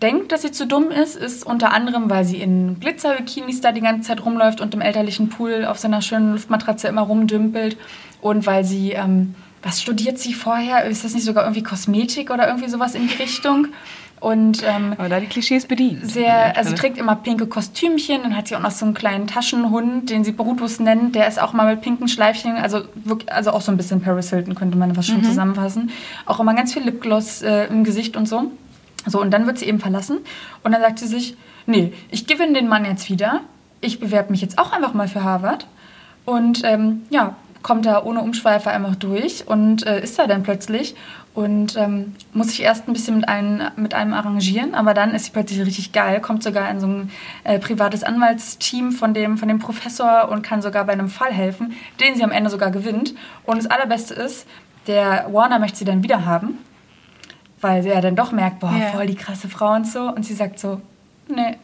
denkt, 0.00 0.30
dass 0.30 0.42
sie 0.42 0.52
zu 0.52 0.68
dumm 0.68 0.92
ist, 0.92 1.16
ist 1.16 1.44
unter 1.44 1.72
anderem, 1.72 2.08
weil 2.08 2.24
sie 2.24 2.40
in 2.40 2.78
Glitzerbikinis 2.78 3.60
da 3.60 3.72
die 3.72 3.80
ganze 3.80 4.06
Zeit 4.06 4.24
rumläuft 4.24 4.60
und 4.60 4.72
im 4.72 4.82
elterlichen 4.82 5.30
Pool 5.30 5.64
auf 5.64 5.78
seiner 5.78 6.00
schönen 6.00 6.34
Luftmatratze 6.34 6.86
immer 6.86 7.02
rumdümpelt 7.02 7.76
und 8.20 8.46
weil 8.46 8.62
sie, 8.62 8.92
ähm, 8.92 9.34
was 9.62 9.82
studiert 9.82 10.18
sie 10.18 10.32
vorher? 10.32 10.84
Ist 10.84 11.04
das 11.04 11.14
nicht 11.14 11.24
sogar 11.24 11.44
irgendwie 11.44 11.62
Kosmetik 11.62 12.30
oder 12.30 12.46
irgendwie 12.48 12.68
sowas 12.68 12.94
in 12.94 13.08
die 13.08 13.14
Richtung? 13.14 13.68
Und 14.20 14.62
ähm, 14.62 14.94
Aber 14.98 15.08
da 15.08 15.18
die 15.18 15.26
Klischees 15.26 15.64
bedient. 15.64 16.10
sehr, 16.10 16.54
also 16.56 16.70
sie 16.70 16.76
trägt 16.76 16.98
immer 16.98 17.16
pinke 17.16 17.46
Kostümchen, 17.46 18.22
dann 18.22 18.36
hat 18.36 18.48
sie 18.48 18.56
auch 18.56 18.60
noch 18.60 18.70
so 18.70 18.84
einen 18.84 18.92
kleinen 18.92 19.26
Taschenhund, 19.26 20.10
den 20.10 20.24
sie 20.24 20.32
Brutus 20.32 20.78
nennt, 20.78 21.14
der 21.14 21.26
ist 21.26 21.40
auch 21.40 21.54
mal 21.54 21.74
mit 21.74 21.82
pinken 21.82 22.06
Schleifchen, 22.06 22.56
also 22.56 22.82
wirklich, 22.94 23.32
also 23.32 23.52
auch 23.52 23.62
so 23.62 23.72
ein 23.72 23.78
bisschen 23.78 24.02
Paris 24.02 24.28
Hilton 24.28 24.54
könnte 24.54 24.76
man 24.76 24.94
fast 24.94 25.08
schon 25.08 25.24
zusammenfassen. 25.24 25.90
Auch 26.26 26.38
immer 26.38 26.52
ganz 26.52 26.74
viel 26.74 26.82
Lipgloss 26.82 27.40
äh, 27.40 27.64
im 27.68 27.82
Gesicht 27.82 28.14
und 28.14 28.28
so. 28.28 28.50
So, 29.06 29.22
und 29.22 29.30
dann 29.30 29.46
wird 29.46 29.58
sie 29.58 29.64
eben 29.64 29.80
verlassen 29.80 30.18
und 30.62 30.72
dann 30.72 30.82
sagt 30.82 30.98
sie 30.98 31.06
sich, 31.06 31.34
nee, 31.64 31.94
ich 32.10 32.26
gewinne 32.26 32.52
den 32.52 32.68
Mann 32.68 32.84
jetzt 32.84 33.08
wieder, 33.08 33.40
ich 33.80 34.00
bewerbe 34.00 34.30
mich 34.32 34.42
jetzt 34.42 34.58
auch 34.58 34.72
einfach 34.72 34.92
mal 34.92 35.08
für 35.08 35.24
Harvard 35.24 35.66
und 36.26 36.60
ähm, 36.64 37.02
ja, 37.08 37.36
kommt 37.62 37.86
da 37.86 38.02
ohne 38.02 38.20
Umschweife 38.22 38.70
einfach 38.70 38.94
durch 38.96 39.46
und 39.46 39.86
äh, 39.86 40.02
ist 40.02 40.18
da 40.18 40.26
dann 40.26 40.42
plötzlich 40.42 40.94
und 41.34 41.76
ähm, 41.76 42.14
muss 42.32 42.48
sich 42.48 42.62
erst 42.62 42.88
ein 42.88 42.92
bisschen 42.92 43.16
mit 43.16 43.28
einem, 43.28 43.62
mit 43.76 43.94
einem 43.94 44.14
arrangieren, 44.14 44.74
aber 44.74 44.94
dann 44.94 45.14
ist 45.14 45.26
sie 45.26 45.30
plötzlich 45.30 45.60
richtig 45.60 45.92
geil, 45.92 46.20
kommt 46.20 46.42
sogar 46.42 46.68
in 46.70 46.80
so 46.80 46.86
ein 46.86 47.10
äh, 47.44 47.58
privates 47.58 48.02
Anwaltsteam 48.02 48.92
von 48.92 49.14
dem, 49.14 49.38
von 49.38 49.46
dem 49.48 49.58
Professor 49.60 50.28
und 50.30 50.42
kann 50.42 50.60
sogar 50.62 50.84
bei 50.84 50.92
einem 50.92 51.08
Fall 51.08 51.32
helfen, 51.32 51.74
den 52.00 52.16
sie 52.16 52.24
am 52.24 52.32
Ende 52.32 52.50
sogar 52.50 52.70
gewinnt. 52.70 53.14
Und 53.44 53.58
das 53.58 53.66
Allerbeste 53.70 54.14
ist, 54.14 54.46
der 54.86 55.26
Warner 55.30 55.58
möchte 55.58 55.78
sie 55.78 55.84
dann 55.84 56.02
wieder 56.02 56.24
haben, 56.24 56.58
weil 57.60 57.82
sie 57.82 57.90
ja 57.90 58.00
dann 58.00 58.16
doch 58.16 58.32
merkt, 58.32 58.60
boah, 58.60 58.72
Ja. 58.72 58.86
voll 58.86 59.06
die 59.06 59.14
krasse 59.14 59.48
Frau 59.48 59.74
und 59.74 59.86
so. 59.86 60.00
Und 60.12 60.24
sie 60.24 60.34
sagt 60.34 60.58
so, 60.58 60.80
nee, 61.28 61.58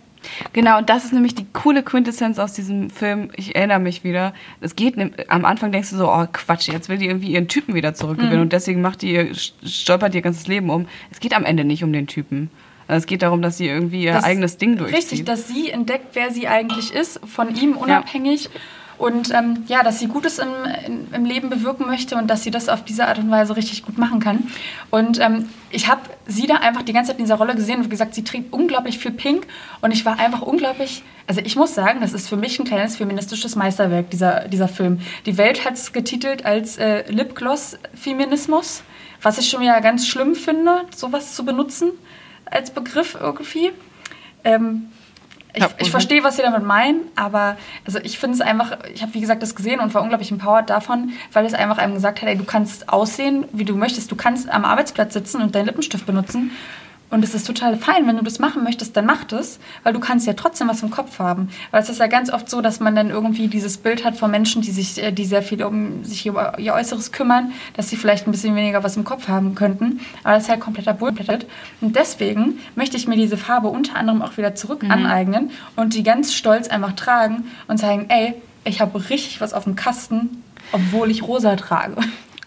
Genau, 0.52 0.78
und 0.78 0.88
das 0.90 1.04
ist 1.04 1.12
nämlich 1.12 1.34
die 1.34 1.46
coole 1.52 1.82
Quintessenz 1.82 2.38
aus 2.38 2.52
diesem 2.52 2.90
Film. 2.90 3.30
Ich 3.36 3.54
erinnere 3.56 3.78
mich 3.78 4.04
wieder. 4.04 4.34
Es 4.60 4.76
geht, 4.76 4.96
ne- 4.96 5.10
am 5.28 5.44
Anfang 5.44 5.72
denkst 5.72 5.90
du 5.90 5.96
so, 5.96 6.10
oh 6.10 6.26
Quatsch, 6.32 6.68
jetzt 6.68 6.88
will 6.88 6.98
die 6.98 7.06
irgendwie 7.06 7.32
ihren 7.32 7.48
Typen 7.48 7.74
wieder 7.74 7.94
zurückgewinnen 7.94 8.40
und 8.40 8.52
deswegen 8.52 8.80
macht 8.80 9.02
die, 9.02 9.12
ihr- 9.14 9.34
stolpert 9.64 10.14
ihr 10.14 10.22
ganzes 10.22 10.46
Leben 10.46 10.70
um. 10.70 10.86
Es 11.10 11.20
geht 11.20 11.34
am 11.34 11.44
Ende 11.44 11.64
nicht 11.64 11.84
um 11.84 11.92
den 11.92 12.06
Typen. 12.06 12.50
Also 12.88 12.98
Es 12.98 13.06
geht 13.06 13.22
darum, 13.22 13.42
dass 13.42 13.58
sie 13.58 13.66
irgendwie 13.66 14.04
ihr 14.04 14.12
Das- 14.12 14.24
eigenes 14.24 14.58
Ding 14.58 14.76
durchzieht. 14.76 14.98
Richtig, 14.98 15.24
dass 15.24 15.48
sie 15.48 15.70
entdeckt, 15.70 16.08
wer 16.14 16.30
sie 16.30 16.46
eigentlich 16.46 16.92
ist, 16.94 17.20
von 17.26 17.54
ihm 17.56 17.72
unabhängig. 17.76 18.48
Und 18.98 19.32
ähm, 19.34 19.64
ja, 19.68 19.82
dass 19.82 19.98
sie 19.98 20.06
Gutes 20.06 20.38
im, 20.38 20.48
im 21.12 21.24
Leben 21.24 21.50
bewirken 21.50 21.86
möchte 21.86 22.16
und 22.16 22.28
dass 22.28 22.42
sie 22.42 22.50
das 22.50 22.68
auf 22.68 22.84
diese 22.84 23.06
Art 23.06 23.18
und 23.18 23.30
Weise 23.30 23.56
richtig 23.56 23.84
gut 23.84 23.98
machen 23.98 24.20
kann. 24.20 24.50
Und 24.90 25.20
ähm, 25.20 25.50
ich 25.70 25.88
habe 25.88 26.00
sie 26.26 26.46
da 26.46 26.56
einfach 26.56 26.82
die 26.82 26.92
ganze 26.92 27.10
Zeit 27.10 27.18
in 27.18 27.24
dieser 27.24 27.36
Rolle 27.36 27.54
gesehen 27.54 27.82
und 27.82 27.90
gesagt, 27.90 28.14
sie 28.14 28.24
trägt 28.24 28.52
unglaublich 28.52 28.98
viel 28.98 29.10
Pink 29.10 29.46
und 29.82 29.90
ich 29.90 30.06
war 30.06 30.18
einfach 30.18 30.40
unglaublich, 30.40 31.02
also 31.26 31.42
ich 31.42 31.56
muss 31.56 31.74
sagen, 31.74 32.00
das 32.00 32.14
ist 32.14 32.28
für 32.28 32.36
mich 32.36 32.58
ein 32.58 32.64
kleines 32.64 32.96
feministisches 32.96 33.54
Meisterwerk, 33.54 34.10
dieser, 34.10 34.48
dieser 34.48 34.68
Film. 34.68 35.00
Die 35.26 35.36
Welt 35.36 35.64
hat 35.66 35.74
es 35.74 35.92
getitelt 35.92 36.46
als 36.46 36.78
äh, 36.78 37.10
Lipgloss-Feminismus, 37.10 38.82
was 39.20 39.38
ich 39.38 39.48
schon 39.48 39.60
wieder 39.60 39.80
ganz 39.82 40.06
schlimm 40.06 40.34
finde, 40.34 40.82
sowas 40.94 41.34
zu 41.34 41.44
benutzen 41.44 41.90
als 42.46 42.70
Begriff 42.70 43.16
irgendwie. 43.20 43.72
Ähm, 44.44 44.88
ich, 45.56 45.62
Ja, 45.62 45.70
ich 45.78 45.90
verstehe, 45.90 46.22
was 46.22 46.36
sie 46.36 46.42
damit 46.42 46.64
meinen, 46.64 47.00
aber 47.16 47.56
also 47.86 47.98
ich 47.98 48.18
finde 48.18 48.34
es 48.34 48.40
einfach, 48.40 48.76
ich 48.92 49.02
habe 49.02 49.14
wie 49.14 49.20
gesagt 49.20 49.42
das 49.42 49.54
gesehen 49.54 49.80
und 49.80 49.94
war 49.94 50.02
unglaublich 50.02 50.30
empowered 50.30 50.68
davon, 50.68 51.12
weil 51.32 51.46
es 51.46 51.54
einfach 51.54 51.78
einem 51.78 51.94
gesagt 51.94 52.20
hat, 52.20 52.28
ey, 52.28 52.36
du 52.36 52.44
kannst 52.44 52.88
aussehen, 52.90 53.46
wie 53.52 53.64
du 53.64 53.74
möchtest, 53.74 54.10
du 54.10 54.16
kannst 54.16 54.48
am 54.50 54.64
Arbeitsplatz 54.64 55.14
sitzen 55.14 55.40
und 55.40 55.54
deinen 55.54 55.66
Lippenstift 55.66 56.04
benutzen 56.06 56.50
und 57.08 57.22
es 57.22 57.34
ist 57.34 57.46
total 57.46 57.76
fein, 57.76 58.06
wenn 58.06 58.16
du 58.16 58.24
das 58.24 58.38
machen 58.38 58.64
möchtest, 58.64 58.96
dann 58.96 59.06
mach 59.06 59.24
das, 59.24 59.58
weil 59.84 59.92
du 59.92 60.00
kannst 60.00 60.26
ja 60.26 60.32
trotzdem 60.32 60.68
was 60.68 60.82
im 60.82 60.90
Kopf 60.90 61.18
haben. 61.18 61.50
Weil 61.70 61.82
es 61.82 61.88
ist 61.88 62.00
ja 62.00 62.08
ganz 62.08 62.32
oft 62.32 62.50
so, 62.50 62.60
dass 62.60 62.80
man 62.80 62.96
dann 62.96 63.10
irgendwie 63.10 63.46
dieses 63.46 63.78
Bild 63.78 64.04
hat 64.04 64.16
von 64.16 64.30
Menschen, 64.30 64.62
die 64.62 64.72
sich, 64.72 65.02
äh, 65.02 65.12
die 65.12 65.24
sehr 65.24 65.42
viel 65.42 65.62
um 65.62 66.04
sich 66.04 66.26
über 66.26 66.58
ihr 66.58 66.74
Äußeres 66.74 67.12
kümmern, 67.12 67.52
dass 67.74 67.88
sie 67.90 67.96
vielleicht 67.96 68.26
ein 68.26 68.32
bisschen 68.32 68.56
weniger 68.56 68.82
was 68.82 68.96
im 68.96 69.04
Kopf 69.04 69.28
haben 69.28 69.54
könnten. 69.54 70.00
Aber 70.24 70.34
das 70.34 70.44
ist 70.44 70.48
halt 70.48 70.60
kompletter 70.60 70.94
Bullshit. 70.94 71.46
Und 71.80 71.94
deswegen 71.94 72.58
möchte 72.74 72.96
ich 72.96 73.06
mir 73.06 73.16
diese 73.16 73.36
Farbe 73.36 73.68
unter 73.68 73.96
anderem 73.96 74.22
auch 74.22 74.36
wieder 74.36 74.54
zurück 74.54 74.82
aneignen 74.88 75.50
und 75.76 75.94
die 75.94 76.02
ganz 76.02 76.34
stolz 76.34 76.68
einfach 76.68 76.92
tragen 76.94 77.44
und 77.68 77.78
sagen, 77.78 78.06
ey, 78.08 78.34
ich 78.64 78.80
habe 78.80 78.98
richtig 79.10 79.40
was 79.40 79.54
auf 79.54 79.64
dem 79.64 79.76
Kasten, 79.76 80.42
obwohl 80.72 81.10
ich 81.10 81.22
rosa 81.22 81.54
trage. 81.56 81.96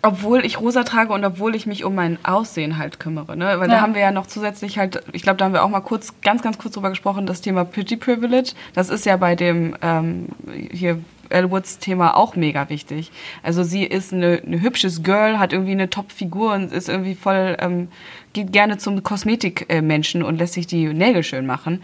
Obwohl 0.01 0.45
ich 0.45 0.59
rosa 0.59 0.83
trage 0.83 1.11
und 1.11 1.25
obwohl 1.25 1.55
ich 1.55 1.65
mich 1.65 1.83
um 1.83 1.93
mein 1.93 2.17
Aussehen 2.23 2.77
halt 2.77 2.99
kümmere. 2.99 3.35
Ne? 3.35 3.45
Weil 3.59 3.67
Ja. 3.69 3.75
da 3.75 3.81
haben 3.81 3.93
wir 3.95 4.01
ja 4.01 4.11
noch 4.11 4.27
zusätzlich 4.27 4.77
halt, 4.77 5.03
ich 5.11 5.23
glaube, 5.23 5.37
da 5.37 5.45
haben 5.45 5.53
wir 5.53 5.63
auch 5.63 5.69
mal 5.69 5.81
kurz, 5.81 6.13
ganz, 6.21 6.41
ganz 6.41 6.57
kurz 6.57 6.73
drüber 6.73 6.89
gesprochen, 6.89 7.25
das 7.25 7.41
Thema 7.41 7.65
Pretty 7.65 7.97
Privilege. 7.97 8.51
Das 8.73 8.89
ist 8.89 9.05
ja 9.05 9.17
bei 9.17 9.35
dem 9.35 9.75
ähm, 9.81 10.27
hier 10.71 10.99
Elle 11.29 11.51
Woods 11.51 11.79
Thema 11.79 12.15
auch 12.15 12.35
mega 12.35 12.69
wichtig. 12.69 13.11
Also 13.43 13.63
sie 13.63 13.83
ist 13.83 14.13
eine, 14.13 14.41
eine 14.45 14.61
hübsches 14.61 15.03
Girl, 15.03 15.37
hat 15.37 15.53
irgendwie 15.53 15.73
eine 15.73 15.89
Top-Figur 15.89 16.53
und 16.53 16.71
ist 16.71 16.89
irgendwie 16.89 17.15
voll, 17.15 17.55
ähm, 17.59 17.89
geht 18.33 18.51
gerne 18.51 18.77
zum 18.77 19.03
Kosmetikmenschen 19.03 20.23
und 20.23 20.37
lässt 20.37 20.53
sich 20.53 20.65
die 20.65 20.85
Nägel 20.93 21.23
schön 21.23 21.45
machen. 21.45 21.83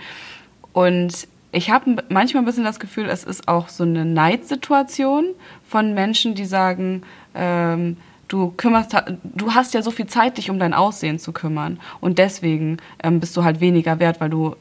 Und 0.73 1.28
ich 1.51 1.69
habe 1.69 2.04
manchmal 2.10 2.43
ein 2.43 2.45
bisschen 2.45 2.63
das 2.63 2.80
Gefühl, 2.80 3.08
es 3.08 3.23
ist 3.23 3.47
auch 3.47 3.69
so 3.69 3.84
eine 3.84 4.04
Neidsituation 4.04 5.25
von 5.67 5.93
Menschen, 5.93 6.36
die 6.36 6.45
sagen, 6.45 7.04
ähm, 7.36 7.98
du 8.28 8.52
kümmerst, 8.58 8.95
du 9.24 9.54
hast 9.54 9.74
ja 9.74 9.82
so 9.82 9.91
viel 9.91 10.08
Zeit, 10.08 10.38
dich 10.38 10.50
um 10.50 10.60
dein 10.60 10.74
Aussehen 10.74 11.19
zu 11.19 11.32
kümmern 11.32 11.80
und 12.02 12.17
deswegen 12.17 12.78
ähm, 13.04 13.19
bist 13.19 13.36
du 13.38 13.43
halt 13.43 13.60
weniger 13.60 14.00
wert, 14.00 14.19
weil 14.19 14.30
du 14.30 14.56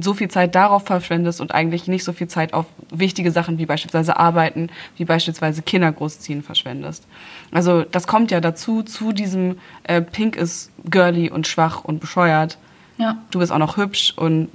so 0.00 0.14
viel 0.14 0.28
Zeit 0.28 0.54
darauf 0.54 0.84
verschwendest 0.84 1.40
und 1.40 1.52
eigentlich 1.52 1.88
nicht 1.88 2.04
so 2.04 2.12
viel 2.12 2.28
Zeit 2.28 2.54
auf 2.54 2.66
wichtige 2.90 3.32
Sachen 3.32 3.58
wie 3.58 3.66
beispielsweise 3.66 4.16
Arbeiten, 4.16 4.70
wie 4.96 5.04
beispielsweise 5.04 5.62
Kinder 5.62 5.90
großziehen 5.90 6.42
verschwendest. 6.42 7.06
Also 7.50 7.82
das 7.82 8.06
kommt 8.06 8.30
ja 8.30 8.40
dazu, 8.40 8.82
zu 8.82 9.12
diesem 9.12 9.58
äh, 9.82 10.00
Pink 10.00 10.36
ist 10.36 10.70
girly 10.88 11.28
und 11.28 11.48
schwach 11.48 11.82
und 11.82 12.00
bescheuert. 12.00 12.56
Ja. 12.98 13.18
Du 13.30 13.40
bist 13.40 13.50
auch 13.50 13.58
noch 13.58 13.76
hübsch 13.76 14.12
und 14.16 14.48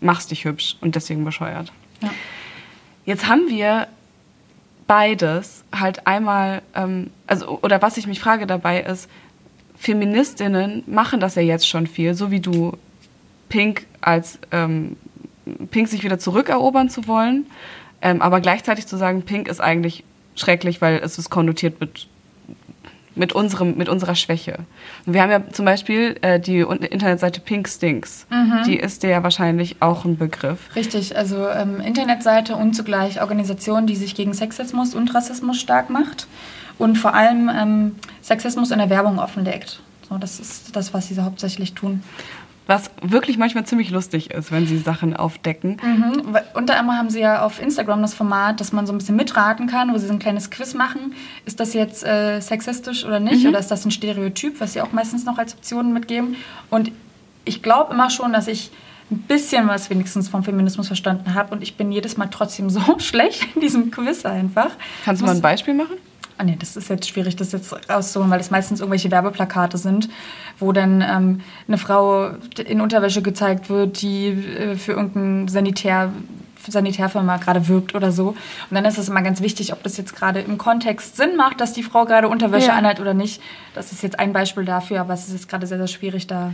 machst 0.00 0.32
dich 0.32 0.44
hübsch 0.44 0.76
und 0.80 0.96
deswegen 0.96 1.24
bescheuert. 1.24 1.72
Ja. 2.02 2.10
Jetzt 3.04 3.28
haben 3.28 3.48
wir 3.48 3.86
beides 4.86 5.64
halt 5.74 6.06
einmal, 6.06 6.62
ähm, 6.74 7.10
also 7.26 7.58
oder 7.62 7.82
was 7.82 7.96
ich 7.96 8.06
mich 8.06 8.20
frage 8.20 8.46
dabei 8.46 8.80
ist, 8.80 9.08
Feministinnen 9.76 10.82
machen 10.86 11.20
das 11.20 11.34
ja 11.34 11.42
jetzt 11.42 11.68
schon 11.68 11.86
viel, 11.86 12.14
so 12.14 12.30
wie 12.30 12.40
du 12.40 12.76
Pink 13.48 13.86
als 14.00 14.38
ähm, 14.50 14.96
Pink 15.70 15.88
sich 15.88 16.04
wieder 16.04 16.18
zurückerobern 16.18 16.88
zu 16.88 17.06
wollen, 17.06 17.46
ähm, 18.00 18.22
aber 18.22 18.40
gleichzeitig 18.40 18.86
zu 18.86 18.96
sagen, 18.96 19.22
Pink 19.22 19.48
ist 19.48 19.60
eigentlich 19.60 20.04
schrecklich, 20.36 20.80
weil 20.80 20.96
es 20.96 21.18
ist 21.18 21.30
konnotiert 21.30 21.80
mit 21.80 22.08
mit 23.16 23.32
unserem 23.32 23.76
mit 23.76 23.88
unserer 23.88 24.14
Schwäche. 24.14 24.60
Wir 25.06 25.22
haben 25.22 25.30
ja 25.30 25.42
zum 25.50 25.64
Beispiel 25.64 26.16
äh, 26.22 26.40
die 26.40 26.60
Internetseite 26.60 27.40
Pink 27.40 27.68
Stinks. 27.68 28.26
Die 28.66 28.76
ist 28.76 29.02
dir 29.02 29.10
ja 29.10 29.22
wahrscheinlich 29.22 29.76
auch 29.80 30.04
ein 30.04 30.16
Begriff. 30.16 30.74
Richtig, 30.74 31.16
also 31.16 31.48
ähm, 31.48 31.80
Internetseite 31.80 32.56
und 32.56 32.74
zugleich 32.74 33.20
Organisation, 33.20 33.86
die 33.86 33.96
sich 33.96 34.14
gegen 34.14 34.34
Sexismus 34.34 34.94
und 34.94 35.14
Rassismus 35.14 35.60
stark 35.60 35.90
macht 35.90 36.26
und 36.78 36.96
vor 36.96 37.14
allem 37.14 37.50
ähm, 37.54 37.96
Sexismus 38.22 38.70
in 38.70 38.78
der 38.78 38.90
Werbung 38.90 39.18
offenlegt. 39.18 39.80
So, 40.08 40.18
das 40.18 40.40
ist 40.40 40.76
das, 40.76 40.92
was 40.92 41.08
sie 41.08 41.14
so 41.14 41.22
hauptsächlich 41.22 41.74
tun. 41.74 42.02
Was 42.66 42.90
wirklich 43.02 43.36
manchmal 43.36 43.64
ziemlich 43.64 43.90
lustig 43.90 44.30
ist, 44.30 44.50
wenn 44.50 44.66
sie 44.66 44.78
Sachen 44.78 45.14
aufdecken. 45.14 45.76
Mhm. 45.82 46.36
Unter 46.54 46.78
anderem 46.78 46.98
haben 46.98 47.10
sie 47.10 47.20
ja 47.20 47.44
auf 47.44 47.60
Instagram 47.60 48.00
das 48.00 48.14
Format, 48.14 48.60
dass 48.60 48.72
man 48.72 48.86
so 48.86 48.92
ein 48.92 48.98
bisschen 48.98 49.16
mitraten 49.16 49.66
kann, 49.66 49.92
wo 49.92 49.98
sie 49.98 50.06
so 50.06 50.12
ein 50.12 50.18
kleines 50.18 50.50
Quiz 50.50 50.72
machen. 50.72 51.14
Ist 51.44 51.60
das 51.60 51.74
jetzt 51.74 52.04
äh, 52.04 52.40
sexistisch 52.40 53.04
oder 53.04 53.20
nicht? 53.20 53.46
Oder 53.46 53.58
ist 53.58 53.70
das 53.70 53.84
ein 53.84 53.90
Stereotyp, 53.90 54.60
was 54.60 54.72
sie 54.72 54.80
auch 54.80 54.92
meistens 54.92 55.26
noch 55.26 55.36
als 55.36 55.54
Optionen 55.54 55.92
mitgeben? 55.92 56.36
Und 56.70 56.90
ich 57.44 57.62
glaube 57.62 57.92
immer 57.92 58.08
schon, 58.08 58.32
dass 58.32 58.48
ich 58.48 58.70
ein 59.10 59.18
bisschen 59.18 59.68
was 59.68 59.90
wenigstens 59.90 60.28
vom 60.28 60.42
Feminismus 60.42 60.86
verstanden 60.86 61.34
habe. 61.34 61.54
Und 61.54 61.62
ich 61.62 61.76
bin 61.76 61.92
jedes 61.92 62.16
Mal 62.16 62.28
trotzdem 62.28 62.70
so 62.70 62.98
schlecht 62.98 63.46
in 63.54 63.60
diesem 63.60 63.90
Quiz 63.90 64.24
einfach. 64.24 64.70
Kannst 65.04 65.22
du 65.22 65.26
mal 65.26 65.34
ein 65.34 65.42
Beispiel 65.42 65.74
machen? 65.74 65.96
Ah 66.36 66.44
nee, 66.44 66.56
das 66.58 66.76
ist 66.76 66.88
jetzt 66.88 67.08
schwierig, 67.08 67.36
das 67.36 67.52
jetzt 67.52 67.72
rauszuholen, 67.88 68.30
weil 68.30 68.38
das 68.38 68.50
meistens 68.50 68.80
irgendwelche 68.80 69.10
Werbeplakate 69.10 69.78
sind, 69.78 70.08
wo 70.58 70.72
dann 70.72 71.00
ähm, 71.00 71.40
eine 71.68 71.78
Frau 71.78 72.30
in 72.66 72.80
Unterwäsche 72.80 73.22
gezeigt 73.22 73.70
wird, 73.70 74.02
die 74.02 74.26
äh, 74.28 74.74
für 74.76 74.92
irgendein 74.92 75.46
Sanitär, 75.48 76.10
Sanitärfirma 76.66 77.36
gerade 77.36 77.68
wirbt 77.68 77.94
oder 77.94 78.10
so. 78.10 78.28
Und 78.28 78.36
dann 78.70 78.84
ist 78.84 78.98
es 78.98 79.08
immer 79.08 79.22
ganz 79.22 79.40
wichtig, 79.42 79.72
ob 79.72 79.82
das 79.82 79.96
jetzt 79.96 80.16
gerade 80.16 80.40
im 80.40 80.58
Kontext 80.58 81.16
Sinn 81.16 81.36
macht, 81.36 81.60
dass 81.60 81.72
die 81.72 81.82
Frau 81.82 82.04
gerade 82.04 82.28
Unterwäsche 82.28 82.68
Ja. 82.68 82.74
anhat 82.74 83.00
oder 83.00 83.14
nicht. 83.14 83.40
Das 83.74 83.92
ist 83.92 84.02
jetzt 84.02 84.18
ein 84.18 84.32
Beispiel 84.32 84.64
dafür, 84.64 85.00
aber 85.02 85.14
es 85.14 85.26
ist 85.28 85.34
jetzt 85.34 85.48
gerade 85.48 85.66
sehr, 85.66 85.78
sehr 85.78 85.88
schwierig, 85.88 86.26
da 86.26 86.52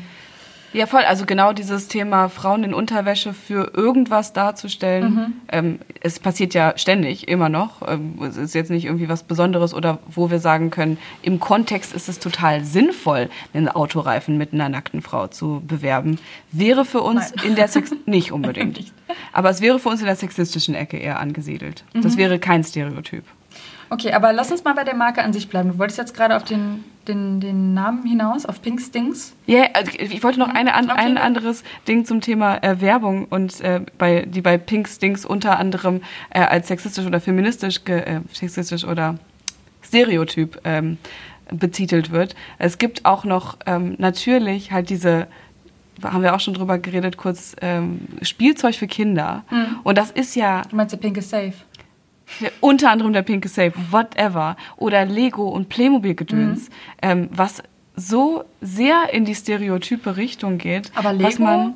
Ja, 0.72 0.86
voll. 0.86 1.02
Also 1.02 1.26
genau 1.26 1.52
dieses 1.52 1.88
Thema 1.88 2.28
Frauen 2.28 2.64
in 2.64 2.74
Unterwäsche 2.74 3.32
für 3.32 3.72
irgendwas 3.74 4.32
darzustellen. 4.32 5.14
Mhm. 5.14 5.32
Ähm, 5.50 5.78
es 6.00 6.20
passiert 6.20 6.54
ja 6.54 6.74
ständig, 6.76 7.28
immer 7.28 7.48
noch. 7.48 7.82
Ähm, 7.86 8.18
es 8.22 8.36
ist 8.36 8.54
jetzt 8.54 8.70
nicht 8.70 8.84
irgendwie 8.84 9.08
was 9.08 9.24
Besonderes 9.24 9.74
oder 9.74 9.98
wo 10.08 10.30
wir 10.30 10.38
sagen 10.38 10.70
können, 10.70 10.98
im 11.22 11.40
Kontext 11.40 11.92
ist 11.92 12.08
es 12.08 12.18
total 12.18 12.64
sinnvoll, 12.64 13.30
einen 13.52 13.68
Autoreifen 13.68 14.38
mit 14.38 14.52
einer 14.52 14.68
nackten 14.68 15.02
Frau 15.02 15.26
zu 15.26 15.62
bewerben. 15.66 16.18
Wäre 16.52 16.84
für 16.84 17.00
uns 17.00 17.34
Nein. 17.34 17.46
in 17.48 17.54
der 17.56 17.68
Sex 17.68 17.92
nicht 18.06 18.32
unbedingt. 18.32 18.76
Nicht. 18.76 18.92
Aber 19.32 19.50
es 19.50 19.60
wäre 19.60 19.78
für 19.78 19.88
uns 19.88 20.00
in 20.00 20.06
der 20.06 20.16
sexistischen 20.16 20.74
Ecke 20.74 20.96
eher 20.98 21.18
angesiedelt. 21.18 21.84
Mhm. 21.94 22.02
Das 22.02 22.16
wäre 22.16 22.38
kein 22.38 22.62
Stereotyp. 22.62 23.24
Okay, 23.92 24.12
aber 24.12 24.32
lass 24.32 24.52
uns 24.52 24.62
mal 24.62 24.74
bei 24.74 24.84
der 24.84 24.94
Marke 24.94 25.22
an 25.22 25.32
sich 25.32 25.48
bleiben. 25.48 25.72
Du 25.72 25.78
wolltest 25.78 25.98
jetzt 25.98 26.14
gerade 26.14 26.36
auf 26.36 26.44
den, 26.44 26.84
den, 27.08 27.40
den 27.40 27.74
Namen 27.74 28.06
hinaus, 28.06 28.46
auf 28.46 28.62
Pink 28.62 28.80
Stings. 28.80 29.34
Ja, 29.46 29.64
also 29.74 29.90
ich 29.98 30.22
wollte 30.22 30.38
noch 30.38 30.48
eine, 30.48 30.74
an, 30.74 30.90
Okay. 30.90 31.00
ein 31.00 31.18
anderes 31.18 31.64
Ding 31.88 32.04
zum 32.04 32.20
Thema 32.20 32.62
äh, 32.62 32.80
Werbung 32.80 33.24
und 33.24 33.60
äh, 33.60 33.80
bei, 33.98 34.26
die 34.28 34.42
bei 34.42 34.58
Pink 34.58 34.88
Stings 34.88 35.26
unter 35.26 35.58
anderem 35.58 36.02
äh, 36.30 36.40
als 36.40 36.68
sexistisch 36.68 37.04
oder 37.04 37.20
feministisch, 37.20 37.84
ge, 37.84 37.98
äh, 37.98 38.20
sexistisch 38.32 38.84
oder 38.84 39.18
Stereotyp 39.82 40.60
ähm, 40.64 40.98
betitelt 41.52 42.12
wird. 42.12 42.36
Es 42.58 42.78
gibt 42.78 43.04
auch 43.04 43.24
noch 43.24 43.56
ähm, 43.66 43.96
natürlich 43.98 44.70
halt 44.70 44.88
diese 44.88 45.26
haben 46.02 46.22
wir 46.22 46.34
auch 46.34 46.40
schon 46.40 46.54
drüber 46.54 46.78
geredet, 46.78 47.18
kurz 47.18 47.54
ähm, 47.60 48.00
Spielzeug 48.22 48.74
für 48.74 48.86
Kinder. 48.86 49.44
Und 49.82 49.98
das 49.98 50.10
ist 50.10 50.34
ja 50.34 50.62
Du 50.70 50.76
meinst, 50.76 50.92
der 50.94 50.98
Pink 50.98 51.18
ist 51.18 51.28
safe. 51.28 51.52
unter 52.60 52.90
anderem 52.90 53.12
der 53.12 53.22
Pinke 53.22 53.48
Safe, 53.48 53.72
whatever, 53.90 54.56
oder 54.76 55.04
Lego 55.04 55.48
und 55.48 55.68
Playmobil-Gedöns, 55.68 56.70
ähm, 57.02 57.28
was 57.32 57.62
so 57.96 58.44
sehr 58.60 59.12
in 59.12 59.24
die 59.24 59.34
stereotype 59.34 60.16
Richtung 60.16 60.58
geht, 60.58 60.90
Aber 60.94 61.18
was 61.18 61.38
Lego 61.38 61.42
man 61.42 61.74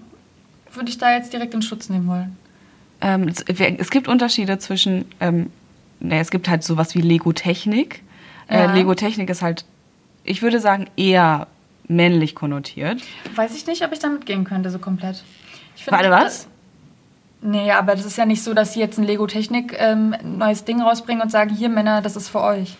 würde 0.72 0.88
ich 0.88 0.98
da 0.98 1.14
jetzt 1.14 1.32
direkt 1.32 1.54
in 1.54 1.62
Schutz 1.62 1.88
nehmen 1.88 2.06
wollen. 2.08 2.36
ähm, 3.00 3.28
es, 3.28 3.42
es 3.42 3.90
gibt 3.90 4.08
Unterschiede 4.08 4.58
zwischen, 4.58 5.04
ähm, 5.20 5.50
naja, 6.00 6.20
es 6.20 6.30
gibt 6.30 6.48
halt 6.48 6.64
sowas 6.64 6.94
wie 6.94 7.00
Lego-Technik. 7.00 8.02
Ja. 8.50 8.72
Äh, 8.72 8.74
Lego-Technik 8.74 9.30
ist 9.30 9.42
halt, 9.42 9.64
ich 10.24 10.42
würde 10.42 10.60
sagen, 10.60 10.86
eher 10.96 11.46
männlich 11.86 12.34
konnotiert. 12.34 13.02
Weiß 13.34 13.54
ich 13.54 13.66
nicht, 13.66 13.84
ob 13.84 13.92
ich 13.92 13.98
damit 13.98 14.26
gehen 14.26 14.44
könnte, 14.44 14.70
so 14.70 14.78
komplett. 14.78 15.22
Ich 15.76 15.84
finde, 15.84 15.98
Warte, 15.98 16.10
was? 16.10 16.48
Nee, 17.46 17.70
aber 17.72 17.94
das 17.94 18.06
ist 18.06 18.16
ja 18.16 18.24
nicht 18.24 18.42
so, 18.42 18.54
dass 18.54 18.72
sie 18.72 18.80
jetzt 18.80 18.98
ein 18.98 19.04
Lego 19.04 19.26
Technik 19.26 19.76
ähm, 19.78 20.16
neues 20.22 20.64
Ding 20.64 20.80
rausbringen 20.80 21.22
und 21.22 21.30
sagen, 21.30 21.50
hier 21.54 21.68
Männer, 21.68 22.00
das 22.00 22.16
ist 22.16 22.28
für 22.30 22.40
euch. 22.40 22.76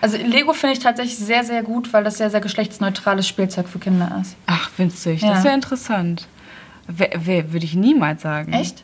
Also 0.00 0.16
Lego 0.16 0.52
finde 0.54 0.72
ich 0.72 0.78
tatsächlich 0.78 1.16
sehr, 1.18 1.44
sehr 1.44 1.62
gut, 1.62 1.92
weil 1.92 2.02
das 2.02 2.16
sehr, 2.18 2.30
sehr 2.30 2.40
geschlechtsneutrales 2.40 3.28
Spielzeug 3.28 3.68
für 3.68 3.78
Kinder 3.78 4.18
ist. 4.20 4.36
Ach, 4.46 4.70
winzig, 4.78 5.20
Ja. 5.22 5.28
das 5.30 5.38
ist 5.40 5.44
ja 5.44 5.54
interessant. 5.54 6.26
Würde 6.88 7.64
ich 7.64 7.74
niemals 7.74 8.22
sagen. 8.22 8.52
Echt? 8.52 8.82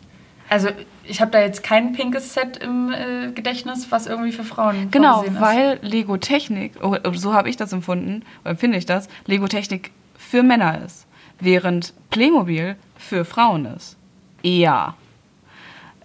Also 0.48 0.68
ich 1.04 1.20
habe 1.20 1.30
da 1.30 1.40
jetzt 1.40 1.62
kein 1.62 1.92
pinkes 1.92 2.32
Set 2.34 2.58
im 2.58 2.92
äh, 2.92 3.32
Gedächtnis, 3.32 3.88
was 3.90 4.06
irgendwie 4.06 4.32
für 4.32 4.44
Frauen 4.44 4.90
Genau, 4.90 5.22
ist. 5.22 5.40
weil 5.40 5.78
Lego 5.82 6.16
Technik, 6.18 6.72
oh, 6.82 6.96
so 7.14 7.34
habe 7.34 7.50
ich 7.50 7.56
das 7.56 7.72
empfunden, 7.72 8.22
oder 8.42 8.52
empfinde 8.52 8.78
ich 8.78 8.86
das, 8.86 9.08
Lego 9.26 9.46
Technik 9.48 9.90
für 10.16 10.42
Männer 10.42 10.80
ist, 10.86 11.06
während 11.40 11.92
Playmobil 12.10 12.76
für 12.96 13.24
Frauen 13.26 13.66
ist. 13.66 13.96
Eher. 14.42 14.94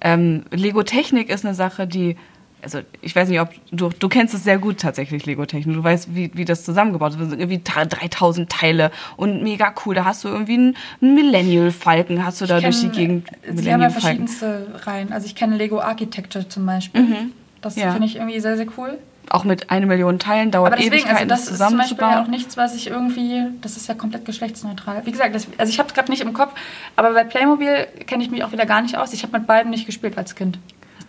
Ähm, 0.01 0.43
Lego 0.51 0.83
Technik 0.83 1.29
ist 1.29 1.45
eine 1.45 1.53
Sache, 1.55 1.87
die, 1.87 2.17
also 2.61 2.79
ich 3.01 3.15
weiß 3.15 3.29
nicht, 3.29 3.39
ob 3.39 3.49
du, 3.71 3.89
du 3.97 4.09
kennst 4.09 4.33
es 4.33 4.43
sehr 4.43 4.57
gut 4.57 4.79
tatsächlich, 4.79 5.25
Lego 5.25 5.45
Technik. 5.45 5.75
Du 5.75 5.83
weißt, 5.83 6.13
wie, 6.13 6.29
wie 6.33 6.43
das 6.45 6.65
zusammengebaut 6.65 7.11
ist. 7.11 7.21
Das 7.21 7.29
sind 7.29 7.39
irgendwie 7.39 7.59
ta- 7.63 7.85
3000 7.85 8.49
Teile 8.49 8.91
und 9.15 9.43
mega 9.43 9.73
cool. 9.85 9.95
Da 9.95 10.03
hast 10.05 10.23
du 10.23 10.27
irgendwie 10.27 10.55
einen, 10.55 10.75
Millennial-Falken, 10.99 12.25
hast 12.25 12.41
du 12.41 12.45
da 12.45 12.57
Ich 12.57 12.63
durch 12.65 12.81
die 12.81 12.89
Gegend. 12.89 13.27
Sie 13.53 13.71
haben 13.73 13.81
ja 13.81 13.89
verschiedenste 13.89 14.67
Reihen. 14.85 15.11
Also 15.13 15.25
ich 15.25 15.35
kenne 15.35 15.55
Lego 15.55 15.79
Architecture 15.79 16.47
zum 16.49 16.65
Beispiel. 16.65 17.31
Das 17.61 17.75
Mhm. 17.77 17.81
Ja. 17.81 17.91
finde 17.91 18.07
ich 18.07 18.15
irgendwie 18.17 18.39
sehr, 18.41 18.57
sehr 18.57 18.67
cool. 18.77 18.97
Auch 19.29 19.43
mit 19.45 19.69
eine 19.69 19.85
Million 19.85 20.19
Teilen 20.19 20.51
dauert 20.51 20.73
Aber 20.73 20.75
deswegen, 20.75 20.93
also 20.93 21.05
Ewigkeiten, 21.07 21.29
das 21.29 21.45
das 21.45 21.51
ist 21.51 21.57
zum 21.57 21.77
Beispiel 21.77 21.79
ja 21.79 21.87
zusammenzubauen. 21.87 22.25
auch 22.25 22.27
nichts, 22.27 22.57
was 22.57 22.75
ich 22.75 22.87
irgendwie, 22.87 23.45
das 23.61 23.77
ist 23.77 23.87
ja 23.87 23.93
komplett 23.93 24.25
geschlechtsneutral. 24.25 25.05
Wie 25.05 25.11
gesagt, 25.11 25.33
das, 25.33 25.47
also 25.57 25.69
ich 25.71 25.79
habe 25.79 25.87
es 25.87 25.93
gerade 25.93 26.11
nicht 26.11 26.21
im 26.21 26.33
Kopf, 26.33 26.53
aber 26.95 27.13
bei 27.13 27.23
Playmobil 27.23 27.87
kenne 28.05 28.23
ich 28.23 28.31
mich 28.31 28.43
auch 28.43 28.51
wieder 28.51 28.65
gar 28.65 28.81
nicht 28.81 28.97
aus. 28.97 29.13
Ich 29.13 29.23
habe 29.23 29.37
mit 29.37 29.47
beiden 29.47 29.71
nicht 29.71 29.85
gespielt 29.85 30.17
als 30.17 30.35
Kind. 30.35 30.59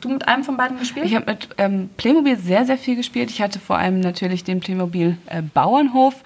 Hast 0.04 0.10
du 0.10 0.14
mit 0.16 0.28
einem 0.28 0.44
von 0.44 0.58
beiden 0.58 0.78
gespielt? 0.78 1.06
Ich 1.06 1.14
habe 1.14 1.24
mit 1.24 1.48
ähm, 1.56 1.88
Playmobil 1.96 2.36
sehr, 2.36 2.66
sehr 2.66 2.76
viel 2.76 2.94
gespielt. 2.94 3.30
Ich 3.30 3.40
hatte 3.40 3.58
vor 3.58 3.78
allem 3.78 4.00
natürlich 4.00 4.44
den 4.44 4.60
Playmobil 4.60 5.16
äh, 5.24 5.40
Bauernhof. 5.40 6.16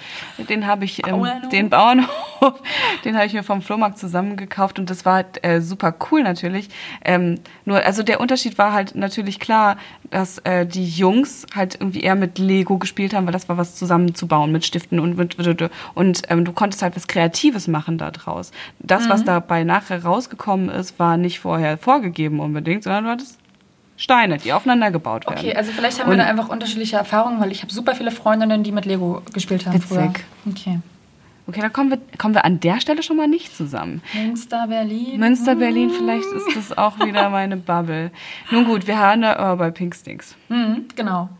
Den 0.48 0.66
habe 0.66 0.84
ich, 0.84 1.06
ähm, 1.06 1.20
Bauernhof? 1.20 1.48
den 1.50 1.70
Bauernhof, 1.70 2.62
den 3.04 3.14
habe 3.14 3.26
ich 3.26 3.34
mir 3.34 3.44
vom 3.44 3.62
Flohmarkt 3.62 3.96
zusammengekauft 3.96 4.80
und 4.80 4.90
das 4.90 5.04
war 5.04 5.14
halt, 5.14 5.44
äh, 5.44 5.60
super 5.60 5.94
cool 6.10 6.24
natürlich. 6.24 6.70
Ähm, 7.04 7.36
nur, 7.64 7.84
also 7.84 8.02
der 8.02 8.18
Unterschied 8.20 8.58
war 8.58 8.72
halt 8.72 8.96
natürlich 8.96 9.38
klar, 9.38 9.76
dass 10.10 10.38
äh, 10.38 10.66
die 10.66 10.84
Jungs 10.84 11.46
halt 11.54 11.76
irgendwie 11.76 12.00
eher 12.00 12.16
mit 12.16 12.38
Lego 12.40 12.78
gespielt 12.78 13.14
haben, 13.14 13.26
weil 13.26 13.32
das 13.32 13.48
war 13.48 13.58
was 13.58 13.76
zusammenzubauen 13.76 14.50
mit 14.50 14.64
Stiften 14.64 14.98
und 14.98 15.16
mit, 15.16 15.36
und 15.94 16.22
ähm, 16.28 16.44
du 16.44 16.52
konntest 16.52 16.82
halt 16.82 16.96
was 16.96 17.06
Kreatives 17.06 17.68
machen 17.68 17.96
da 17.96 18.10
draus. 18.10 18.50
Das, 18.80 19.08
was 19.08 19.22
dabei 19.22 19.62
nachher 19.62 20.02
rausgekommen 20.02 20.68
ist, 20.68 20.98
war 20.98 21.16
nicht 21.16 21.38
vorher 21.38 21.78
vorgegeben 21.78 22.40
unbedingt, 22.40 22.82
sondern 22.82 23.04
du 23.04 23.10
hattest 23.10 23.37
Steine, 23.98 24.38
die 24.38 24.52
aufeinander 24.54 24.90
gebaut 24.90 25.26
werden. 25.26 25.38
okay, 25.38 25.54
also 25.54 25.72
vielleicht 25.72 25.98
haben 26.00 26.08
Und- 26.10 26.16
wir 26.16 26.24
da 26.24 26.30
einfach 26.30 26.48
unterschiedliche 26.48 26.96
Erfahrungen, 26.96 27.40
weil 27.40 27.52
ich 27.52 27.60
habe 27.62 27.72
super 27.72 27.94
viele 27.94 28.10
Freundinnen, 28.10 28.62
die 28.62 28.72
mit 28.72 28.86
Lego 28.86 29.20
gespielt 29.34 29.66
haben 29.66 29.74
Witzig. 29.74 29.88
früher. 29.88 30.12
Okay. 30.48 30.78
Okay, 31.48 31.60
dann 31.62 31.72
kommen 31.72 31.90
wir, 31.90 31.98
kommen 32.18 32.34
wir 32.34 32.44
an 32.44 32.60
der 32.60 32.78
Stelle 32.80 33.02
schon 33.02 33.16
mal 33.16 33.26
nicht 33.26 33.56
zusammen. 33.56 34.02
Münster, 34.14 34.66
Berlin. 34.68 35.18
Münster, 35.18 35.54
Berlin, 35.56 35.90
vielleicht 35.90 36.26
ist 36.26 36.54
das 36.56 36.76
auch 36.78 36.98
wieder 37.00 37.28
meine 37.30 37.56
Bubble. 37.56 38.10
Nun 38.50 38.66
gut, 38.66 38.86
wir 38.86 38.98
haben 38.98 39.22
da 39.22 39.34
aber 39.36 39.56
bei 39.56 39.70
Pink 39.70 39.94
Stinks. 39.96 40.36
Mhm, 40.50 40.84
genau. 40.94 41.30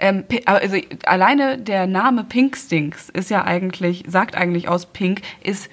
Ähm, 0.00 0.24
also 0.46 0.76
alleine 1.06 1.56
der 1.58 1.86
Name 1.86 2.24
Pink 2.24 2.56
Stinks 2.56 3.08
ist 3.10 3.30
ja 3.30 3.44
eigentlich, 3.44 4.02
sagt 4.08 4.34
eigentlich 4.34 4.68
aus 4.68 4.86
Pink, 4.86 5.22
ist 5.44 5.70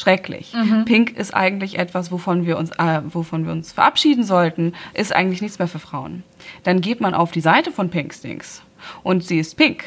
schrecklich. 0.00 0.54
Pink 0.86 1.16
ist 1.16 1.34
eigentlich 1.34 1.78
etwas, 1.78 2.10
wovon 2.10 2.46
wir, 2.46 2.56
uns, 2.58 2.70
äh, 2.72 3.00
wovon 3.04 3.44
wir 3.46 3.52
uns 3.52 3.72
verabschieden 3.72 4.24
sollten, 4.24 4.74
ist 4.94 5.14
eigentlich 5.14 5.42
nichts 5.42 5.58
mehr 5.58 5.68
für 5.68 5.78
Frauen. 5.78 6.22
Dann 6.64 6.80
geht 6.80 7.00
man 7.00 7.14
auf 7.14 7.30
die 7.32 7.40
Seite 7.40 7.70
von 7.70 7.90
Pink 7.90 8.14
Stinks 8.14 8.62
und 9.02 9.24
sie 9.24 9.38
ist 9.38 9.56
pink. 9.56 9.84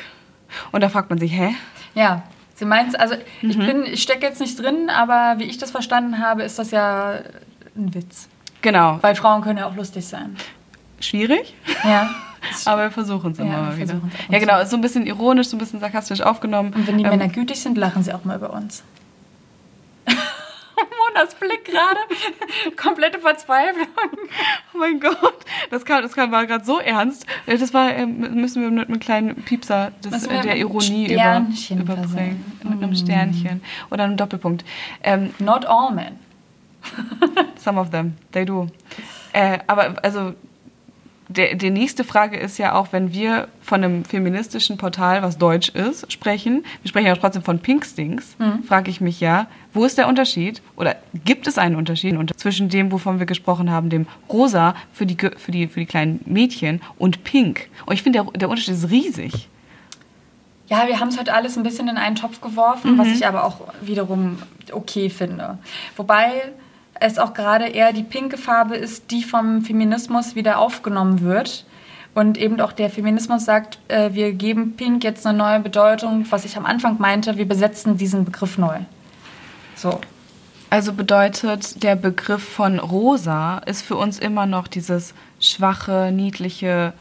Und 0.71 0.81
da 0.81 0.89
fragt 0.89 1.09
man 1.09 1.19
sich, 1.19 1.31
hä? 1.31 1.55
Ja, 1.95 2.23
sie 2.55 2.65
meint, 2.65 2.99
also 2.99 3.15
ich 3.41 3.57
Mhm. 3.57 3.65
bin, 3.65 3.83
ich 3.85 4.01
stecke 4.03 4.25
jetzt 4.25 4.39
nicht 4.39 4.59
drin, 4.61 4.89
aber 4.89 5.35
wie 5.39 5.45
ich 5.45 5.57
das 5.57 5.71
verstanden 5.71 6.19
habe, 6.19 6.43
ist 6.43 6.59
das 6.59 6.71
ja 6.71 7.19
ein 7.75 7.93
Witz. 7.93 8.29
Genau. 8.61 8.99
Weil 9.01 9.15
Frauen 9.15 9.41
können 9.41 9.57
ja 9.57 9.67
auch 9.67 9.75
lustig 9.75 10.05
sein. 10.05 10.35
Schwierig? 10.99 11.53
Ja. 11.83 12.09
Aber 12.65 12.83
wir 12.83 12.91
versuchen 12.91 13.31
es 13.31 13.39
immer 13.39 13.51
Ja, 13.53 13.61
mal 13.61 13.77
wieder. 13.77 14.01
Ja, 14.29 14.37
genau, 14.39 14.59
ist 14.61 14.69
so 14.69 14.75
ein 14.77 14.81
bisschen 14.81 15.05
ironisch, 15.05 15.47
so 15.47 15.55
ein 15.55 15.59
bisschen 15.59 15.79
sarkastisch 15.79 16.21
aufgenommen. 16.21 16.73
Und 16.73 16.87
wenn 16.87 16.97
die 16.97 17.03
Ähm, 17.05 17.09
Männer 17.11 17.27
gütig 17.29 17.59
sind, 17.61 17.77
lachen 17.77 18.03
sie 18.03 18.13
auch 18.13 18.25
mal 18.25 18.35
über 18.37 18.51
uns. 18.53 18.83
Monas 21.13 21.35
Blick 21.35 21.65
gerade. 21.65 21.99
Komplette 22.75 23.19
Verzweiflung. 23.19 23.87
Oh 24.73 24.77
mein 24.77 24.99
Gott, 24.99 25.45
das, 25.69 25.85
kam, 25.85 26.01
das 26.01 26.13
kam, 26.13 26.31
war 26.31 26.45
gerade 26.45 26.65
so 26.65 26.79
ernst. 26.79 27.25
Äh, 27.45 27.57
Das 27.57 27.73
war, 27.73 27.93
ähm, 27.93 28.35
müssen 28.35 28.61
wir 28.61 28.71
mit 28.71 28.89
einem 28.89 28.99
kleinen 28.99 29.35
Piepser 29.35 29.91
des, 30.03 30.27
äh, 30.27 30.41
der 30.41 30.57
Ironie 30.57 31.13
über, 31.13 31.45
überbringen. 31.69 32.43
Mm. 32.63 32.69
Mit 32.69 32.83
einem 32.83 32.95
Sternchen 32.95 33.61
oder 33.91 34.03
einem 34.03 34.17
Doppelpunkt. 34.17 34.65
Ähm, 35.03 35.33
Not 35.39 35.65
all 35.65 35.91
men. 35.93 36.19
some 37.57 37.79
of 37.79 37.91
them, 37.91 38.15
they 38.31 38.45
do. 38.45 38.67
Äh, 39.31 39.59
aber 39.67 39.95
also 40.03 40.33
der, 41.35 41.55
die 41.55 41.69
nächste 41.69 42.03
Frage 42.03 42.37
ist 42.37 42.57
ja 42.57 42.73
auch, 42.75 42.87
wenn 42.91 43.11
wir 43.13 43.47
von 43.61 43.83
einem 43.83 44.05
feministischen 44.05 44.77
Portal, 44.77 45.21
was 45.23 45.37
deutsch 45.37 45.69
ist, 45.69 46.11
sprechen, 46.11 46.63
wir 46.81 46.89
sprechen 46.89 47.07
ja 47.07 47.15
trotzdem 47.15 47.41
von 47.43 47.59
Pinkstings, 47.59 48.35
Mhm. 48.39 48.63
frage 48.63 48.89
ich 48.91 49.01
mich 49.01 49.19
ja, 49.19 49.47
wo 49.73 49.85
ist 49.85 49.97
der 49.97 50.07
Unterschied 50.07 50.61
oder 50.75 50.95
gibt 51.25 51.47
es 51.47 51.57
einen 51.57 51.75
Unterschied 51.75 52.15
unter- 52.17 52.35
zwischen 52.37 52.69
dem, 52.69 52.91
wovon 52.91 53.19
wir 53.19 53.25
gesprochen 53.25 53.71
haben, 53.71 53.89
dem 53.89 54.05
Rosa 54.29 54.75
für 54.93 55.05
die, 55.05 55.17
für 55.17 55.51
die, 55.51 55.67
für 55.67 55.79
die 55.79 55.85
kleinen 55.85 56.21
Mädchen 56.25 56.81
und 56.97 57.23
Pink? 57.23 57.67
Und 57.85 57.93
ich 57.93 58.03
finde, 58.03 58.23
der, 58.23 58.31
der 58.33 58.49
Unterschied 58.49 58.75
ist 58.75 58.89
riesig. 58.91 59.49
Ja, 60.67 60.87
wir 60.87 60.99
haben 60.99 61.09
es 61.09 61.19
heute 61.19 61.33
alles 61.33 61.57
ein 61.57 61.63
bisschen 61.63 61.87
in 61.89 61.97
einen 61.97 62.15
Topf 62.15 62.39
geworfen, 62.41 62.97
was 62.97 63.07
ich 63.09 63.27
aber 63.27 63.43
auch 63.43 63.61
wiederum 63.81 64.37
okay 64.71 65.09
finde. 65.09 65.57
Wobei 65.97 66.51
es 67.03 67.19
auch 67.19 67.33
gerade 67.33 67.67
eher 67.67 67.91
die 67.91 68.03
pinke 68.03 68.37
Farbe 68.37 68.75
ist, 68.75 69.11
die 69.11 69.23
vom 69.23 69.61
Feminismus 69.61 70.35
wieder 70.35 70.57
aufgenommen 70.57 71.21
wird. 71.21 71.65
Und 72.15 72.37
eben 72.37 72.61
auch 72.61 72.71
der 72.71 72.89
Feminismus 72.89 73.43
sagt, 73.43 73.79
äh, 73.89 74.13
wir 74.13 74.31
geben 74.33 74.75
Pink 74.77 75.03
jetzt 75.03 75.25
eine 75.27 75.37
neue 75.37 75.59
Bedeutung, 75.59 76.25
was 76.29 76.45
ich 76.45 76.55
am 76.55 76.65
Anfang 76.65 76.99
meinte, 76.99 77.37
wir 77.37 77.47
besetzen 77.47 77.97
diesen 77.97 78.23
Begriff 78.23 78.57
neu. 78.57 78.77
So. 79.75 79.99
Also 80.69 80.93
bedeutet, 80.93 81.83
der 81.83 81.95
Begriff 81.95 82.43
von 82.43 82.79
rosa 82.79 83.57
ist 83.65 83.81
für 83.81 83.95
uns 83.95 84.17
immer 84.17 84.45
noch 84.45 84.67
dieses 84.67 85.13
schwache, 85.39 86.11
niedliche, 86.13 86.93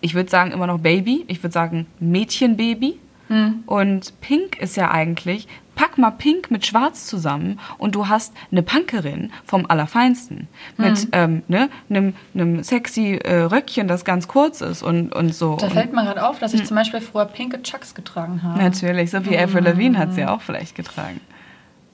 ich 0.00 0.14
würde 0.14 0.30
sagen 0.30 0.52
immer 0.52 0.66
noch 0.66 0.78
Baby, 0.78 1.24
ich 1.26 1.42
würde 1.42 1.52
sagen 1.52 1.86
Mädchenbaby. 1.98 2.98
Und 3.66 4.20
pink 4.20 4.60
ist 4.60 4.76
ja 4.76 4.90
eigentlich, 4.90 5.46
pack 5.80 5.96
mal 5.96 6.10
Pink 6.10 6.50
mit 6.50 6.66
Schwarz 6.66 7.06
zusammen 7.06 7.58
und 7.78 7.94
du 7.94 8.08
hast 8.08 8.34
eine 8.52 8.62
Punkerin 8.62 9.32
vom 9.46 9.64
Allerfeinsten. 9.66 10.46
Mit 10.76 11.08
ähm, 11.12 11.42
ne, 11.48 11.70
einem, 11.88 12.12
einem 12.34 12.62
sexy 12.62 13.14
äh, 13.14 13.44
Röckchen, 13.44 13.88
das 13.88 14.04
ganz 14.04 14.28
kurz 14.28 14.60
ist 14.60 14.82
und, 14.82 15.14
und 15.14 15.34
so. 15.34 15.56
Da 15.56 15.70
fällt 15.70 15.94
mir 15.94 16.04
gerade 16.04 16.28
auf, 16.28 16.38
dass 16.38 16.52
ich 16.52 16.66
zum 16.66 16.74
Beispiel 16.74 17.00
früher 17.00 17.24
pinke 17.24 17.62
Chucks 17.62 17.94
getragen 17.94 18.42
habe. 18.42 18.62
natürlich, 18.62 19.10
so 19.10 19.24
wie 19.24 19.38
Avril 19.38 19.64
Lavigne 19.64 19.96
hat 19.96 20.12
sie 20.12 20.26
auch 20.26 20.42
vielleicht 20.42 20.74
getragen. 20.74 21.18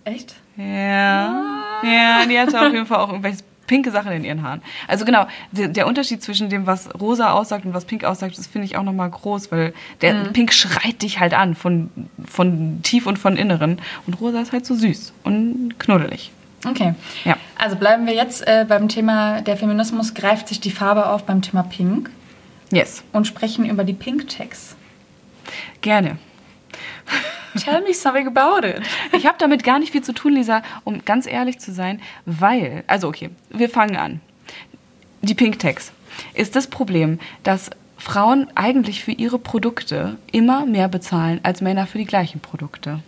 Echt? 0.03 0.35
Ja. 0.57 1.63
Ja, 1.85 2.27
die 2.29 2.39
hatte 2.41 2.61
auf 2.61 2.73
jeden 2.73 2.87
Fall 2.87 2.99
auch 2.99 3.11
irgendwelche 3.11 3.45
pinke 3.67 3.91
Sachen 3.91 4.13
in 4.13 4.25
ihren 4.25 4.43
Haaren. 4.43 4.63
Also 4.89 5.05
genau, 5.05 5.27
der, 5.53 5.69
der 5.69 5.87
Unterschied 5.87 6.23
zwischen 6.23 6.49
dem, 6.49 6.67
was 6.67 6.89
rosa 7.01 7.33
aussagt 7.33 7.65
und 7.65 7.75
was 7.75 7.85
pink 7.85 8.05
aussagt, 8.05 8.39
das 8.39 8.47
finde 8.47 8.67
ich 8.67 8.77
auch 8.77 8.83
nochmal 8.83 9.11
groß, 9.11 9.51
weil 9.53 9.75
der 10.01 10.15
pink 10.33 10.53
schreit 10.53 11.03
dich 11.03 11.21
halt 11.21 11.35
an, 11.35 11.55
von, 11.55 11.91
von 12.27 12.81
tief 12.83 13.07
und 13.07 13.19
von 13.19 13.37
inneren. 13.37 13.81
Und 14.07 14.21
rosa 14.21 14.41
ist 14.41 14.53
halt 14.53 14.67
so 14.67 14.75
süß 14.75 15.13
und 15.25 15.75
knuddelig. 15.79 16.33
Okay. 16.67 16.95
Ja. 17.25 17.37
Also 17.59 17.77
bleiben 17.77 18.07
wir 18.07 18.15
jetzt 18.15 18.47
äh, 18.47 18.65
beim 18.69 18.89
Thema, 18.89 19.41
der 19.43 19.57
Feminismus 19.57 20.15
greift 20.15 20.49
sich 20.49 20.61
die 20.61 20.71
Farbe 20.71 21.09
auf 21.09 21.25
beim 21.25 21.43
Thema 21.43 21.63
Pink 21.63 22.11
Yes, 22.73 23.05
und 23.13 23.27
sprechen 23.27 23.65
über 23.65 23.85
die 23.85 23.93
Pink 23.93 24.29
Tags. 24.29 24.75
gerne. 25.81 26.19
Tell 27.57 27.83
me 27.83 27.95
something 27.95 28.27
about 28.27 28.67
it. 28.67 28.81
Ich 29.13 29.27
habe 29.27 29.37
damit 29.39 29.65
gar 29.65 29.79
nicht 29.79 29.93
viel 29.93 30.03
zu 30.03 30.13
tun, 30.13 30.35
Lisa, 30.35 30.63
um 30.85 31.05
ganz 31.05 31.27
ehrlich 31.27 31.59
zu 31.59 31.73
sein, 31.73 32.01
weil, 32.25 32.85
also 32.87 33.09
okay, 33.09 33.31
wir 33.51 33.69
fangen 33.69 33.97
an. 33.97 34.21
Die 35.23 35.35
Pink 35.35 35.59
Tags 35.59 35.93
ist 36.35 36.57
das 36.57 36.69
Problem, 36.69 37.19
dass 37.43 37.71
Frauen 37.99 38.49
eigentlich 38.55 39.03
für 39.03 39.13
ihre 39.13 39.39
Produkte 39.39 40.19
immer 40.31 40.67
mehr 40.67 40.89
bezahlen 40.89 41.41
als 41.43 41.61
Männer 41.61 41.87
für 41.87 41.99
die 41.99 42.05
gleichen 42.05 42.41
Produkte. 42.41 43.01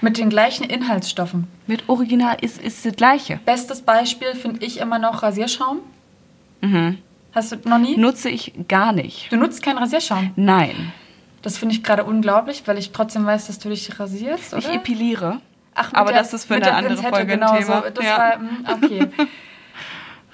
Mit 0.00 0.18
den 0.18 0.30
gleichen 0.30 0.64
Inhaltsstoffen. 0.64 1.48
Mit 1.66 1.88
Original 1.88 2.36
ist 2.40 2.62
ist 2.62 2.86
das 2.86 2.94
gleiche. 2.94 3.40
Bestes 3.44 3.82
Beispiel 3.82 4.34
finde 4.34 4.64
ich 4.64 4.78
immer 4.78 4.98
noch 4.98 5.22
Rasierschaum. 5.22 5.80
Hast 7.34 7.52
du 7.52 7.68
noch 7.68 7.78
nie? 7.78 7.96
Nutze 7.96 8.30
ich 8.30 8.54
gar 8.68 8.92
nicht. 8.92 9.30
Du 9.30 9.36
nutzt 9.36 9.62
keinen 9.62 9.78
Rasierschaum. 9.78 10.32
Nein. 10.36 10.92
Das 11.42 11.58
finde 11.58 11.74
ich 11.74 11.84
gerade 11.84 12.04
unglaublich, 12.04 12.62
weil 12.66 12.78
ich 12.78 12.90
trotzdem 12.92 13.24
weiß, 13.26 13.46
dass 13.46 13.58
du 13.58 13.68
dich 13.68 13.98
rasierst, 14.00 14.52
oder? 14.54 14.58
Ich 14.68 14.74
epiliere. 14.74 15.40
Ach, 15.74 15.92
aber 15.92 16.10
der- 16.12 16.22
das 16.22 16.32
ist 16.32 16.46
für 16.46 16.54
eine 16.54 16.64
der 16.64 16.76
andere 16.76 16.94
Pinzette, 16.94 17.14
Folge 17.14 17.32
ein 17.34 17.40
genau 17.40 17.56
Thema. 17.56 17.82
So. 17.84 17.90
Das 17.90 18.04
Ja. 18.04 18.18
war, 18.18 18.38
mm, 18.38 18.66
okay. 18.82 19.08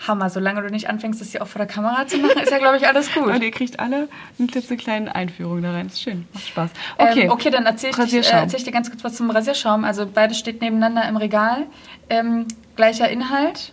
Hammer, 0.07 0.31
solange 0.31 0.63
du 0.63 0.69
nicht 0.69 0.89
anfängst, 0.89 1.21
das 1.21 1.31
hier 1.31 1.43
auch 1.43 1.47
vor 1.47 1.61
der 1.61 1.69
Kamera 1.69 2.05
zu 2.09 2.19
machen, 2.19 2.41
ist 2.43 2.51
ja, 2.51 2.59
glaube 2.59 2.77
ich, 2.77 2.89
alles 2.89 3.13
gut. 3.13 3.27
Und 3.27 3.41
ihr 3.43 3.53
kriegt 3.53 3.79
alle 3.79 4.09
eine 4.39 4.49
klitzekleine 4.49 5.15
Einführung 5.15 5.63
da 5.63 5.71
rein. 5.73 5.87
Ist 5.87 6.03
schön, 6.03 6.27
macht 6.33 6.49
Spaß. 6.49 6.71
Okay, 6.99 7.23
Ähm, 7.25 7.31
okay, 7.31 7.51
dann 7.51 7.67
erzähle 7.67 7.93
ich, 8.05 8.13
äh, 8.15 8.31
erzähl 8.33 8.59
ich 8.59 8.65
dir 8.65 8.73
ganz 8.73 8.91
kurz 8.91 9.05
was 9.05 9.15
zum 9.15 9.31
Rasierschaum. 9.31 9.85
Also 9.85 10.07
beides 10.07 10.39
steht 10.39 10.61
nebeneinander 10.61 11.09
im 11.09 11.17
Regal. 11.17 11.67
Ähm, 12.11 12.47
gleicher 12.75 13.09
Inhalt, 13.11 13.73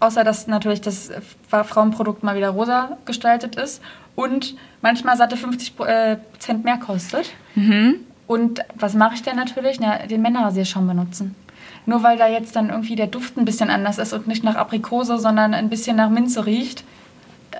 außer 0.00 0.24
dass 0.24 0.48
natürlich 0.48 0.80
das 0.80 1.10
Frauenprodukt 1.48 2.24
mal 2.24 2.34
wieder 2.36 2.50
rosa 2.50 2.98
gestaltet 3.04 3.54
ist 3.54 3.80
und 4.16 4.54
manchmal 4.82 5.16
satte 5.16 5.36
50 5.36 5.76
Pro- 5.76 5.84
äh, 5.84 6.16
Prozent 6.32 6.64
mehr 6.64 6.76
kostet. 6.78 7.30
Mhm. 7.54 7.96
Und 8.26 8.60
was 8.76 8.94
mache 8.94 9.14
ich 9.14 9.22
denn 9.22 9.36
natürlich? 9.36 9.80
Na, 9.80 10.06
den 10.06 10.22
Männerrasierschaum 10.22 10.86
benutzen. 10.86 11.34
Nur 11.86 12.02
weil 12.02 12.16
da 12.18 12.28
jetzt 12.28 12.54
dann 12.56 12.70
irgendwie 12.70 12.94
der 12.96 13.06
Duft 13.08 13.36
ein 13.36 13.44
bisschen 13.44 13.70
anders 13.70 13.98
ist 13.98 14.12
und 14.12 14.28
nicht 14.28 14.44
nach 14.44 14.54
Aprikose, 14.56 15.18
sondern 15.18 15.54
ein 15.54 15.68
bisschen 15.70 15.96
nach 15.96 16.10
Minze 16.10 16.46
riecht. 16.46 16.84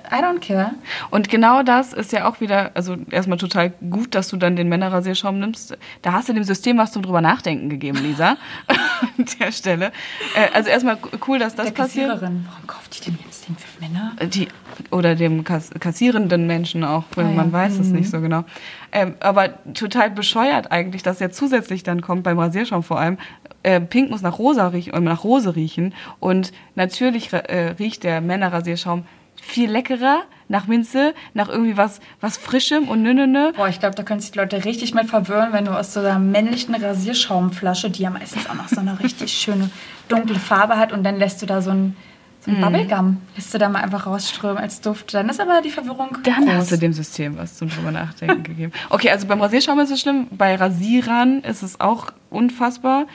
I 0.09 0.15
don't 0.23 0.39
care. 0.39 0.71
Und 1.09 1.27
genau 1.27 1.63
das 1.63 1.91
ist 1.91 2.13
ja 2.13 2.29
auch 2.29 2.39
wieder, 2.39 2.71
also 2.75 2.95
erstmal 3.09 3.37
total 3.37 3.71
gut, 3.89 4.15
dass 4.15 4.29
du 4.29 4.37
dann 4.37 4.55
den 4.55 4.69
Männerrasierschaum 4.69 5.39
nimmst. 5.39 5.77
Da 6.01 6.13
hast 6.13 6.29
du 6.29 6.33
dem 6.33 6.43
System 6.45 6.77
was 6.77 6.93
zum 6.93 7.01
drüber 7.01 7.19
nachdenken 7.19 7.69
gegeben, 7.69 7.97
Lisa. 8.01 8.37
An 9.17 9.25
der 9.39 9.51
Stelle. 9.51 9.91
Äh, 10.35 10.47
also 10.53 10.69
erstmal 10.69 10.97
cool, 11.27 11.39
dass 11.39 11.55
das 11.55 11.65
der 11.65 11.73
passiert. 11.73 12.07
Kassiererin. 12.09 12.45
Warum 12.49 12.67
kauft 12.67 12.97
die 13.05 13.09
denn 13.11 13.19
jetzt 13.25 13.30
den 13.51 13.57
für 13.57 13.81
Männer? 13.81 14.15
Die, 14.29 14.47
oder 14.89 15.15
dem 15.15 15.43
Kass 15.43 15.69
kassierenden 15.79 16.47
Menschen 16.47 16.83
auch, 16.83 17.03
wenn 17.15 17.27
Ah, 17.27 17.29
ja. 17.29 17.35
man 17.35 17.51
weiß 17.51 17.79
es 17.79 17.87
nicht 17.87 18.09
so 18.09 18.21
genau. 18.21 18.43
Ähm, 18.91 19.15
aber 19.19 19.63
total 19.73 20.11
bescheuert 20.11 20.71
eigentlich, 20.71 21.03
dass 21.03 21.19
ja 21.19 21.29
zusätzlich 21.29 21.83
dann 21.83 22.01
kommt, 22.01 22.23
beim 22.23 22.39
Rasierschaum 22.39 22.83
vor 22.83 22.99
allem, 22.99 23.17
äh, 23.63 23.79
Pink 23.79 24.09
muss 24.09 24.21
nach 24.21 24.39
rosa 24.39 24.67
riechen, 24.67 24.93
äh, 24.93 24.99
nach 24.99 25.23
Rose 25.23 25.55
riechen 25.55 25.93
und 26.19 26.51
natürlich 26.75 27.31
äh, 27.31 27.75
riecht 27.79 28.03
der 28.03 28.21
Männerrasierschaum 28.21 29.03
viel 29.41 29.71
leckerer 29.71 30.23
nach 30.49 30.67
Minze, 30.67 31.13
nach 31.33 31.47
irgendwie 31.47 31.77
was, 31.77 32.01
was 32.19 32.37
Frischem 32.37 32.89
und 32.89 33.01
nö, 33.01 33.13
nö, 33.13 33.25
nö. 33.25 33.53
Boah, 33.53 33.69
ich 33.69 33.79
glaube, 33.79 33.95
da 33.95 34.03
können 34.03 34.19
sich 34.19 34.31
die 34.31 34.37
Leute 34.37 34.65
richtig 34.65 34.93
mit 34.93 35.09
verwirren, 35.09 35.53
wenn 35.53 35.63
du 35.65 35.71
aus 35.71 35.93
so 35.93 36.01
einer 36.01 36.19
männlichen 36.19 36.75
Rasierschaumflasche, 36.75 37.89
die 37.89 38.03
ja 38.03 38.09
meistens 38.09 38.49
auch 38.49 38.55
noch 38.55 38.67
so 38.67 38.81
eine 38.81 38.99
richtig 38.99 39.31
schöne 39.31 39.69
dunkle 40.09 40.37
Farbe 40.37 40.77
hat, 40.77 40.91
und 40.91 41.03
dann 41.03 41.17
lässt 41.17 41.41
du 41.41 41.45
da 41.45 41.61
so 41.61 41.71
ein, 41.71 41.95
so 42.43 42.51
ein 42.51 42.59
Bubblegum, 42.59 43.17
lässt 43.35 43.53
du 43.53 43.59
da 43.59 43.69
mal 43.69 43.83
einfach 43.83 44.07
rausströmen 44.07 44.57
als 44.57 44.81
Duft. 44.81 45.13
Dann 45.13 45.29
ist 45.29 45.39
aber 45.39 45.61
die 45.61 45.69
Verwirrung 45.69 46.17
Dann 46.23 46.45
groß. 46.45 46.53
hast 46.53 46.71
du 46.71 46.77
dem 46.77 46.91
System 46.93 47.37
was 47.37 47.55
zum 47.55 47.69
drüber 47.69 47.91
nachdenken 47.91 48.43
gegeben. 48.43 48.71
Okay, 48.89 49.11
also 49.11 49.27
beim 49.27 49.41
Rasierschaum 49.41 49.79
ist 49.79 49.91
es 49.91 50.01
schlimm, 50.01 50.27
bei 50.31 50.55
Rasierern 50.55 51.41
ist 51.41 51.61
es 51.61 51.79
auch 51.79 52.07
unfassbar. 52.31 53.05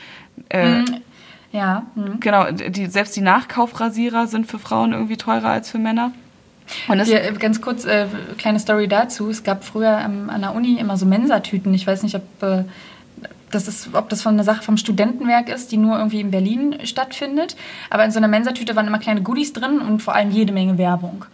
Äh, 0.49 0.85
ja, 1.51 1.87
hm. 1.95 2.21
Genau, 2.21 2.51
die, 2.53 2.87
selbst 2.87 3.17
die 3.17 3.21
Nachkaufrasierer 3.21 4.27
sind 4.29 4.47
für 4.47 4.59
Frauen 4.59 4.93
irgendwie 4.93 5.17
teurer 5.17 5.49
als 5.49 5.71
für 5.71 5.79
Männer. 5.79 6.13
Und 6.89 7.01
Hier, 7.03 7.25
äh, 7.25 7.33
ganz 7.33 7.61
kurz, 7.61 7.85
äh, 7.85 8.07
kleine 8.39 8.59
Story 8.59 8.89
dazu. 8.89 9.31
Es 9.31 9.45
gab 9.45 9.65
früher 9.65 10.01
ähm, 10.05 10.31
an 10.31 10.41
der 10.41 10.55
Uni 10.55 10.79
immer 10.79 10.97
so 10.97 11.07
Mensatüten. 11.07 11.73
Ich 11.75 11.87
weiß 11.87 12.03
nicht, 12.03 12.15
ob, 12.15 12.43
äh, 12.43 12.65
das 13.51 13.69
ist, 13.69 13.95
ob 13.95 14.09
das 14.09 14.23
von 14.23 14.35
einer 14.35 14.45
Sache 14.45 14.63
vom 14.63 14.77
Studentenwerk 14.77 15.49
ist, 15.49 15.71
die 15.73 15.77
nur 15.77 15.97
irgendwie 15.97 16.21
in 16.21 16.31
Berlin 16.31 16.77
stattfindet. 16.85 17.57
Aber 17.91 18.05
in 18.05 18.11
so 18.11 18.19
einer 18.19 18.29
Mensatüte 18.29 18.75
waren 18.77 18.87
immer 18.87 18.99
kleine 18.99 19.23
Goodies 19.23 19.53
drin 19.53 19.79
und 19.81 20.03
vor 20.03 20.15
allem 20.15 20.31
jede 20.31 20.53
Menge 20.53 20.79
Werbung. 20.79 21.25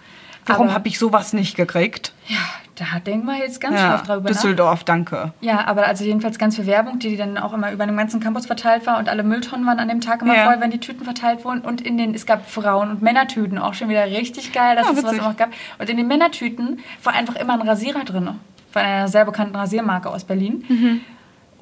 warum 0.47 0.73
habe 0.75 0.89
ich 0.89 0.99
sowas 0.99 1.33
nicht 1.33 1.57
gekriegt? 1.57 2.13
Ja, 2.27 2.37
da 2.75 2.99
denken 2.99 3.27
wir 3.27 3.39
jetzt 3.39 3.61
ganz 3.61 3.77
Ja, 3.77 3.81
scharf 3.91 4.03
drüber 4.03 4.21
nach. 4.23 4.27
Düsseldorf, 4.31 4.83
danke. 4.85 5.33
Ja, 5.41 5.67
aber 5.67 5.87
also 5.87 6.05
jedenfalls 6.05 6.37
ganz 6.39 6.57
viel 6.57 6.67
Werbung, 6.67 6.99
die 6.99 7.17
dann 7.17 7.39
auch 7.39 7.53
immer 7.53 7.71
über 7.73 7.87
den 7.87 7.97
ganzen 7.97 8.19
Campus 8.21 8.47
verteilt 8.47 8.85
war 8.87 8.99
und 8.99 9.09
alle 9.09 9.23
Mülltonnen 9.23 9.65
waren 9.67 9.79
an 9.79 9.89
dem 9.89 10.01
Tag 10.01 10.21
immer 10.23 10.35
Ja. 10.35 10.45
voll, 10.47 10.61
wenn 10.61 10.71
die 10.73 10.81
Tüten 10.81 11.05
verteilt 11.05 11.45
wurden. 11.45 11.61
Und 11.61 11.81
in 11.81 11.97
den, 11.97 12.13
es 12.15 12.27
gab 12.27 12.51
Frauen- 12.51 12.91
und 12.91 13.03
Männertüten 13.03 13.57
auch 13.59 13.75
schon 13.75 13.89
wieder 13.89 14.05
richtig 14.07 14.53
geil, 14.53 14.75
dass 14.75 14.87
Ja, 14.87 14.93
es 14.93 14.99
was 14.99 15.05
witzig. 15.13 15.19
immer 15.21 15.35
gab. 15.35 15.51
Und 15.79 15.89
in 15.89 15.97
den 15.97 16.09
Männertüten 16.09 16.81
war 17.05 17.13
einfach 17.15 17.37
immer 17.37 17.53
ein 17.55 17.63
Rasierer 17.69 18.05
drin. 18.05 18.31
Von 18.73 18.83
einer 18.83 19.07
sehr 19.09 19.25
bekannten 19.25 19.55
Rasiermarke 19.55 20.09
aus 20.11 20.25
Berlin. 20.25 20.65
Mhm. 20.69 21.01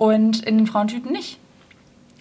Und 0.00 0.42
in 0.44 0.56
den 0.56 0.66
Frauentüten 0.66 1.12
nicht. 1.12 1.38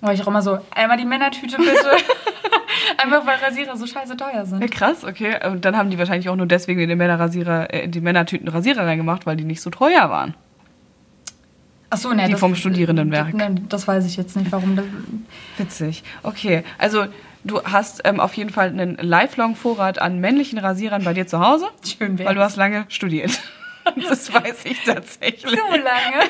War 0.02 0.14
ich 0.14 0.22
auch 0.22 0.28
immer 0.28 0.42
so, 0.42 0.60
einmal 0.76 0.98
die 0.98 1.06
Männertüte 1.06 1.56
bitte. 1.56 1.72
einfach 2.98 3.26
weil 3.26 3.38
Rasierer 3.38 3.78
so 3.78 3.88
scheiße 3.88 4.18
teuer 4.18 4.34
Ja, 4.34 4.46
sind. 4.46 4.70
krass, 4.70 5.06
okay. 5.06 5.38
Und 5.48 5.64
dann 5.64 5.78
haben 5.78 5.90
die 5.90 5.98
wahrscheinlich 5.98 6.28
auch 6.28 6.36
nur 6.36 6.46
deswegen 6.46 6.82
in 6.82 6.90
den 6.90 6.98
Männerrasierer, 6.98 7.74
äh, 7.74 7.86
in 7.86 7.92
die 7.92 8.02
Männertüten 8.02 8.50
Rasierer 8.50 8.86
reingemacht, 8.86 9.26
weil 9.26 9.38
die 9.38 9.46
nicht 9.46 9.62
so 9.62 9.70
teuer 9.70 10.10
waren. 10.10 10.34
Ach 11.90 11.98
so, 11.98 12.12
ne, 12.12 12.28
Die 12.28 12.36
vom 12.36 12.54
Studierendenwerk. 12.54 13.32
Das, 13.32 13.50
ne, 13.50 13.62
das 13.70 13.88
weiß 13.88 14.06
ich 14.06 14.18
jetzt 14.18 14.36
nicht, 14.36 14.52
warum. 14.52 14.76
Das, 14.76 14.86
Witzig. 15.58 16.04
Okay, 16.24 16.64
also 16.78 17.06
du 17.46 17.64
hast 17.64 18.02
ähm, 18.04 18.20
auf 18.20 18.34
jeden 18.34 18.50
Fall 18.50 18.68
einen 18.68 18.98
lifelong 18.98 19.56
Vorrat 19.56 20.02
an 20.02 20.20
männlichen 20.20 20.60
Rasierern 20.60 21.06
bei 21.06 21.14
dir 21.14 21.28
zu 21.28 21.40
Hause, 21.40 21.68
schön 21.86 22.20
wär's. 22.20 22.28
weil 22.28 22.36
du 22.36 22.42
hast 22.42 22.58
lange 22.58 22.84
studiert. 22.90 23.40
Das 24.10 24.34
weiß 24.34 24.66
ich 24.66 24.84
tatsächlich. 24.84 25.52
so 25.52 25.76
lange. 25.76 26.30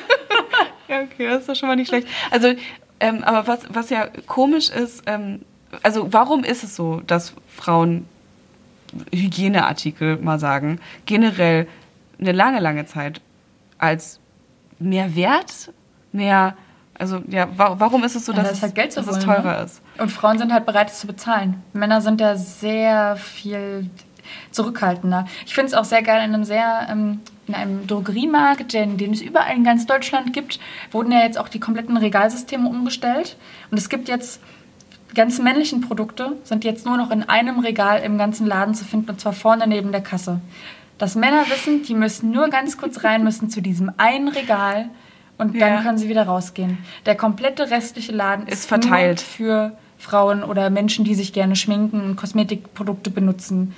Ja, 0.88 1.02
okay, 1.02 1.28
das 1.28 1.42
ist 1.42 1.48
doch 1.48 1.54
schon 1.54 1.68
mal 1.68 1.76
nicht 1.76 1.86
schlecht. 1.86 2.08
Also, 2.32 2.52
ähm, 2.98 3.22
aber 3.22 3.46
was, 3.46 3.60
was 3.68 3.90
ja 3.90 4.08
komisch 4.26 4.70
ist, 4.70 5.04
ähm, 5.06 5.42
also 5.84 6.12
warum 6.12 6.42
ist 6.42 6.64
es 6.64 6.74
so, 6.74 7.00
dass 7.06 7.32
Frauen 7.46 8.08
Hygieneartikel, 9.12 10.16
mal 10.16 10.40
sagen, 10.40 10.80
generell 11.06 11.68
eine 12.18 12.32
lange, 12.32 12.60
lange 12.60 12.86
Zeit 12.86 13.20
als 13.78 14.18
mehr 14.78 15.14
wert, 15.14 15.72
mehr, 16.12 16.56
also 16.98 17.22
ja, 17.28 17.48
wa 17.56 17.76
warum 17.78 18.04
ist 18.04 18.16
es 18.16 18.26
so, 18.26 18.32
Ja, 18.32 18.38
dass, 18.38 18.48
da 18.48 18.66
ist 18.66 18.76
halt 18.76 18.88
es, 18.88 18.94
zu 18.94 19.00
dass 19.02 19.16
es 19.16 19.26
holen, 19.26 19.36
teurer 19.42 19.58
ne? 19.58 19.64
ist? 19.64 19.82
Und 19.98 20.10
Frauen 20.10 20.38
sind 20.38 20.52
halt 20.52 20.66
bereit, 20.66 20.90
es 20.90 20.98
zu 20.98 21.06
bezahlen. 21.06 21.62
Männer 21.72 22.00
sind 22.00 22.20
ja 22.20 22.36
sehr 22.36 23.16
viel 23.16 23.88
zurückhaltender. 24.50 25.26
Ich 25.46 25.54
finde 25.54 25.68
es 25.68 25.74
auch 25.74 25.84
sehr 25.84 26.02
geil 26.02 26.18
in 26.24 26.34
einem 26.34 26.44
sehr 26.44 26.86
ähm, 26.90 27.20
in 27.46 27.54
einem 27.54 27.86
Drogeriemarkt, 27.86 28.72
den, 28.72 28.96
den 28.96 29.12
es 29.12 29.20
überall 29.20 29.56
in 29.56 29.64
ganz 29.64 29.84
Deutschland 29.84 30.32
gibt, 30.32 30.60
wurden 30.92 31.10
ja 31.10 31.20
jetzt 31.20 31.36
auch 31.36 31.48
die 31.48 31.58
kompletten 31.58 31.96
Regalsysteme 31.96 32.68
umgestellt. 32.68 33.36
Und 33.72 33.78
es 33.78 33.88
gibt 33.88 34.08
jetzt 34.08 34.40
ganzen 35.14 35.42
männlichen 35.44 35.80
Produkte 35.80 36.36
sind 36.44 36.62
jetzt 36.64 36.86
nur 36.86 36.96
noch 36.96 37.10
in 37.10 37.28
einem 37.28 37.58
Regal 37.58 38.00
im 38.00 38.16
ganzen 38.18 38.46
Laden 38.46 38.74
zu 38.74 38.84
finden 38.84 39.10
und 39.10 39.20
zwar 39.20 39.32
vorne 39.32 39.66
neben 39.66 39.90
der 39.90 40.02
Kasse. 40.02 40.40
Dass 40.98 41.16
Männer 41.16 41.44
wissen, 41.48 41.82
die 41.82 41.94
müssen 41.94 42.30
nur 42.30 42.48
ganz 42.48 42.78
kurz 42.78 43.02
rein 43.02 43.24
müssen 43.24 43.50
zu 43.50 43.60
diesem 43.60 43.90
einen 43.96 44.28
Regal 44.28 44.88
und 45.38 45.60
dann 45.60 45.74
Ja. 45.74 45.82
können 45.82 45.98
sie 45.98 46.08
wieder 46.08 46.24
rausgehen. 46.24 46.78
Der 47.06 47.16
komplette 47.16 47.70
restliche 47.70 48.12
Laden 48.12 48.46
ist, 48.46 48.60
Ist 48.60 48.68
verteilt. 48.68 49.20
Für 49.20 49.72
Frauen 49.98 50.44
oder 50.44 50.70
Menschen, 50.70 51.04
die 51.04 51.14
sich 51.14 51.32
gerne 51.32 51.56
schminken 51.56 52.00
und 52.02 52.16
Kosmetikprodukte 52.16 53.10
benutzen. 53.10 53.74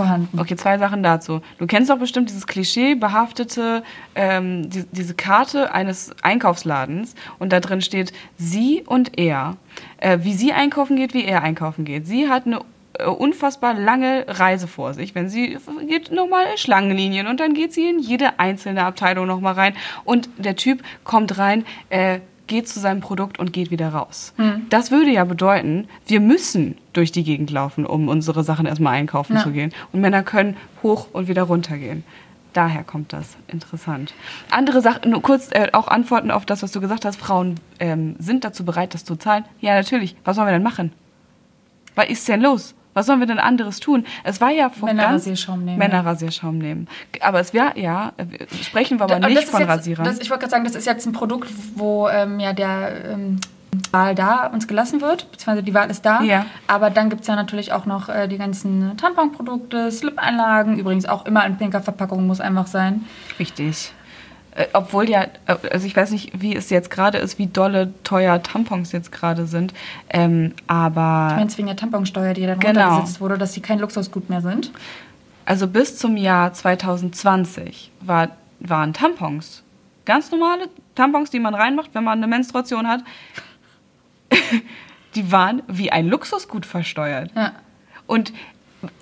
Vorhanden. 0.00 0.38
Okay, 0.38 0.56
zwei 0.56 0.78
Sachen 0.78 1.02
dazu. 1.02 1.42
Du 1.58 1.66
kennst 1.66 1.90
doch 1.90 1.98
bestimmt 1.98 2.30
dieses 2.30 2.46
Klischee 2.46 2.94
behaftete, 2.94 3.82
ähm, 4.14 4.70
die, 4.70 4.84
diese 4.90 5.14
Karte 5.14 5.74
eines 5.74 6.12
Einkaufsladens 6.22 7.14
und 7.38 7.52
da 7.52 7.60
drin 7.60 7.82
steht 7.82 8.12
sie 8.38 8.82
und 8.86 9.18
er. 9.18 9.58
Äh, 9.98 10.20
wie 10.22 10.32
sie 10.32 10.52
einkaufen 10.52 10.96
geht, 10.96 11.12
wie 11.12 11.24
er 11.24 11.42
einkaufen 11.42 11.84
geht. 11.84 12.06
Sie 12.06 12.30
hat 12.30 12.46
eine 12.46 12.60
äh, 12.94 13.04
unfassbar 13.04 13.74
lange 13.74 14.24
Reise 14.26 14.68
vor 14.68 14.94
sich. 14.94 15.14
Wenn 15.14 15.28
sie 15.28 15.58
geht 15.86 16.10
nochmal 16.10 16.46
in 16.52 16.56
Schlangenlinien 16.56 17.26
und 17.26 17.38
dann 17.38 17.52
geht 17.52 17.74
sie 17.74 17.88
in 17.90 17.98
jede 17.98 18.38
einzelne 18.38 18.84
Abteilung 18.84 19.26
nochmal 19.26 19.52
rein 19.52 19.74
und 20.04 20.30
der 20.38 20.56
Typ 20.56 20.82
kommt 21.04 21.36
rein, 21.36 21.66
äh, 21.90 22.20
geht 22.50 22.68
zu 22.68 22.78
seinem 22.80 23.00
Produkt 23.00 23.38
und 23.38 23.54
geht 23.54 23.70
wieder 23.70 23.88
raus. 23.88 24.34
Hm. 24.36 24.66
Das 24.68 24.90
würde 24.90 25.10
ja 25.10 25.24
bedeuten, 25.24 25.88
wir 26.06 26.20
müssen 26.20 26.76
durch 26.92 27.12
die 27.12 27.24
Gegend 27.24 27.50
laufen, 27.50 27.86
um 27.86 28.08
unsere 28.08 28.44
Sachen 28.44 28.66
erstmal 28.66 28.94
einkaufen 28.94 29.36
Ja. 29.36 29.42
zu 29.42 29.52
gehen. 29.52 29.72
Und 29.92 30.02
Männer 30.02 30.22
können 30.22 30.56
hoch 30.82 31.06
und 31.12 31.28
wieder 31.28 31.44
runter 31.44 31.78
gehen. 31.78 32.04
Daher 32.52 32.82
kommt 32.82 33.12
das. 33.12 33.36
Interessant. 33.46 34.12
Andere 34.50 34.82
Sachen, 34.82 35.10
nur 35.12 35.22
kurz 35.22 35.50
äh, 35.52 35.68
auch 35.72 35.86
Antworten 35.86 36.32
auf 36.32 36.44
das, 36.44 36.62
was 36.64 36.72
du 36.72 36.80
gesagt 36.80 37.04
hast. 37.04 37.16
Frauen 37.16 37.54
ähm, 37.78 38.16
sind 38.18 38.42
dazu 38.44 38.64
bereit, 38.64 38.92
das 38.92 39.04
zu 39.04 39.14
zahlen. 39.16 39.44
Ja, 39.60 39.74
natürlich. 39.76 40.16
Was 40.24 40.34
sollen 40.36 40.48
wir 40.48 40.52
denn 40.52 40.64
machen? 40.64 40.92
Was 41.94 42.08
ist 42.10 42.28
denn 42.28 42.40
los? 42.40 42.74
Was 42.94 43.06
sollen 43.06 43.20
wir 43.20 43.26
denn 43.26 43.38
anderes 43.38 43.80
tun? 43.80 44.04
Es 44.24 44.40
war 44.40 44.50
ja 44.50 44.68
ganz... 44.68 44.82
Männerrasierschaum 44.82 45.64
nehmen. 45.64 45.78
Männerrasierschaum 45.78 46.58
nehmen. 46.58 46.88
Aber 47.20 47.40
es 47.40 47.54
wäre, 47.54 47.78
ja, 47.78 48.12
sprechen 48.62 48.98
wir 48.98 49.04
aber 49.04 49.16
Und 49.16 49.26
nicht 49.26 49.44
von 49.44 49.60
jetzt, 49.60 49.68
Rasierern. 49.68 50.04
Das, 50.04 50.18
ich 50.18 50.30
wollte 50.30 50.42
gerade 50.42 50.50
sagen, 50.50 50.64
das 50.64 50.74
ist 50.74 50.86
jetzt 50.86 51.06
ein 51.06 51.12
Produkt, 51.12 51.50
wo 51.76 52.08
ähm, 52.08 52.40
ja 52.40 52.52
der 52.52 53.12
ähm, 53.12 53.40
Wahl 53.92 54.14
da 54.14 54.46
uns 54.46 54.66
gelassen 54.66 55.00
wird, 55.00 55.30
beziehungsweise 55.30 55.62
die 55.62 55.74
Wahl 55.74 55.90
ist 55.90 56.04
da. 56.04 56.22
Ja. 56.22 56.46
Aber 56.66 56.90
dann 56.90 57.10
gibt 57.10 57.22
es 57.22 57.28
ja 57.28 57.36
natürlich 57.36 57.72
auch 57.72 57.86
noch 57.86 58.08
äh, 58.08 58.26
die 58.26 58.38
ganzen 58.38 58.96
Tamponprodukte, 58.96 59.92
Slip-Einlagen, 59.92 60.78
übrigens 60.78 61.06
auch 61.06 61.26
immer 61.26 61.46
in 61.46 61.56
pinker 61.56 61.80
Verpackung 61.80 62.26
muss 62.26 62.40
einfach 62.40 62.66
sein. 62.66 63.04
Richtig. 63.38 63.92
Äh, 64.54 64.66
obwohl 64.72 65.08
ja, 65.08 65.22
äh, 65.46 65.56
also 65.70 65.86
ich 65.86 65.94
weiß 65.96 66.10
nicht, 66.10 66.40
wie 66.40 66.56
es 66.56 66.70
jetzt 66.70 66.90
gerade 66.90 67.18
ist, 67.18 67.38
wie 67.38 67.46
dolle 67.46 67.92
teuer 68.04 68.42
Tampons 68.42 68.92
jetzt 68.92 69.12
gerade 69.12 69.46
sind. 69.46 69.72
Ähm, 70.08 70.54
aber 70.66 71.28
Ich 71.30 71.36
meine, 71.36 71.46
es 71.48 71.56
wegen 71.58 71.68
der 71.68 71.76
Tamponsteuer, 71.76 72.34
die 72.34 72.46
dann 72.46 72.58
Genau. 72.58 72.80
runtergesetzt 72.88 73.20
wurde, 73.20 73.38
dass 73.38 73.52
sie 73.52 73.60
kein 73.60 73.78
Luxusgut 73.78 74.28
mehr 74.28 74.40
sind. 74.40 74.72
also 75.46 75.66
bis 75.68 75.96
zum 75.98 76.16
Jahr 76.16 76.52
2020 76.52 77.90
war, 78.00 78.28
waren 78.60 78.92
Tampons, 78.92 79.62
ganz 80.04 80.30
normale 80.30 80.68
Tampons, 80.94 81.30
die 81.30 81.40
man 81.40 81.54
reinmacht, 81.54 81.90
wenn 81.94 82.04
man 82.04 82.18
eine 82.18 82.26
Menstruation 82.26 82.86
hat, 82.88 83.02
die 85.14 85.32
waren 85.32 85.62
wie 85.68 85.90
ein 85.90 86.06
Luxusgut 86.08 86.66
versteuert. 86.66 87.30
Ja. 87.34 87.52
Und 88.06 88.32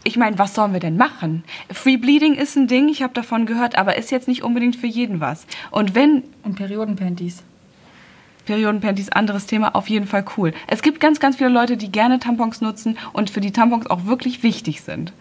ich 0.05 0.17
meine, 0.17 0.39
was 0.39 0.55
sollen 0.55 0.73
wir 0.73 0.81
denn 0.81 0.97
machen? 0.97 1.45
Free 1.71 1.97
Bleeding 1.97 2.35
ist 2.35 2.57
ein 2.57 2.67
Ding, 2.67 2.89
ich 2.89 3.03
habe 3.03 3.15
davon 3.15 3.47
gehört, 3.47 3.77
aber 3.79 3.97
ist 3.97 4.11
jetzt 4.11 4.29
nicht 4.29 4.43
unbedingt 4.43 4.77
für 4.77 4.87
jeden 4.87 5.21
was. 5.21 5.47
Und 5.71 5.95
wenn 5.95 6.25
Und 6.43 6.57
Periodenpanties. 6.57 7.43
Periodenpanties, 8.47 9.11
anderes 9.11 9.45
Thema, 9.47 9.75
auf 9.75 9.89
jeden 9.91 10.07
Fall 10.07 10.25
cool. 10.39 10.55
Es 10.69 10.81
gibt 10.81 11.01
ganz, 11.01 11.21
ganz 11.21 11.37
viele 11.37 11.51
Leute, 11.51 11.77
die 11.77 11.93
gerne 11.93 12.19
Tampons 12.19 12.63
nutzen 12.63 12.97
und 13.13 13.29
für 13.29 13.41
die 13.43 13.53
Tampons 13.53 13.87
auch 13.91 14.07
wirklich 14.07 14.43
wichtig 14.43 14.81
sind. 14.81 15.13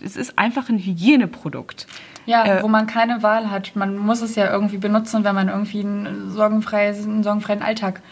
Es 0.00 0.16
ist 0.16 0.38
einfach 0.38 0.68
ein 0.68 0.78
Hygieneprodukt. 0.78 1.86
Ja, 2.26 2.44
Äh, 2.44 2.62
wo 2.62 2.68
man 2.68 2.86
keine 2.86 3.22
Wahl 3.24 3.50
hat. 3.50 3.74
Man 3.74 3.96
muss 3.96 4.20
es 4.20 4.36
ja 4.36 4.50
irgendwie 4.52 4.78
benutzen, 4.78 5.24
wenn 5.24 5.34
man 5.34 5.48
irgendwie 5.48 5.80
einen, 5.80 6.30
sorgenfreies, 6.30 7.04
einen 7.04 7.22
sorgenfreien 7.24 7.62
Alltag 7.62 8.02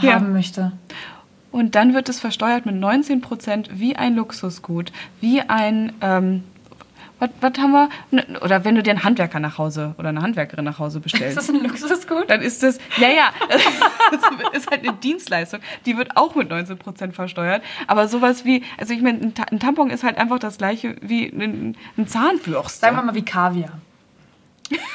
Ja. 0.00 0.14
haben 0.14 0.32
möchte. 0.32 0.72
Und 1.52 1.74
dann 1.74 1.94
wird 1.94 2.08
es 2.08 2.18
versteuert 2.18 2.66
mit 2.66 2.74
19 2.74 3.20
Prozent 3.20 3.68
wie 3.72 3.94
ein 3.94 4.16
Luxusgut, 4.16 4.90
wie 5.20 5.42
ein, 5.42 5.92
ähm, 6.00 6.44
was, 7.18 7.28
was 7.40 7.52
haben 7.58 7.72
wir? 7.72 8.42
Oder 8.42 8.64
wenn 8.64 8.74
du 8.74 8.82
dir 8.82 8.90
einen 8.90 9.04
Handwerker 9.04 9.38
nach 9.38 9.58
Hause 9.58 9.94
oder 9.98 10.08
eine 10.08 10.22
Handwerkerin 10.22 10.64
nach 10.64 10.78
Hause 10.78 10.98
Ist 11.04 11.04
bestellst. 11.04 11.36
das 11.36 11.50
ein 11.50 11.62
Luxusgut? 11.62 12.28
dann 12.28 12.40
ist 12.40 12.62
das, 12.62 12.78
ja, 12.96 13.08
ja, 13.08 13.30
das 14.10 14.22
ist 14.54 14.70
halt 14.70 14.82
eine 14.88 14.96
Dienstleistung, 14.96 15.60
die 15.84 15.96
wird 15.96 16.16
auch 16.16 16.34
mit 16.34 16.50
19% 16.50 17.12
versteuert. 17.12 17.62
Aber 17.86 18.08
sowas 18.08 18.44
wie, 18.46 18.64
also 18.78 18.94
ich 18.94 19.02
meine, 19.02 19.32
ein 19.50 19.60
Tampon 19.60 19.90
ist 19.90 20.02
halt 20.04 20.16
einfach 20.16 20.38
das 20.38 20.56
gleiche 20.56 20.96
wie 21.02 21.26
ein, 21.28 21.76
ein 21.98 22.08
Zahnbürste. 22.08 22.80
Sagen 22.80 22.96
wir 22.96 23.02
mal 23.02 23.14
wie 23.14 23.24
Kaviar. 23.24 23.78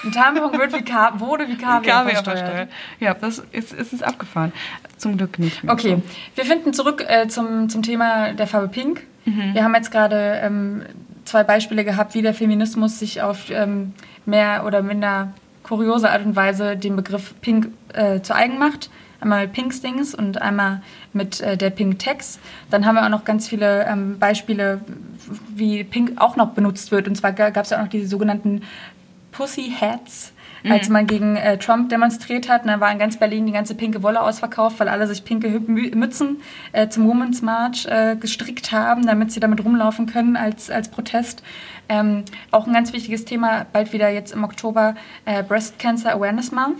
Ein 0.03 0.11
Tampon 0.11 0.57
wird 0.57 0.73
wie 0.73 0.83
Ka 0.83 1.19
wurde 1.19 1.47
wie 1.47 1.55
Kaviar, 1.55 2.03
Kaviar 2.03 2.05
versteuert. 2.05 2.39
versteuert. 2.39 2.69
Ja, 2.99 3.13
das 3.13 3.39
ist, 3.51 3.73
ist, 3.73 3.93
ist 3.93 4.03
abgefahren. 4.03 4.51
Zum 4.97 5.17
Glück 5.17 5.39
nicht 5.39 5.63
mehr. 5.63 5.73
Okay, 5.73 6.01
wir 6.35 6.45
finden 6.45 6.73
zurück 6.73 7.05
äh, 7.07 7.27
zum, 7.27 7.69
zum 7.69 7.83
Thema 7.83 8.33
der 8.33 8.47
Farbe 8.47 8.67
Pink. 8.67 9.03
Wir 9.29 9.65
haben 9.65 9.75
jetzt 9.75 9.91
gerade 9.91 10.39
ähm, 10.41 10.83
zwei 11.25 11.43
Beispiele 11.43 11.83
gehabt, 11.83 12.13
wie 12.13 12.21
der 12.21 12.33
Feminismus 12.33 12.97
sich 12.97 13.21
auf 13.21 13.49
ähm, 13.49 13.93
mehr 14.25 14.63
oder 14.65 14.81
minder 14.81 15.33
kuriose 15.63 16.09
Art 16.09 16.25
und 16.25 16.37
Weise 16.37 16.77
den 16.77 16.95
Begriff 16.95 17.35
Pink 17.41 17.67
äh, 17.93 18.21
zu 18.21 18.33
eigen 18.33 18.57
macht. 18.57 18.89
Einmal 19.19 19.47
mit 19.47 19.53
Pink 19.53 19.73
Stings 19.73 20.15
und 20.15 20.41
einmal 20.41 20.81
mit 21.11 21.41
äh, 21.41 21.57
der 21.57 21.71
Pink 21.71 21.99
Tax. 21.99 22.39
Dann 22.69 22.85
haben 22.85 22.95
wir 22.95 23.03
auch 23.03 23.09
noch 23.09 23.25
ganz 23.25 23.47
viele 23.49 23.85
ähm, 23.85 24.17
Beispiele, 24.17 24.79
wie 25.53 25.83
Pink 25.83 26.21
auch 26.21 26.35
noch 26.37 26.51
benutzt 26.51 26.91
wird. 26.91 27.07
Und 27.07 27.15
zwar 27.15 27.33
gab 27.33 27.57
es 27.57 27.71
ja 27.71 27.79
auch 27.79 27.81
noch 27.81 27.89
die 27.89 28.05
sogenannten 28.05 28.61
Pussy 29.37 29.71
Hats, 29.79 30.33
als 30.69 30.89
man 30.89 31.05
gegen 31.07 31.35
äh, 31.35 31.57
Trump 31.59 31.89
demonstriert 31.89 32.49
hat. 32.49 32.63
Und 32.63 32.69
da 32.69 32.79
war 32.79 32.91
in 32.91 32.97
ganz 32.99 33.17
Berlin 33.17 33.45
die 33.45 33.51
ganze 33.53 33.75
pinke 33.75 34.01
Wolle 34.03 34.21
ausverkauft, 34.21 34.79
weil 34.79 34.89
alle 34.89 35.05
sich 35.07 35.23
pinke 35.23 35.47
Hü- 35.47 35.67
Mü- 35.67 35.95
Mützen 35.95 36.37
äh, 36.71 36.89
zum 36.89 37.07
Women's 37.07 37.41
March 37.41 37.85
äh, 37.85 38.15
gestrickt 38.19 38.71
haben, 38.71 39.05
damit 39.05 39.31
sie 39.31 39.39
damit 39.39 39.63
rumlaufen 39.63 40.07
können 40.07 40.35
als, 40.35 40.69
als 40.71 40.89
Protest. 40.89 41.43
Ähm, 41.89 42.23
auch 42.51 42.65
ein 42.67 42.73
ganz 42.73 42.91
wichtiges 42.91 43.23
Thema, 43.25 43.65
bald 43.71 43.93
wieder 43.93 44.09
jetzt 44.09 44.33
im 44.33 44.43
Oktober, 44.43 44.95
äh, 45.25 45.43
Breast 45.43 45.77
Cancer 45.79 46.13
Awareness 46.13 46.51
Month. 46.51 46.79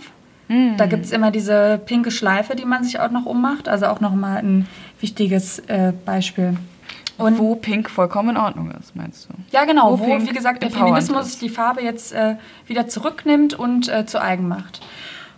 Da 0.78 0.86
gibt 0.86 1.04
es 1.04 1.12
immer 1.12 1.30
diese 1.30 1.78
pinke 1.84 2.10
Schleife, 2.10 2.56
die 2.56 2.64
man 2.64 2.82
sich 2.82 2.98
auch 3.00 3.10
noch 3.10 3.26
ummacht. 3.26 3.68
Also 3.68 3.86
auch 3.86 4.00
nochmal 4.00 4.38
ein 4.38 4.66
wichtiges 5.00 5.58
äh, 5.68 5.92
Beispiel. 6.04 6.56
Und 7.18 7.38
Wo 7.38 7.56
Pink 7.56 7.90
vollkommen 7.90 8.30
in 8.30 8.36
Ordnung 8.36 8.70
ist, 8.70 8.94
meinst 8.94 9.28
du? 9.28 9.34
ja, 9.50 9.64
genau, 9.64 9.98
Wo 9.98 10.06
wo, 10.06 10.20
wie 10.20 10.32
gesagt, 10.32 10.62
der 10.62 10.70
Feminismus 10.70 11.38
die 11.38 11.48
Farbe 11.48 11.82
jetzt 11.82 12.12
äh, 12.12 12.36
wieder 12.66 12.88
zurücknimmt 12.88 13.54
und 13.54 13.88
äh, 13.88 14.06
zu 14.06 14.22
eigen 14.22 14.46
macht. 14.48 14.80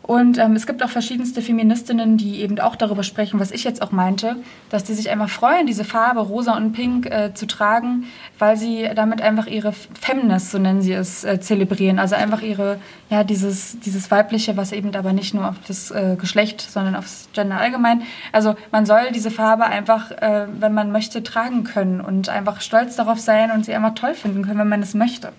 Und 0.03 0.38
ähm, 0.38 0.57
es 0.57 0.66
gibt 0.66 0.82
auch 0.82 0.88
verschiedenste 0.88 1.42
Feministinnen, 1.42 2.16
die 2.16 2.40
eben 2.40 2.59
auch 2.59 2.74
darüber 2.74 3.03
sprechen, 3.03 3.38
was 3.38 3.51
ich 3.51 3.64
jetzt 3.64 3.82
auch 3.82 3.92
meinte, 3.92 4.36
dass 4.70 4.82
die 4.82 4.94
sich 4.94 5.11
einfach 5.11 5.28
freuen, 5.28 5.66
diese 5.66 5.84
Farbe 5.84 6.20
rosa 6.20 6.57
und 6.57 6.72
pink 6.72 7.07
äh, 7.07 7.32
zu 7.34 7.46
tragen, 7.46 8.07
weil 8.38 8.57
sie 8.57 8.88
damit 8.94 9.20
einfach 9.20 9.46
ihre 9.46 9.72
Feminist, 9.72 10.51
so 10.51 10.59
nennen 10.59 10.80
sie 10.80 10.94
es, 10.94 11.22
äh, 11.24 11.38
zelebrieren. 11.38 11.98
Also 11.98 12.16
einfach 12.16 12.42
ihre, 12.42 12.78
ja, 13.11 13.24
dieses, 13.24 13.78
dieses 13.80 14.11
Weibliche, 14.11 14.57
was 14.57 14.72
eben 14.72 14.94
aber 14.96 15.12
nicht 15.12 15.34
nur 15.34 15.48
auf 15.48 15.57
das 15.68 15.90
äh, 15.90 16.16
Geschlecht, 16.18 16.61
sondern 16.61 16.96
aufs 16.96 17.28
Gender 17.32 17.59
allgemein. 17.59 18.03
Also 18.32 18.57
man 18.72 18.86
soll 18.86 19.12
diese 19.14 19.30
Farbe 19.30 19.64
einfach, 19.64 20.11
äh, 20.11 20.46
wenn 20.59 20.72
man 20.72 20.92
möchte, 20.92 21.22
tragen 21.22 21.62
können 21.62 22.01
und 22.01 22.30
einfach 22.30 22.62
stolz 22.62 22.96
darauf 22.96 23.20
sein 23.20 23.51
und 23.51 23.66
sie 23.66 23.74
einfach 23.74 23.94
toll 23.94 24.14
finden 24.14 24.44
können, 24.44 24.59
wenn 24.59 24.68
man 24.68 24.82
es 24.82 24.94
möchte. 24.94 25.32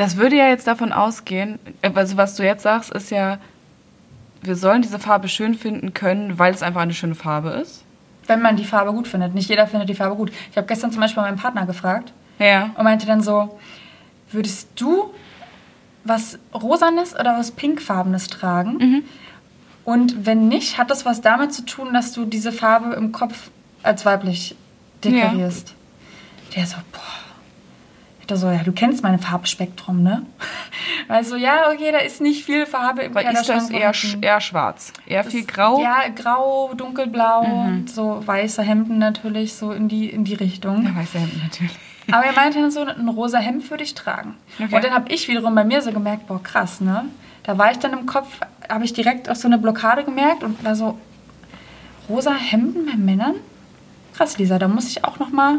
Das 0.00 0.16
würde 0.16 0.34
ja 0.34 0.48
jetzt 0.48 0.66
davon 0.66 0.92
ausgehen, 0.94 1.58
äh, 1.82 1.90
also 1.94 2.16
was 2.16 2.34
du 2.34 2.42
jetzt 2.42 2.62
sagst, 2.62 2.90
ist 2.90 3.10
ja, 3.10 3.36
wir 4.40 4.56
sollen 4.56 4.80
diese 4.80 4.98
Farbe 4.98 5.28
schön 5.28 5.54
finden 5.54 5.92
können, 5.92 6.38
weil 6.38 6.54
es 6.54 6.62
einfach 6.62 6.80
eine 6.80 6.94
schöne 6.94 7.14
Farbe 7.14 7.50
ist. 7.50 7.84
Wenn 8.26 8.40
man 8.40 8.56
die 8.56 8.64
Farbe 8.64 8.92
gut 8.94 9.06
findet. 9.06 9.34
Nicht 9.34 9.50
jeder 9.50 9.66
findet 9.66 9.90
die 9.90 9.94
Farbe 9.94 10.16
gut. 10.16 10.32
Ich 10.50 10.56
habe 10.56 10.66
gestern 10.66 10.90
zum 10.90 11.02
Beispiel 11.02 11.22
meinen 11.22 11.36
Partner 11.36 11.66
gefragt 11.66 12.14
Ja. 12.38 12.70
und 12.78 12.84
meinte 12.84 13.04
dann 13.04 13.20
so, 13.20 13.60
würdest 14.32 14.70
du 14.76 15.12
was 16.04 16.38
Rosanes 16.54 17.14
oder 17.14 17.36
was 17.36 17.50
Pinkfarbenes 17.50 18.28
tragen? 18.28 19.04
Und 19.84 20.24
wenn 20.24 20.48
nicht, 20.48 20.78
hat 20.78 20.90
das 20.90 21.04
was 21.04 21.20
damit 21.20 21.52
zu 21.52 21.66
tun, 21.66 21.92
dass 21.92 22.12
du 22.14 22.24
diese 22.24 22.52
Farbe 22.52 22.94
im 22.94 23.12
Kopf 23.12 23.50
als 23.82 24.06
weiblich 24.06 24.56
deklarierst? 25.04 25.74
Der 26.56 26.64
so, 26.64 26.76
boah. 26.90 27.29
Dachte 28.30 28.40
so, 28.42 28.48
ja, 28.50 28.62
du 28.62 28.70
kennst 28.70 29.02
mein 29.02 29.18
Farbspektrum, 29.18 30.02
ne? 30.04 30.22
Also, 31.08 31.34
ja, 31.34 31.68
okay, 31.72 31.90
da 31.90 31.98
ist 31.98 32.20
nicht 32.20 32.44
viel 32.44 32.64
Farbe 32.66 33.02
im 33.02 33.16
Aber 33.16 33.28
ist 33.28 33.48
das 33.48 33.68
eher, 33.70 33.92
eher 34.20 34.40
schwarz? 34.40 34.92
Eher 35.06 35.24
viel 35.24 35.44
grau? 35.44 35.82
Ja, 35.82 36.02
grau, 36.14 36.72
dunkelblau, 36.74 37.42
Mhm. 37.42 37.88
so 37.88 38.22
weiße 38.24 38.62
Hemden 38.62 38.98
natürlich, 38.98 39.54
so 39.54 39.72
in 39.72 39.88
die, 39.88 40.08
in 40.08 40.22
die 40.22 40.34
Richtung. 40.34 40.84
Ja, 40.84 40.94
weiße 40.94 41.18
Hemden 41.18 41.40
natürlich. 41.42 41.72
Aber 42.12 42.24
er 42.24 42.32
meinte 42.32 42.60
dann 42.60 42.70
so, 42.70 42.82
ein 42.84 43.08
rosa 43.08 43.38
Hemd 43.38 43.68
würde 43.70 43.82
ich 43.82 43.94
tragen. 43.94 44.36
Okay. 44.62 44.72
Und 44.72 44.84
dann 44.84 44.94
habe 44.94 45.12
ich 45.12 45.26
wiederum 45.26 45.52
bei 45.56 45.64
mir 45.64 45.82
so 45.82 45.90
gemerkt, 45.90 46.28
boah, 46.28 46.40
krass, 46.40 46.80
ne? 46.80 47.06
Da 47.42 47.58
war 47.58 47.72
ich 47.72 47.78
dann 47.80 47.92
im 47.92 48.06
Kopf, 48.06 48.28
habe 48.68 48.84
ich 48.84 48.92
direkt 48.92 49.28
auch 49.28 49.34
so 49.36 49.48
eine 49.48 49.58
Blockade 49.58 50.04
gemerkt 50.04 50.44
und 50.44 50.64
da 50.64 50.76
so, 50.76 50.96
rosa 52.08 52.34
Hemden 52.34 52.86
bei 52.86 52.96
Männern? 52.96 53.34
Krass, 54.14 54.38
Lisa, 54.38 54.60
da 54.60 54.68
muss 54.68 54.86
ich 54.86 55.04
auch 55.04 55.18
noch 55.18 55.30
mal, 55.30 55.58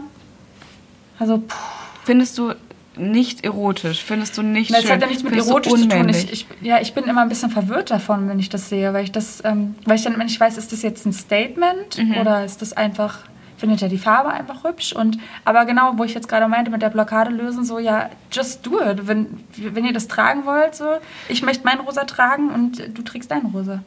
also, 1.20 1.40
puh. 1.40 1.56
Findest 2.04 2.38
du 2.38 2.54
nicht 2.98 3.44
erotisch? 3.46 4.04
Findest 4.04 4.38
du 4.38 4.42
nicht 4.42 4.72
Das 4.74 4.82
schön? 4.82 4.92
hat 4.92 5.02
ja 5.02 5.08
nichts 5.08 5.24
mit 5.24 5.34
erotisch 5.36 5.72
zu 5.74 5.88
tun. 5.88 6.10
Ich, 6.10 6.32
ich, 6.32 6.46
ja, 6.62 6.82
ich 6.82 6.94
bin 6.94 7.06
immer 7.06 7.22
ein 7.22 7.30
bisschen 7.30 7.50
verwirrt 7.50 7.90
davon, 7.92 8.28
wenn 8.28 8.40
ich 8.40 8.50
das 8.50 8.70
sehe, 8.70 8.94
weil 8.94 9.04
ich 9.04 9.12
das, 9.12 9.42
ähm, 9.46 9.76
weil 9.86 9.96
ich 9.96 10.04
dann, 10.04 10.18
wenn 10.20 10.28
ich 10.28 10.40
weiß, 10.40 10.58
ist 10.58 10.72
das 10.72 10.82
jetzt 10.82 11.06
ein 11.06 11.14
Statement 11.14 11.98
Mhm. 11.98 12.18
oder 12.18 12.44
ist 12.44 12.62
das 12.62 12.74
einfach 12.74 13.20
findet 13.58 13.80
ja 13.82 13.88
die 13.88 14.00
Farbe 14.00 14.30
einfach 14.32 14.64
hübsch. 14.64 14.92
Und 14.92 15.20
aber 15.46 15.66
genau, 15.66 15.94
wo 15.96 16.04
ich 16.04 16.16
jetzt 16.16 16.28
gerade 16.28 16.48
meinte, 16.48 16.72
mit 16.72 16.82
der 16.82 16.90
Blockade 16.90 17.30
lösen, 17.30 17.64
so 17.64 17.78
ja, 17.78 18.10
just 18.32 18.66
do 18.66 18.82
it. 18.82 19.08
Wenn, 19.08 19.28
wenn 19.56 19.86
ihr 19.86 19.94
das 19.94 20.08
tragen 20.08 20.46
wollt, 20.48 20.74
so, 20.74 20.86
ich 21.30 21.44
möchte 21.44 21.64
mein 21.64 21.80
Rosa 21.80 22.06
tragen 22.06 22.50
und 22.50 22.98
du 22.98 23.04
trägst 23.04 23.30
dein 23.30 23.46
Rosa. 23.46 23.84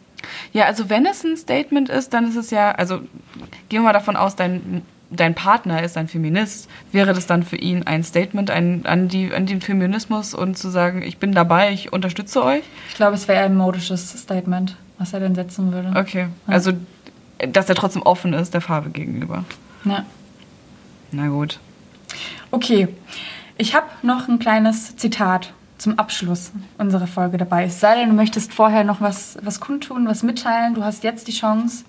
Ja, 0.52 0.66
also 0.66 0.88
wenn 0.90 1.04
es 1.06 1.24
ein 1.24 1.36
Statement 1.36 1.88
ist, 1.88 2.14
dann 2.14 2.28
ist 2.28 2.36
es 2.36 2.50
ja, 2.52 2.70
also 2.70 2.98
gehen 3.68 3.80
wir 3.80 3.82
mal 3.82 3.92
davon 3.92 4.14
aus, 4.14 4.36
dein, 4.36 4.82
dein 5.10 5.34
Partner 5.34 5.82
ist 5.82 5.96
ein 5.96 6.08
Feminist. 6.08 6.68
Wäre 6.92 7.12
das 7.12 7.26
dann 7.26 7.42
für 7.42 7.56
ihn 7.56 7.84
ein 7.84 8.04
Statement 8.04 8.50
ein, 8.50 8.86
an, 8.86 9.08
die, 9.08 9.32
an 9.32 9.46
den 9.46 9.60
Feminismus 9.60 10.34
und 10.34 10.58
zu 10.58 10.68
sagen, 10.68 11.02
ich 11.02 11.18
bin 11.18 11.32
dabei, 11.32 11.72
ich 11.72 11.92
unterstütze 11.92 12.42
euch? 12.42 12.62
Ich 12.88 12.96
glaube, 12.96 13.14
es 13.14 13.28
wäre 13.28 13.44
ein 13.44 13.56
modisches 13.56 14.10
Statement, 14.10 14.76
was 14.98 15.12
er 15.12 15.20
dann 15.20 15.34
setzen 15.34 15.72
würde. 15.72 15.98
Okay, 15.98 16.28
also 16.46 16.72
dass 17.38 17.68
er 17.68 17.74
trotzdem 17.74 18.02
offen 18.02 18.32
ist 18.32 18.54
der 18.54 18.60
Farbe 18.60 18.90
gegenüber. 18.90 19.44
Ja. 19.84 20.04
Na 21.12 21.28
gut. 21.28 21.58
Okay, 22.50 22.88
ich 23.58 23.74
habe 23.74 23.86
noch 24.02 24.28
ein 24.28 24.38
kleines 24.38 24.96
Zitat 24.96 25.52
zum 25.78 25.98
Abschluss 25.98 26.52
unserer 26.78 27.06
Folge 27.06 27.36
dabei. 27.36 27.64
Es 27.64 27.80
sei 27.80 27.96
denn, 27.96 28.08
du 28.08 28.14
möchtest 28.14 28.54
vorher 28.54 28.84
noch 28.84 29.00
was, 29.00 29.36
was 29.42 29.60
kundtun, 29.60 30.06
was 30.06 30.22
mitteilen. 30.22 30.74
Du 30.74 30.84
hast 30.84 31.04
jetzt 31.04 31.28
die 31.28 31.32
Chance. 31.32 31.84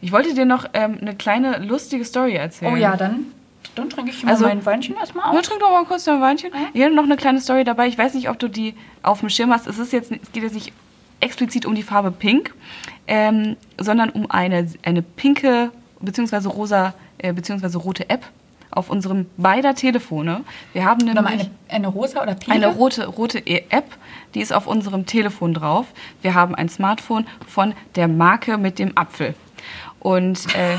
Ich 0.00 0.12
wollte 0.12 0.34
dir 0.34 0.44
noch 0.44 0.66
ähm, 0.72 0.98
eine 1.00 1.14
kleine 1.14 1.58
lustige 1.58 2.04
Story 2.04 2.34
erzählen. 2.34 2.72
Oh 2.72 2.76
ja, 2.76 2.96
dann, 2.96 3.26
dann 3.74 3.88
trinke 3.90 4.10
ich 4.10 4.22
mal 4.24 4.32
Also- 4.32 4.46
mein 4.46 4.64
Weinchen 4.66 4.96
erstmal 4.96 5.24
auf. 5.34 5.42
trink 5.42 5.60
doch 5.60 5.70
mal 5.70 5.84
kurz 5.84 6.04
dein 6.04 6.20
Weinchen. 6.20 6.50
Ich 6.72 6.82
habe 6.82 6.94
noch 6.94 7.04
eine 7.04 7.16
kleine 7.16 7.40
Story 7.40 7.64
dabei. 7.64 7.86
Ich 7.88 7.98
weiß 7.98 8.14
nicht, 8.14 8.28
ob 8.28 8.38
du 8.38 8.48
die 8.48 8.74
auf 9.02 9.20
dem 9.20 9.28
Schirm 9.28 9.52
hast. 9.52 9.66
Es, 9.66 9.78
ist 9.78 9.92
jetzt, 9.92 10.12
es 10.12 10.32
geht 10.32 10.42
jetzt 10.42 10.54
nicht 10.54 10.72
explizit 11.20 11.66
um 11.66 11.74
die 11.74 11.82
Farbe 11.82 12.10
Pink, 12.10 12.54
ähm, 13.06 13.56
sondern 13.78 14.10
um 14.10 14.30
eine, 14.30 14.66
eine 14.82 15.02
pinke 15.02 15.70
bzw. 16.00 16.48
rosa 16.48 16.94
äh, 17.18 17.32
bzw. 17.32 17.76
rote 17.76 18.08
App 18.08 18.24
auf 18.70 18.88
unserem 18.88 19.26
beider 19.36 19.74
Telefone. 19.74 20.42
Wir 20.72 20.84
haben 20.84 21.04
nämlich 21.04 21.26
eine, 21.26 21.50
eine 21.68 21.88
rosa 21.88 22.22
oder 22.22 22.34
pinke? 22.36 22.52
eine 22.52 22.68
rote, 22.68 23.06
rote 23.06 23.40
E- 23.40 23.64
App, 23.68 23.84
die 24.34 24.40
ist 24.40 24.52
auf 24.52 24.66
unserem 24.68 25.06
Telefon 25.06 25.54
drauf. 25.54 25.86
Wir 26.22 26.34
haben 26.34 26.54
ein 26.54 26.68
Smartphone 26.68 27.26
von 27.48 27.74
der 27.96 28.06
Marke 28.06 28.58
mit 28.58 28.78
dem 28.78 28.96
Apfel. 28.96 29.34
Und 30.00 30.54
äh, 30.54 30.76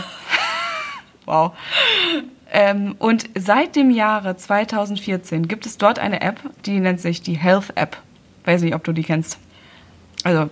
wow. 1.26 1.54
Ähm, 2.52 2.96
und 3.00 3.30
seit 3.38 3.76
dem 3.78 3.92
Jahre 3.92 4.36
2014 4.36 5.48
gibt 5.48 5.66
es 5.66 5.78
dort 5.78 6.00
eine 6.00 6.22
App, 6.22 6.40
die 6.66 6.80
nennt 6.80 7.00
sich 7.00 7.22
die 7.22 7.38
Health 7.38 7.72
App. 7.76 7.98
Weiß 8.44 8.62
nicht, 8.62 8.76
ob 8.76 8.84
du 8.84 8.92
die 8.92 9.04
kennst. 9.04 9.40
Also, 10.24 10.50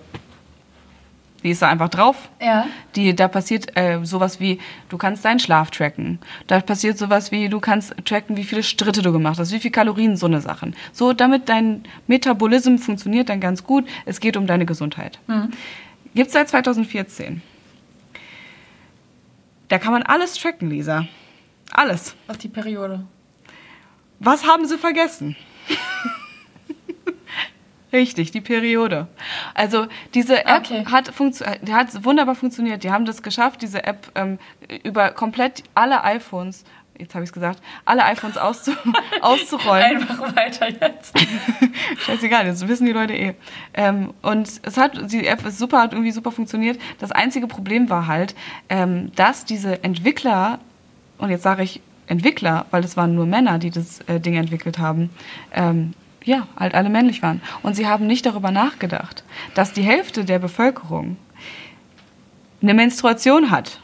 die 1.42 1.50
ist 1.50 1.62
da 1.62 1.68
einfach 1.68 1.88
drauf. 1.88 2.28
Ja. 2.40 2.66
Die, 2.96 3.14
da 3.14 3.28
passiert 3.28 3.76
äh, 3.76 4.00
sowas 4.04 4.40
wie, 4.40 4.60
du 4.88 4.98
kannst 4.98 5.24
deinen 5.24 5.40
Schlaf 5.40 5.70
tracken. 5.70 6.18
Da 6.46 6.60
passiert 6.60 6.98
sowas 6.98 7.32
wie, 7.32 7.48
du 7.48 7.60
kannst 7.60 7.94
tracken, 8.04 8.36
wie 8.36 8.44
viele 8.44 8.62
Schritte 8.62 9.02
du 9.02 9.12
gemacht 9.12 9.38
hast, 9.38 9.52
wie 9.52 9.60
viele 9.60 9.72
Kalorien, 9.72 10.16
so 10.16 10.26
eine 10.26 10.40
Sachen. 10.40 10.74
So, 10.92 11.12
damit 11.12 11.48
dein 11.48 11.84
Metabolism 12.06 12.76
funktioniert 12.76 13.28
dann 13.28 13.40
ganz 13.40 13.64
gut. 13.64 13.86
Es 14.04 14.20
geht 14.20 14.36
um 14.36 14.46
deine 14.46 14.66
Gesundheit. 14.66 15.18
Gibt's 16.14 16.32
seit 16.32 16.48
2014. 16.48 17.42
Da 19.70 19.78
kann 19.78 19.92
man 19.92 20.02
alles 20.02 20.34
tracken, 20.34 20.68
Lisa. 20.68 21.06
Alles. 21.72 22.14
Auf 22.28 22.36
die 22.36 22.48
Periode. 22.48 23.06
Was 24.18 24.46
haben 24.46 24.66
sie 24.66 24.76
vergessen? 24.76 25.36
Richtig, 27.92 28.30
die 28.30 28.40
Periode. 28.40 29.08
Also 29.54 29.86
diese 30.14 30.46
App 30.46 30.62
Okay. 30.70 30.84
hat, 30.86 31.12
hat 31.18 32.04
wunderbar 32.04 32.36
funktioniert. 32.36 32.84
Die 32.84 32.90
haben 32.90 33.04
das 33.04 33.22
geschafft, 33.22 33.62
diese 33.62 33.84
App 33.84 34.12
ähm, 34.14 34.38
über 34.84 35.10
komplett 35.10 35.64
alle 35.74 36.04
iPhones, 36.04 36.64
jetzt 37.00 37.14
habe 37.14 37.24
ich 37.24 37.30
es 37.30 37.32
gesagt, 37.32 37.60
alle 37.84 38.04
iPhones 38.04 38.36
auszu 38.36 38.72
auszurollen. 39.20 39.96
Einfach 39.98 40.36
weiter 40.36 40.68
jetzt. 40.68 41.18
Scheißegal, 41.98 42.46
das 42.46 42.66
wissen 42.68 42.86
die 42.86 42.92
Leute 42.92 43.14
eh. 43.14 43.34
Ähm, 43.74 44.14
und 44.22 44.48
es 44.62 44.76
hat, 44.76 45.12
die 45.12 45.26
App 45.26 45.44
ist 45.44 45.58
super, 45.58 45.80
hat 45.80 45.92
irgendwie 45.92 46.12
super 46.12 46.32
funktioniert. 46.32 46.80
Das 46.98 47.12
einzige 47.12 47.46
Problem 47.46 47.90
war 47.90 48.06
halt, 48.06 48.34
ähm, 48.68 49.12
dass 49.14 49.44
diese 49.44 49.82
Entwickler, 49.82 50.60
und 51.18 51.30
jetzt 51.30 51.42
sage 51.42 51.62
ich 51.62 51.80
Entwickler, 52.06 52.66
weil 52.70 52.84
es 52.84 52.96
waren 52.96 53.14
nur 53.14 53.26
Männer, 53.26 53.58
die 53.58 53.70
das 53.70 54.00
äh, 54.02 54.20
Ding 54.20 54.34
entwickelt 54.34 54.78
haben, 54.78 55.10
ähm, 55.54 55.94
ja, 56.24 56.46
halt 56.56 56.74
alle 56.74 56.90
männlich 56.90 57.22
waren. 57.22 57.40
Und 57.62 57.74
sie 57.74 57.86
haben 57.86 58.06
nicht 58.06 58.26
darüber 58.26 58.50
nachgedacht, 58.50 59.24
dass 59.54 59.72
die 59.72 59.82
Hälfte 59.82 60.24
der 60.24 60.38
Bevölkerung 60.38 61.16
eine 62.62 62.74
Menstruation 62.74 63.50
hat. 63.50 63.80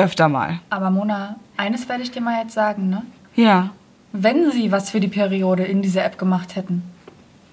Öfter 0.00 0.28
mal. 0.28 0.60
Aber 0.70 0.90
Mona, 0.90 1.36
eines 1.56 1.88
werde 1.88 2.02
ich 2.02 2.10
dir 2.10 2.20
mal 2.20 2.42
jetzt 2.42 2.54
sagen, 2.54 2.88
ne? 2.88 3.02
Ja. 3.34 3.70
Wenn 4.12 4.50
sie 4.50 4.72
was 4.72 4.90
für 4.90 5.00
die 5.00 5.08
Periode 5.08 5.64
in 5.64 5.82
dieser 5.82 6.04
App 6.04 6.18
gemacht 6.18 6.56
hätten, 6.56 6.82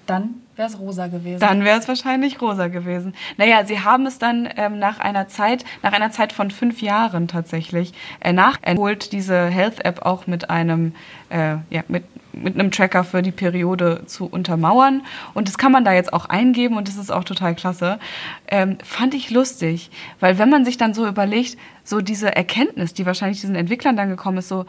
dann 0.06 0.34
wäre 0.58 0.68
es 0.68 0.78
rosa 0.78 1.06
gewesen. 1.06 1.38
Dann 1.38 1.64
wäre 1.64 1.78
es 1.78 1.86
wahrscheinlich 1.86 2.42
rosa 2.42 2.66
gewesen. 2.66 3.14
Naja, 3.36 3.64
sie 3.64 3.80
haben 3.80 4.06
es 4.06 4.18
dann 4.18 4.48
ähm, 4.56 4.78
nach 4.78 4.98
einer 4.98 5.28
Zeit, 5.28 5.64
nach 5.82 5.92
einer 5.92 6.10
Zeit 6.10 6.32
von 6.32 6.50
fünf 6.50 6.82
Jahren 6.82 7.28
tatsächlich 7.28 7.94
äh, 8.20 8.32
nachholt 8.32 9.12
diese 9.12 9.46
Health 9.46 9.84
App 9.84 10.04
auch 10.04 10.26
mit 10.26 10.50
einem, 10.50 10.94
äh, 11.30 11.56
ja, 11.70 11.84
mit, 11.86 12.04
mit 12.32 12.54
einem 12.54 12.72
Tracker 12.72 13.04
für 13.04 13.22
die 13.22 13.30
Periode 13.30 14.02
zu 14.06 14.26
untermauern. 14.26 15.02
Und 15.32 15.48
das 15.48 15.58
kann 15.58 15.70
man 15.70 15.84
da 15.84 15.92
jetzt 15.92 16.12
auch 16.12 16.26
eingeben 16.26 16.76
und 16.76 16.88
das 16.88 16.96
ist 16.96 17.10
auch 17.10 17.24
total 17.24 17.54
klasse. 17.54 18.00
Ähm, 18.48 18.78
fand 18.82 19.14
ich 19.14 19.30
lustig, 19.30 19.90
weil 20.18 20.38
wenn 20.38 20.50
man 20.50 20.64
sich 20.64 20.76
dann 20.76 20.92
so 20.92 21.06
überlegt, 21.06 21.56
so 21.84 22.00
diese 22.00 22.34
Erkenntnis, 22.34 22.94
die 22.94 23.06
wahrscheinlich 23.06 23.40
diesen 23.40 23.54
Entwicklern 23.54 23.96
dann 23.96 24.08
gekommen 24.08 24.38
ist, 24.38 24.48
so, 24.48 24.66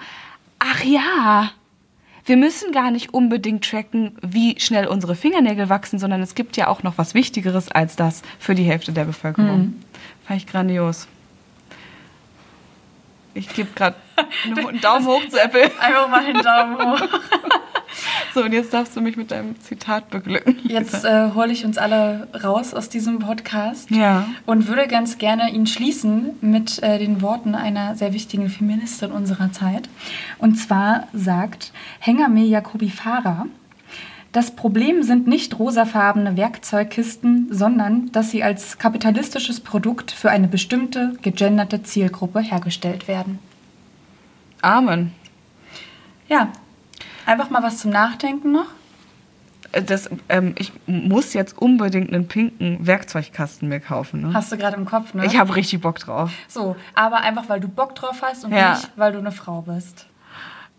ach 0.60 0.84
ja, 0.84 1.52
wir 2.30 2.38
müssen 2.38 2.72
gar 2.72 2.92
nicht 2.92 3.12
unbedingt 3.14 3.68
tracken, 3.68 4.16
wie 4.22 4.60
schnell 4.60 4.86
unsere 4.86 5.16
Fingernägel 5.16 5.68
wachsen, 5.68 5.98
sondern 5.98 6.22
es 6.22 6.36
gibt 6.36 6.58
ja 6.58 6.68
auch 6.68 6.84
noch 6.84 7.00
was 7.00 7.16
Wichtigeres 7.16 7.72
als 7.72 7.96
das 7.96 8.22
für 8.38 8.54
die 8.54 8.64
Hälfte 8.64 8.92
der 8.92 9.06
Bevölkerung. 9.06 9.82
Fand 10.26 10.40
ich 10.40 10.46
grandios. 10.46 11.08
Ich 13.34 13.50
gebe 13.50 13.70
gerade 13.74 13.96
einen 14.46 14.80
Daumen 14.80 15.08
hoch 15.08 15.28
zu 15.28 15.42
Apple. 15.42 15.72
Einfach 15.80 16.08
mal 16.08 16.26
den 16.26 16.42
Daumen 16.42 16.78
hoch. 16.78 17.02
So, 18.34 18.44
und 18.44 18.54
jetzt 18.54 18.74
darfst 18.74 18.96
du 18.96 19.02
mich 19.02 19.18
mit 19.18 19.32
deinem 19.32 19.60
Zitat 19.60 20.10
beglücken. 20.12 20.56
Jetzt 20.64 21.04
äh, 21.04 21.32
hole 21.34 21.52
ich 21.52 21.66
uns 21.66 21.78
alle 21.80 22.28
raus 22.44 22.74
aus 22.74 22.88
diesem 22.90 23.20
Podcast 23.20 23.90
Ja. 23.90 24.28
und 24.46 24.68
würde 24.68 24.88
ganz 24.88 25.18
gerne 25.18 25.50
ihn 25.52 25.66
schließen 25.66 26.32
mit 26.42 26.82
äh, 26.84 27.00
den 27.00 27.22
Worten 27.22 27.56
einer 27.56 27.96
sehr 27.96 28.14
wichtigen 28.14 28.50
Feministin 28.50 29.12
unserer 29.12 29.52
Zeit. 29.52 29.90
Und 30.38 30.56
zwar 30.56 31.08
sagt 31.14 31.74
Hengame 32.00 32.46
Jacobi 32.46 32.90
Farah, 32.90 33.48
das 34.32 34.52
Problem 34.56 35.02
sind 35.02 35.26
nicht 35.26 35.58
rosafarbene 35.58 36.38
Werkzeugkisten, 36.38 37.48
sondern 37.50 38.12
dass 38.12 38.30
sie 38.30 38.44
als 38.44 38.78
kapitalistisches 38.78 39.60
Produkt 39.60 40.12
für 40.12 40.30
eine 40.30 40.48
bestimmte 40.48 41.14
gegenderte 41.24 41.82
Zielgruppe 41.82 42.40
hergestellt 42.42 43.08
werden. 43.08 43.40
Amen. 44.62 45.14
Ja, 46.28 46.50
einfach 47.30 47.50
mal 47.50 47.64
was 47.64 47.78
zum 47.80 47.92
Nachdenken 47.92 48.52
noch. 48.52 48.66
Äh, 49.72 49.82
Das, 49.84 50.10
ähm, 50.30 50.56
ich 50.58 50.72
muss 50.88 51.34
jetzt 51.34 51.58
unbedingt 51.58 52.12
einen 52.14 52.28
pinken 52.28 52.86
Werkzeugkasten 52.86 53.68
mir 53.70 53.80
kaufen. 53.80 54.22
Ne? 54.22 54.34
Hast 54.34 54.52
du 54.52 54.58
gerade 54.58 54.76
im 54.78 54.86
Kopf, 54.86 55.14
ne? 55.14 55.26
Ich 55.26 55.38
habe 55.38 55.56
richtig 55.56 55.82
Bock 55.82 56.00
drauf. 56.00 56.32
So, 56.48 56.76
aber 56.96 57.18
einfach, 57.22 57.48
weil 57.50 57.60
du 57.60 57.68
Bock 57.68 57.96
drauf 57.96 58.22
hast 58.22 58.44
und 58.46 58.52
Ja. 58.52 58.72
nicht, 58.72 58.92
weil 58.96 59.12
du 59.12 59.20
eine 59.20 59.32
Frau 59.32 59.62
bist. 59.62 60.06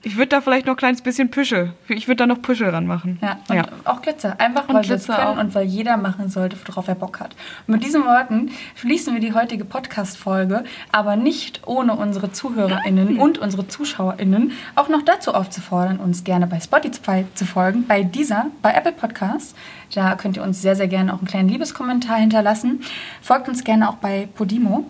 Ich 0.03 0.17
würde 0.17 0.29
da 0.29 0.41
vielleicht 0.41 0.65
noch 0.65 0.75
ein 0.75 0.79
kleines 0.79 1.03
bisschen 1.03 1.31
Püschel. 1.31 1.75
Ich 1.89 2.09
würde 2.09 2.17
da 2.17 2.27
noch 2.27 2.41
Püschel 2.41 2.71
ranmachen. 2.71 3.19
Ja, 3.21 3.39
und 3.49 3.57
ja. 3.57 3.65
auch 3.85 4.01
Glitzer. 4.01 4.41
Einfach, 4.41 4.67
Und 4.67 4.77
weil 4.77 4.83
Glitzer 4.83 5.15
können 5.15 5.39
auch. 5.39 5.43
und 5.43 5.55
weil 5.55 5.67
jeder 5.67 5.99
machen 5.99 6.31
sollte, 6.31 6.57
worauf 6.67 6.89
er 6.89 6.95
Bock 6.95 7.21
hat. 7.21 7.37
Und 7.67 7.75
mit 7.75 7.85
diesen 7.85 8.07
Worten 8.07 8.51
schließen 8.77 9.13
wir 9.13 9.21
die 9.21 9.35
heutige 9.35 9.67
Podcast-Folge, 9.67 10.65
aber 10.91 11.17
nicht 11.17 11.61
ohne 11.67 11.95
unsere 11.95 12.33
ZuhörerInnen 12.33 13.19
und 13.19 13.37
unsere 13.37 13.69
ZuschauerInnen 13.69 14.53
auch 14.75 14.89
noch 14.89 15.03
dazu 15.03 15.35
aufzufordern, 15.35 15.99
uns 15.99 16.25
gerne 16.25 16.47
bei 16.47 16.61
Spotify 16.61 17.27
zu 17.35 17.45
folgen, 17.45 17.87
bei 17.87 18.03
dieser, 18.03 18.47
bei 18.63 18.73
Apple 18.73 18.93
Podcasts. 18.93 19.55
Da 19.95 20.15
könnt 20.15 20.37
ihr 20.37 20.43
uns 20.43 20.63
sehr, 20.63 20.77
sehr 20.77 20.87
gerne 20.89 21.13
auch 21.13 21.19
einen 21.19 21.27
kleinen 21.27 21.49
Liebeskommentar 21.49 22.17
hinterlassen. 22.17 22.81
Folgt 23.23 23.49
uns 23.49 23.65
gerne 23.65 23.89
auch 23.89 23.97
bei 23.97 24.29
Podimo 24.35 24.85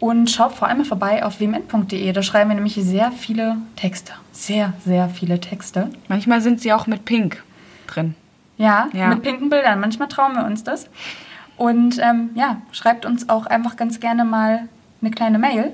und 0.00 0.30
schaut 0.30 0.52
vor 0.52 0.68
allem 0.68 0.84
vorbei 0.84 1.24
auf 1.24 1.40
wmn.de. 1.40 2.12
Da 2.12 2.22
schreiben 2.22 2.50
wir 2.50 2.54
nämlich 2.54 2.74
sehr 2.74 3.12
viele 3.12 3.56
Texte. 3.76 4.12
Sehr, 4.32 4.72
sehr 4.84 5.08
viele 5.10 5.40
Texte. 5.40 5.90
Manchmal 6.08 6.40
sind 6.40 6.60
sie 6.60 6.72
auch 6.72 6.86
mit 6.86 7.04
Pink 7.04 7.42
drin. 7.86 8.14
Ja, 8.56 8.88
Ja. 8.94 9.08
mit 9.08 9.22
pinken 9.22 9.50
Bildern. 9.50 9.80
Manchmal 9.80 10.08
trauen 10.08 10.34
wir 10.34 10.44
uns 10.46 10.64
das. 10.64 10.88
Und 11.58 11.98
ähm, 11.98 12.30
ja, 12.34 12.62
schreibt 12.72 13.04
uns 13.04 13.28
auch 13.28 13.46
einfach 13.46 13.76
ganz 13.76 14.00
gerne 14.00 14.24
mal 14.24 14.68
eine 15.02 15.10
kleine 15.10 15.38
Mail 15.38 15.72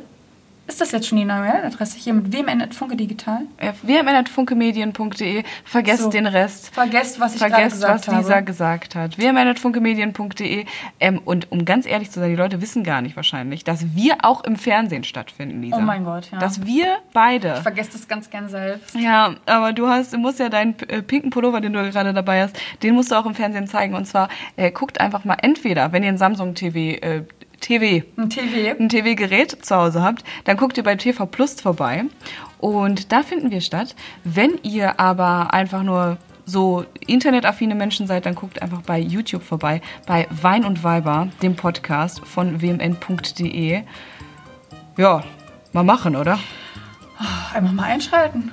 Ist 0.69 0.81
das 0.81 0.93
jetzt 0.93 1.09
schon 1.09 1.19
die 1.19 1.25
neue 1.25 1.41
Mailadresse 1.41 1.99
hier 1.99 2.13
mit 2.15 2.33
wmn.funke 2.33 2.97
digital? 2.97 3.43
Äh, 3.59 3.73
wmn.funkemedien.de. 3.83 5.43
Vergesst 5.65 6.03
So. 6.05 6.11
den 6.11 6.27
Rest. 6.27 6.73
Vergesst, 6.73 7.19
was 7.21 7.33
ich 7.35 7.39
Vergesst, 7.39 7.77
gesagt 7.77 8.07
was 8.09 8.17
Lisa 8.17 8.35
habe. 8.37 8.45
gesagt 8.45 8.95
hat. 8.95 9.19
wmn.funkemedien.de. 9.19 10.65
Ähm, 11.01 11.21
und 11.25 11.51
um 11.51 11.65
ganz 11.65 11.85
ehrlich 11.87 12.11
zu 12.11 12.21
sein, 12.21 12.31
die 12.31 12.37
Leute 12.37 12.61
wissen 12.63 12.85
gar 12.85 13.03
nicht 13.03 13.17
wahrscheinlich, 13.17 13.65
dass 13.65 13.95
wir 13.95 14.19
auch 14.23 14.45
im 14.45 14.57
Fernsehen 14.57 15.05
stattfinden, 15.05 15.63
Lisa. 15.63 15.77
Oh 15.77 15.81
mein 15.81 16.05
Gott, 16.05 16.31
ja. 16.31 16.39
Dass 16.39 16.65
wir 16.65 16.99
beide. 17.13 17.57
Vergesst 17.57 17.95
das 17.95 18.07
ganz 18.09 18.31
gern 18.31 18.49
selbst. 18.49 18.95
Ja, 18.95 19.35
aber 19.47 19.73
du 19.73 19.89
hast, 19.89 20.13
du 20.13 20.19
musst 20.19 20.39
ja 20.39 20.49
deinen 20.49 20.75
äh, 20.89 21.03
pinken 21.03 21.31
Pullover, 21.31 21.61
den 21.61 21.73
du 21.73 21.91
gerade 21.91 22.13
dabei 22.15 22.43
hast, 22.43 22.57
den 22.83 22.95
musst 22.95 23.11
du 23.11 23.17
auch 23.17 23.27
im 23.27 23.35
Fernsehen 23.35 23.67
zeigen. 23.67 23.95
Und 23.95 24.07
zwar 24.07 24.29
äh, 24.57 24.71
guckt 24.71 25.01
einfach 25.01 25.25
mal 25.25 25.37
entweder, 25.43 25.93
wenn 25.93 26.03
ihr 26.03 26.09
ein 26.11 26.19
Samsung 26.19 26.55
TV, 26.55 26.79
äh, 27.05 27.25
TV, 27.63 28.05
Ein 28.19 28.29
TV. 28.29 28.77
ein 28.79 28.89
TV-Gerät 28.91 29.65
zu 29.65 29.75
Hause 29.75 30.03
habt, 30.03 30.25
dann 30.45 30.57
guckt 30.59 30.77
ihr 30.77 30.83
bei 30.83 30.97
TV 30.97 31.25
Plus 31.25 31.61
vorbei. 31.61 32.05
Und 32.59 33.11
da 33.13 33.23
finden 33.23 33.51
wir 33.51 33.61
statt. 33.63 33.95
Wenn 34.25 34.59
ihr 34.63 35.01
aber 35.01 35.55
einfach 35.55 35.83
nur 35.83 36.19
so 36.45 36.85
internetaffine 37.07 37.75
Menschen 37.75 38.07
seid, 38.07 38.27
dann 38.27 38.35
guckt 38.35 38.61
einfach 38.61 38.83
bei 38.83 38.99
YouTube 38.99 39.43
vorbei, 39.43 39.81
bei 40.07 40.27
Wein 40.31 40.65
und 40.65 40.85
Weiber, 40.85 41.29
dem 41.41 41.57
Podcast 41.57 42.21
von 42.27 42.61
wmn.de. 42.61 43.83
Ja, 44.99 45.25
mal 45.73 45.85
machen, 45.85 46.17
oder? 46.17 46.39
Einfach 47.55 47.73
mal 47.73 47.85
einschalten. 47.85 48.51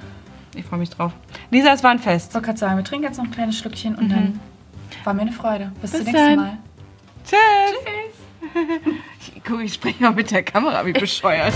Ich 0.55 0.66
freue 0.66 0.80
mich 0.80 0.89
drauf. 0.91 1.12
Lisa, 1.51 1.74
es 1.74 1.84
war 1.84 1.91
ein 1.91 1.99
Fest. 1.99 2.30
Ich 2.30 2.36
wollte 2.36 2.45
gerade 2.47 2.60
sagen, 2.60 2.78
wir 2.78 2.84
trinken 2.84 3.05
jetzt 3.05 3.18
noch 3.18 3.26
ein 3.26 3.32
kleines 3.32 3.57
Schlückchen 3.57 3.95
und 3.95 4.10
dann 4.10 4.39
war 5.03 5.14
mir 5.14 5.22
eine 5.22 5.32
Freude. 5.32 5.72
Bis, 5.82 5.91
Bis 5.91 6.03
zum 6.03 6.12
nächsten 6.12 6.26
dann. 6.28 6.36
Mal. 6.36 6.57
Tschüss. 7.26 8.18
Ich, 9.21 9.43
guck, 9.43 9.61
ich 9.61 9.73
spreche 9.73 10.03
mal 10.03 10.13
mit 10.13 10.31
der 10.31 10.43
Kamera 10.43 10.85
wie 10.85 10.93
bescheuert. 10.93 11.53